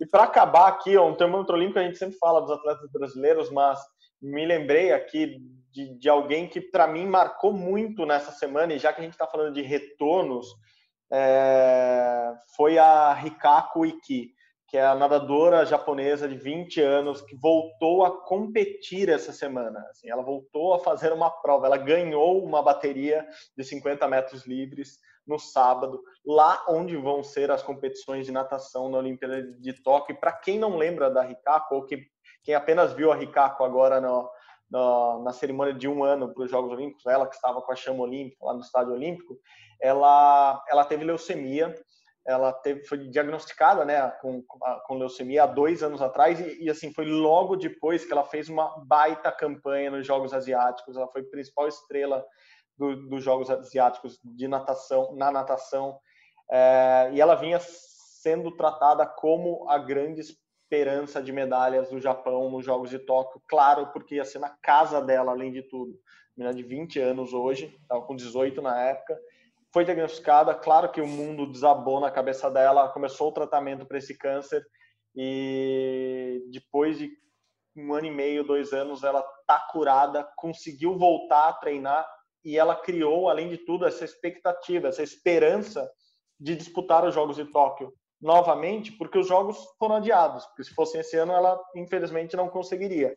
e 0.00 0.06
para 0.06 0.24
acabar 0.24 0.68
aqui, 0.68 0.96
ó, 0.96 1.08
um 1.08 1.14
termômetro 1.14 1.54
olímpico 1.54 1.78
a 1.78 1.82
gente 1.82 1.98
sempre 1.98 2.18
fala 2.18 2.40
dos 2.40 2.50
atletas 2.50 2.90
brasileiros, 2.90 3.50
mas 3.50 3.78
me 4.20 4.46
lembrei 4.46 4.92
aqui 4.92 5.38
de, 5.70 5.98
de 5.98 6.08
alguém 6.08 6.48
que 6.48 6.60
para 6.60 6.86
mim 6.86 7.06
marcou 7.06 7.52
muito 7.52 8.06
nessa 8.06 8.32
semana, 8.32 8.72
e 8.72 8.78
já 8.78 8.92
que 8.92 9.00
a 9.00 9.04
gente 9.04 9.12
está 9.12 9.26
falando 9.26 9.52
de 9.52 9.62
retornos 9.62 10.46
é, 11.12 12.32
foi 12.56 12.78
a 12.78 13.12
Rikako 13.12 13.84
Iki, 13.86 14.33
que 14.74 14.78
é 14.78 14.84
a 14.84 14.96
nadadora 14.96 15.64
japonesa 15.64 16.26
de 16.26 16.36
20 16.36 16.80
anos 16.80 17.20
que 17.20 17.36
voltou 17.36 18.04
a 18.04 18.10
competir 18.24 19.08
essa 19.08 19.32
semana. 19.32 19.78
Assim, 19.88 20.10
ela 20.10 20.20
voltou 20.20 20.74
a 20.74 20.80
fazer 20.80 21.12
uma 21.12 21.30
prova, 21.30 21.66
ela 21.66 21.76
ganhou 21.76 22.44
uma 22.44 22.60
bateria 22.60 23.24
de 23.56 23.62
50 23.62 24.08
metros 24.08 24.44
livres 24.44 24.98
no 25.24 25.38
sábado, 25.38 26.02
lá 26.26 26.64
onde 26.68 26.96
vão 26.96 27.22
ser 27.22 27.52
as 27.52 27.62
competições 27.62 28.26
de 28.26 28.32
natação 28.32 28.88
na 28.88 28.98
Olimpíada 28.98 29.44
de 29.60 29.80
Tóquio. 29.80 30.18
Para 30.18 30.32
quem 30.32 30.58
não 30.58 30.76
lembra 30.76 31.08
da 31.08 31.22
Rikako, 31.22 31.76
ou 31.76 31.84
que, 31.84 32.08
quem 32.42 32.56
apenas 32.56 32.92
viu 32.92 33.12
a 33.12 33.14
Rikako 33.14 33.62
agora 33.62 34.00
no, 34.00 34.28
no, 34.68 35.22
na 35.22 35.32
cerimônia 35.32 35.72
de 35.72 35.86
um 35.86 36.02
ano 36.02 36.34
para 36.34 36.42
os 36.42 36.50
Jogos 36.50 36.72
Olímpicos, 36.72 37.06
ela 37.06 37.28
que 37.28 37.36
estava 37.36 37.62
com 37.62 37.70
a 37.70 37.76
chama 37.76 38.02
olímpica 38.02 38.44
lá 38.44 38.52
no 38.52 38.60
Estádio 38.60 38.92
Olímpico, 38.92 39.38
ela, 39.80 40.60
ela 40.68 40.84
teve 40.84 41.04
leucemia, 41.04 41.72
ela 42.26 42.52
teve, 42.52 42.84
foi 42.84 42.98
diagnosticada 43.08 43.84
né, 43.84 44.10
com, 44.22 44.42
com 44.42 44.98
leucemia 44.98 45.42
há 45.42 45.46
dois 45.46 45.82
anos 45.82 46.00
atrás 46.00 46.40
e, 46.40 46.64
e, 46.64 46.70
assim 46.70 46.92
foi 46.92 47.04
logo 47.04 47.54
depois 47.54 48.04
que 48.04 48.12
ela 48.12 48.24
fez 48.24 48.48
uma 48.48 48.82
baita 48.86 49.30
campanha 49.30 49.90
nos 49.90 50.06
Jogos 50.06 50.32
Asiáticos. 50.32 50.96
Ela 50.96 51.08
foi 51.08 51.22
principal 51.22 51.68
estrela 51.68 52.24
do, 52.78 53.08
dos 53.08 53.22
Jogos 53.22 53.50
Asiáticos 53.50 54.18
de 54.24 54.48
natação 54.48 55.14
na 55.14 55.30
natação 55.30 55.98
é, 56.50 57.10
e 57.12 57.20
ela 57.20 57.34
vinha 57.34 57.58
sendo 57.60 58.56
tratada 58.56 59.06
como 59.06 59.68
a 59.68 59.76
grande 59.76 60.22
esperança 60.22 61.22
de 61.22 61.30
medalhas 61.30 61.90
do 61.90 62.00
Japão 62.00 62.50
nos 62.50 62.64
Jogos 62.64 62.88
de 62.88 62.98
Tóquio. 62.98 63.40
Claro, 63.46 63.88
porque 63.92 64.14
ia 64.14 64.24
ser 64.24 64.38
na 64.38 64.50
casa 64.62 65.00
dela, 65.00 65.32
além 65.32 65.52
de 65.52 65.62
tudo. 65.62 65.92
Menina 66.34 66.54
de 66.54 66.62
20 66.62 66.98
anos 67.00 67.34
hoje, 67.34 67.76
estava 67.82 68.02
com 68.02 68.16
18 68.16 68.62
na 68.62 68.80
época 68.80 69.16
foi 69.74 69.84
diagnosticada, 69.84 70.54
claro 70.54 70.88
que 70.92 71.00
o 71.00 71.06
mundo 71.06 71.50
desabou 71.50 71.98
na 71.98 72.08
cabeça 72.08 72.48
dela, 72.48 72.90
começou 72.90 73.30
o 73.30 73.32
tratamento 73.32 73.84
para 73.84 73.98
esse 73.98 74.16
câncer 74.16 74.64
e 75.16 76.44
depois 76.52 76.96
de 76.96 77.10
um 77.76 77.92
ano 77.92 78.06
e 78.06 78.10
meio, 78.12 78.44
dois 78.44 78.72
anos, 78.72 79.02
ela 79.02 79.20
tá 79.48 79.58
curada, 79.72 80.22
conseguiu 80.36 80.96
voltar 80.96 81.48
a 81.48 81.52
treinar 81.54 82.08
e 82.44 82.56
ela 82.56 82.76
criou, 82.76 83.28
além 83.28 83.48
de 83.48 83.58
tudo, 83.58 83.84
essa 83.84 84.04
expectativa, 84.04 84.86
essa 84.86 85.02
esperança 85.02 85.90
de 86.38 86.54
disputar 86.54 87.04
os 87.04 87.12
Jogos 87.12 87.34
de 87.34 87.44
Tóquio 87.46 87.92
novamente, 88.22 88.92
porque 88.92 89.18
os 89.18 89.26
Jogos 89.26 89.58
foram 89.76 89.96
adiados, 89.96 90.46
porque 90.46 90.62
se 90.62 90.72
fosse 90.72 90.98
esse 90.98 91.16
ano 91.16 91.32
ela 91.32 91.60
infelizmente 91.74 92.36
não 92.36 92.48
conseguiria. 92.48 93.12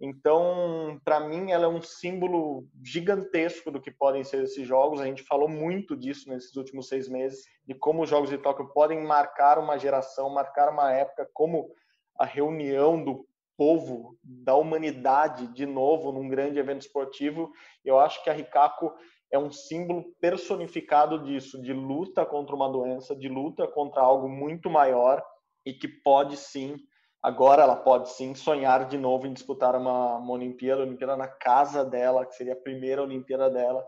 Então, 0.00 1.00
para 1.04 1.20
mim, 1.20 1.52
ela 1.52 1.64
é 1.64 1.68
um 1.68 1.80
símbolo 1.80 2.66
gigantesco 2.82 3.70
do 3.70 3.80
que 3.80 3.90
podem 3.90 4.24
ser 4.24 4.42
esses 4.42 4.66
jogos. 4.66 5.00
A 5.00 5.06
gente 5.06 5.22
falou 5.22 5.48
muito 5.48 5.96
disso 5.96 6.28
nesses 6.28 6.54
últimos 6.56 6.88
seis 6.88 7.08
meses, 7.08 7.44
de 7.64 7.74
como 7.74 8.02
os 8.02 8.10
Jogos 8.10 8.28
de 8.28 8.38
Tóquio 8.38 8.68
podem 8.72 9.02
marcar 9.02 9.58
uma 9.58 9.78
geração, 9.78 10.28
marcar 10.28 10.70
uma 10.70 10.92
época, 10.92 11.28
como 11.32 11.70
a 12.18 12.24
reunião 12.24 13.02
do 13.02 13.26
povo, 13.56 14.18
da 14.22 14.56
humanidade, 14.56 15.46
de 15.48 15.64
novo, 15.64 16.10
num 16.12 16.28
grande 16.28 16.58
evento 16.58 16.82
esportivo. 16.82 17.52
Eu 17.84 17.98
acho 18.00 18.22
que 18.22 18.30
a 18.30 18.32
Ricaco 18.32 18.92
é 19.30 19.38
um 19.38 19.50
símbolo 19.50 20.04
personificado 20.20 21.22
disso, 21.24 21.60
de 21.62 21.72
luta 21.72 22.26
contra 22.26 22.54
uma 22.54 22.68
doença, 22.68 23.14
de 23.16 23.28
luta 23.28 23.66
contra 23.66 24.02
algo 24.02 24.28
muito 24.28 24.68
maior 24.68 25.24
e 25.64 25.72
que 25.72 25.88
pode 25.88 26.36
sim 26.36 26.76
Agora 27.24 27.62
ela 27.62 27.74
pode 27.74 28.10
sim 28.10 28.34
sonhar 28.34 28.86
de 28.86 28.98
novo 28.98 29.26
em 29.26 29.32
disputar 29.32 29.74
uma, 29.74 30.18
uma 30.18 30.32
Olimpíada, 30.34 30.82
uma 30.82 30.88
Olimpíada 30.88 31.16
na 31.16 31.26
casa 31.26 31.82
dela, 31.82 32.26
que 32.26 32.34
seria 32.34 32.52
a 32.52 32.56
primeira 32.56 33.02
Olimpíada 33.02 33.48
dela. 33.48 33.82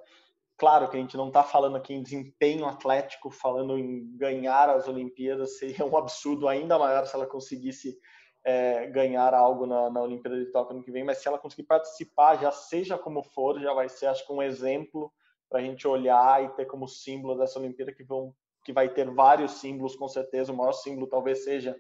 Claro 0.57 0.89
que 0.89 0.97
a 0.97 1.01
gente 1.01 1.19
não 1.19 1.29
está 1.29 1.43
falando 1.43 1.77
aqui 1.77 1.93
em 1.93 2.03
desempenho 2.03 2.65
atlético, 2.65 3.31
falando 3.31 3.77
em 3.77 4.17
ganhar 4.17 4.71
as 4.71 4.89
Olimpíadas, 4.89 5.59
seria 5.59 5.85
um 5.85 5.95
absurdo 5.99 6.49
ainda 6.49 6.79
maior 6.79 7.05
se 7.05 7.15
ela 7.15 7.27
conseguisse 7.27 7.99
é, 8.43 8.87
ganhar 8.87 9.35
algo 9.35 9.67
na, 9.67 9.91
na 9.91 10.01
Olimpíada 10.01 10.39
de 10.39 10.51
Tóquio 10.51 10.77
ano 10.77 10.83
que 10.83 10.91
vem, 10.91 11.05
mas 11.05 11.19
se 11.19 11.29
ela 11.29 11.39
conseguir 11.39 11.65
participar, 11.65 12.41
já 12.41 12.51
seja 12.51 12.97
como 12.97 13.23
for, 13.23 13.61
já 13.61 13.75
vai 13.75 13.91
ser, 13.91 14.07
acho 14.07 14.27
que, 14.27 14.33
um 14.33 14.43
exemplo 14.43 15.13
para 15.51 15.59
a 15.59 15.63
gente 15.63 15.87
olhar 15.87 16.43
e 16.43 16.49
ter 16.55 16.65
como 16.65 16.89
símbolo 16.89 17.37
dessa 17.37 17.59
Olimpíada 17.59 17.93
que 17.93 18.03
vão 18.03 18.35
que 18.67 18.73
vai 18.73 18.89
ter 18.89 19.09
vários 19.09 19.53
símbolos, 19.61 19.95
com 19.95 20.09
certeza. 20.09 20.53
O 20.53 20.57
maior 20.57 20.73
símbolo 20.73 21.07
talvez 21.07 21.45
seja 21.45 21.77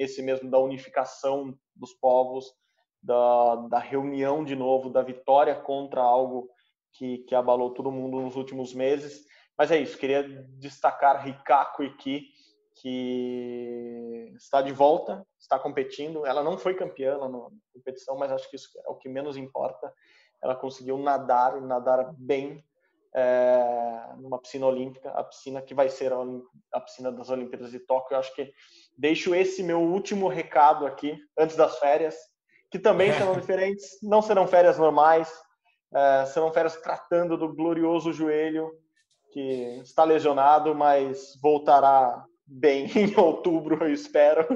esse 0.00 0.22
mesmo 0.22 0.50
da 0.50 0.58
unificação 0.58 1.54
dos 1.76 1.92
povos, 1.92 2.46
da, 3.02 3.56
da 3.68 3.78
reunião 3.78 4.42
de 4.42 4.56
novo, 4.56 4.88
da 4.88 5.02
vitória 5.02 5.54
contra 5.54 6.00
algo 6.00 6.48
que, 6.94 7.18
que 7.18 7.34
abalou 7.34 7.74
todo 7.74 7.92
mundo 7.92 8.18
nos 8.18 8.34
últimos 8.34 8.72
meses. 8.72 9.26
Mas 9.58 9.70
é 9.70 9.78
isso, 9.78 9.98
queria 9.98 10.22
destacar 10.58 11.22
Rikako 11.22 11.84
Iki, 11.84 12.28
que 12.80 14.32
está 14.36 14.62
de 14.62 14.72
volta, 14.72 15.22
está 15.38 15.58
competindo. 15.58 16.24
Ela 16.24 16.42
não 16.42 16.56
foi 16.56 16.74
campeã 16.74 17.18
na 17.18 17.48
competição, 17.74 18.16
mas 18.16 18.32
acho 18.32 18.48
que 18.48 18.56
isso 18.56 18.70
é 18.86 18.88
o 18.88 18.96
que 18.96 19.08
menos 19.08 19.36
importa. 19.36 19.92
Ela 20.42 20.56
conseguiu 20.56 20.96
nadar, 20.96 21.60
nadar 21.60 22.14
bem, 22.16 22.64
é, 23.14 24.14
numa 24.18 24.40
piscina 24.40 24.66
olímpica, 24.66 25.10
a 25.10 25.24
piscina 25.24 25.60
que 25.60 25.74
vai 25.74 25.88
ser 25.88 26.12
a, 26.12 26.18
a, 26.72 26.80
piscina 26.80 27.10
das 27.10 27.28
Olimpíadas 27.28 27.70
de 27.70 27.80
Tóquio. 27.80 28.14
Eu 28.14 28.20
acho 28.20 28.34
que 28.34 28.52
deixo 29.00 29.34
esse 29.34 29.62
meu 29.62 29.80
último 29.80 30.28
recado 30.28 30.86
aqui, 30.86 31.18
antes 31.38 31.56
das 31.56 31.78
férias, 31.78 32.14
que 32.70 32.78
também 32.78 33.10
serão 33.14 33.32
diferentes, 33.32 33.98
não 34.02 34.20
serão 34.20 34.46
férias 34.46 34.78
normais, 34.78 35.32
é, 35.92 36.26
serão 36.26 36.52
férias 36.52 36.76
tratando 36.76 37.36
do 37.36 37.52
glorioso 37.52 38.12
joelho, 38.12 38.70
que 39.32 39.80
está 39.82 40.04
lesionado, 40.04 40.74
mas 40.74 41.32
voltará 41.42 42.22
bem 42.46 42.86
em 42.94 43.18
outubro, 43.18 43.82
eu 43.82 43.92
espero. 43.92 44.46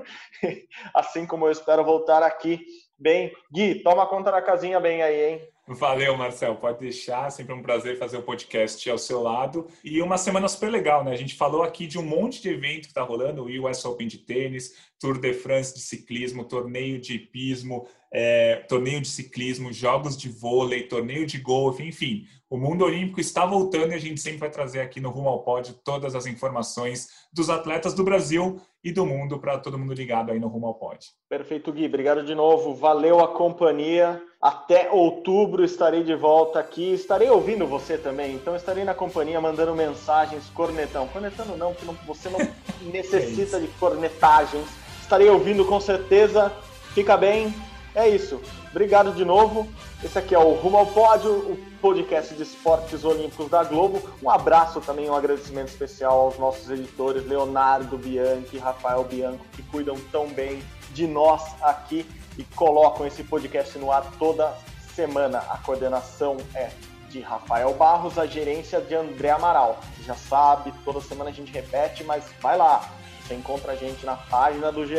assim 0.92 1.26
como 1.26 1.46
eu 1.46 1.50
espero 1.50 1.82
voltar 1.82 2.22
aqui 2.22 2.60
bem. 2.98 3.32
Gui, 3.50 3.82
toma 3.82 4.06
conta 4.06 4.30
da 4.30 4.42
casinha 4.42 4.78
bem 4.78 5.02
aí, 5.02 5.32
hein? 5.32 5.48
Valeu, 5.66 6.16
Marcel. 6.16 6.56
Pode 6.56 6.80
deixar. 6.80 7.30
Sempre 7.30 7.54
um 7.54 7.62
prazer 7.62 7.98
fazer 7.98 8.18
o 8.18 8.22
podcast 8.22 8.88
ao 8.90 8.98
seu 8.98 9.22
lado. 9.22 9.66
E 9.82 10.02
uma 10.02 10.18
semana 10.18 10.46
super 10.46 10.70
legal, 10.70 11.02
né? 11.02 11.12
A 11.12 11.16
gente 11.16 11.34
falou 11.34 11.62
aqui 11.62 11.86
de 11.86 11.98
um 11.98 12.02
monte 12.02 12.42
de 12.42 12.50
evento 12.50 12.82
que 12.82 12.88
está 12.88 13.02
rolando: 13.02 13.44
o 13.44 13.66
US 13.66 13.84
Open 13.84 14.06
de 14.06 14.18
tênis, 14.18 14.74
Tour 15.00 15.18
de 15.18 15.32
France 15.32 15.74
de 15.74 15.80
ciclismo, 15.80 16.44
torneio 16.44 17.00
de 17.00 17.14
hipismo, 17.14 17.86
é, 18.12 18.56
torneio 18.68 19.00
de 19.00 19.08
ciclismo, 19.08 19.72
jogos 19.72 20.16
de 20.16 20.28
vôlei, 20.28 20.82
torneio 20.82 21.26
de 21.26 21.38
golfe, 21.38 21.82
enfim. 21.82 22.26
O 22.48 22.56
mundo 22.56 22.84
olímpico 22.84 23.18
está 23.18 23.44
voltando 23.44 23.90
e 23.90 23.94
a 23.94 23.98
gente 23.98 24.20
sempre 24.20 24.38
vai 24.38 24.50
trazer 24.50 24.80
aqui 24.80 25.00
no 25.00 25.10
Rumo 25.10 25.28
ao 25.28 25.42
Pódio 25.42 25.74
todas 25.82 26.14
as 26.14 26.24
informações 26.24 27.08
dos 27.32 27.50
atletas 27.50 27.94
do 27.94 28.04
Brasil 28.04 28.60
e 28.84 28.92
do 28.92 29.04
mundo 29.04 29.40
para 29.40 29.58
todo 29.58 29.78
mundo 29.78 29.92
ligado 29.92 30.30
aí 30.30 30.38
no 30.38 30.46
Rumo 30.46 30.68
ao 30.68 30.74
Pódio. 30.74 31.10
Perfeito, 31.28 31.72
Gui. 31.72 31.86
Obrigado 31.86 32.22
de 32.22 32.34
novo. 32.34 32.72
Valeu 32.72 33.18
a 33.18 33.28
companhia. 33.28 34.22
Até 34.44 34.90
outubro 34.90 35.64
estarei 35.64 36.02
de 36.02 36.14
volta 36.14 36.58
aqui. 36.58 36.92
Estarei 36.92 37.30
ouvindo 37.30 37.66
você 37.66 37.96
também. 37.96 38.34
Então 38.34 38.54
estarei 38.54 38.84
na 38.84 38.92
companhia 38.92 39.40
mandando 39.40 39.74
mensagens, 39.74 40.44
cornetão. 40.52 41.08
Cornetando 41.08 41.56
não, 41.56 41.72
porque 41.72 41.86
não, 41.86 41.94
você 42.06 42.28
não 42.28 42.38
necessita 42.92 43.56
é 43.56 43.60
de 43.60 43.68
cornetagens. 43.80 44.66
Estarei 45.00 45.30
ouvindo 45.30 45.64
com 45.64 45.80
certeza. 45.80 46.52
Fica 46.92 47.16
bem. 47.16 47.54
É 47.94 48.06
isso. 48.06 48.38
Obrigado 48.70 49.12
de 49.12 49.24
novo. 49.24 49.66
Esse 50.02 50.18
aqui 50.18 50.34
é 50.34 50.38
o 50.38 50.52
Rumo 50.52 50.76
ao 50.76 50.88
Pódio, 50.88 51.30
o 51.30 51.58
podcast 51.80 52.34
de 52.34 52.42
esportes 52.42 53.02
olímpicos 53.02 53.48
da 53.48 53.64
Globo. 53.64 54.02
Um 54.22 54.28
abraço 54.28 54.78
também, 54.82 55.08
um 55.08 55.16
agradecimento 55.16 55.68
especial 55.68 56.20
aos 56.20 56.38
nossos 56.38 56.68
editores 56.68 57.26
Leonardo 57.26 57.96
Bianchi 57.96 58.56
e 58.56 58.58
Rafael 58.58 59.04
Bianco, 59.04 59.46
que 59.52 59.62
cuidam 59.62 59.96
tão 60.12 60.28
bem 60.28 60.62
de 60.92 61.06
nós 61.06 61.42
aqui 61.62 62.04
e 62.38 62.44
colocam 62.44 63.06
esse 63.06 63.22
podcast 63.24 63.78
no 63.78 63.90
ar 63.90 64.04
toda 64.18 64.54
semana. 64.94 65.38
A 65.38 65.58
coordenação 65.58 66.36
é 66.54 66.70
de 67.08 67.20
Rafael 67.20 67.72
Barros, 67.74 68.18
a 68.18 68.26
gerência 68.26 68.80
de 68.80 68.94
André 68.94 69.30
Amaral. 69.30 69.78
Já 70.04 70.14
sabe, 70.14 70.72
toda 70.84 71.00
semana 71.00 71.30
a 71.30 71.32
gente 71.32 71.52
repete, 71.52 72.02
mas 72.02 72.24
vai 72.40 72.56
lá. 72.56 72.90
Você 73.22 73.34
encontra 73.34 73.72
a 73.72 73.76
gente 73.76 74.04
na 74.04 74.16
página 74.16 74.70
do 74.70 74.86
GE, 74.86 74.96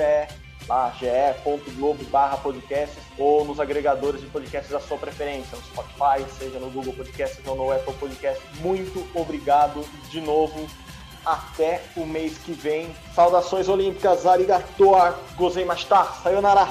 lá 0.68 0.92
ge.globo 1.00 2.04
barra 2.06 2.38
podcasts 2.38 3.04
ou 3.18 3.46
nos 3.46 3.60
agregadores 3.60 4.22
de 4.22 4.28
podcasts 4.28 4.72
da 4.72 4.80
sua 4.80 4.98
preferência, 4.98 5.58
no 5.58 5.64
Spotify, 5.64 6.26
seja 6.38 6.58
no 6.58 6.70
Google 6.72 6.94
Podcasts 6.94 7.46
ou 7.46 7.56
no 7.56 7.72
Apple 7.72 7.94
Podcasts. 7.96 8.44
Muito 8.60 9.06
obrigado 9.14 9.86
de 10.10 10.22
novo 10.22 10.68
até 11.26 11.82
o 11.96 12.06
mês 12.06 12.38
que 12.38 12.54
vem. 12.54 12.96
Saudações 13.14 13.68
olímpicas, 13.68 14.26
arigato, 14.26 14.92
gozaimashita, 15.38 16.04
sayonara. 16.24 16.68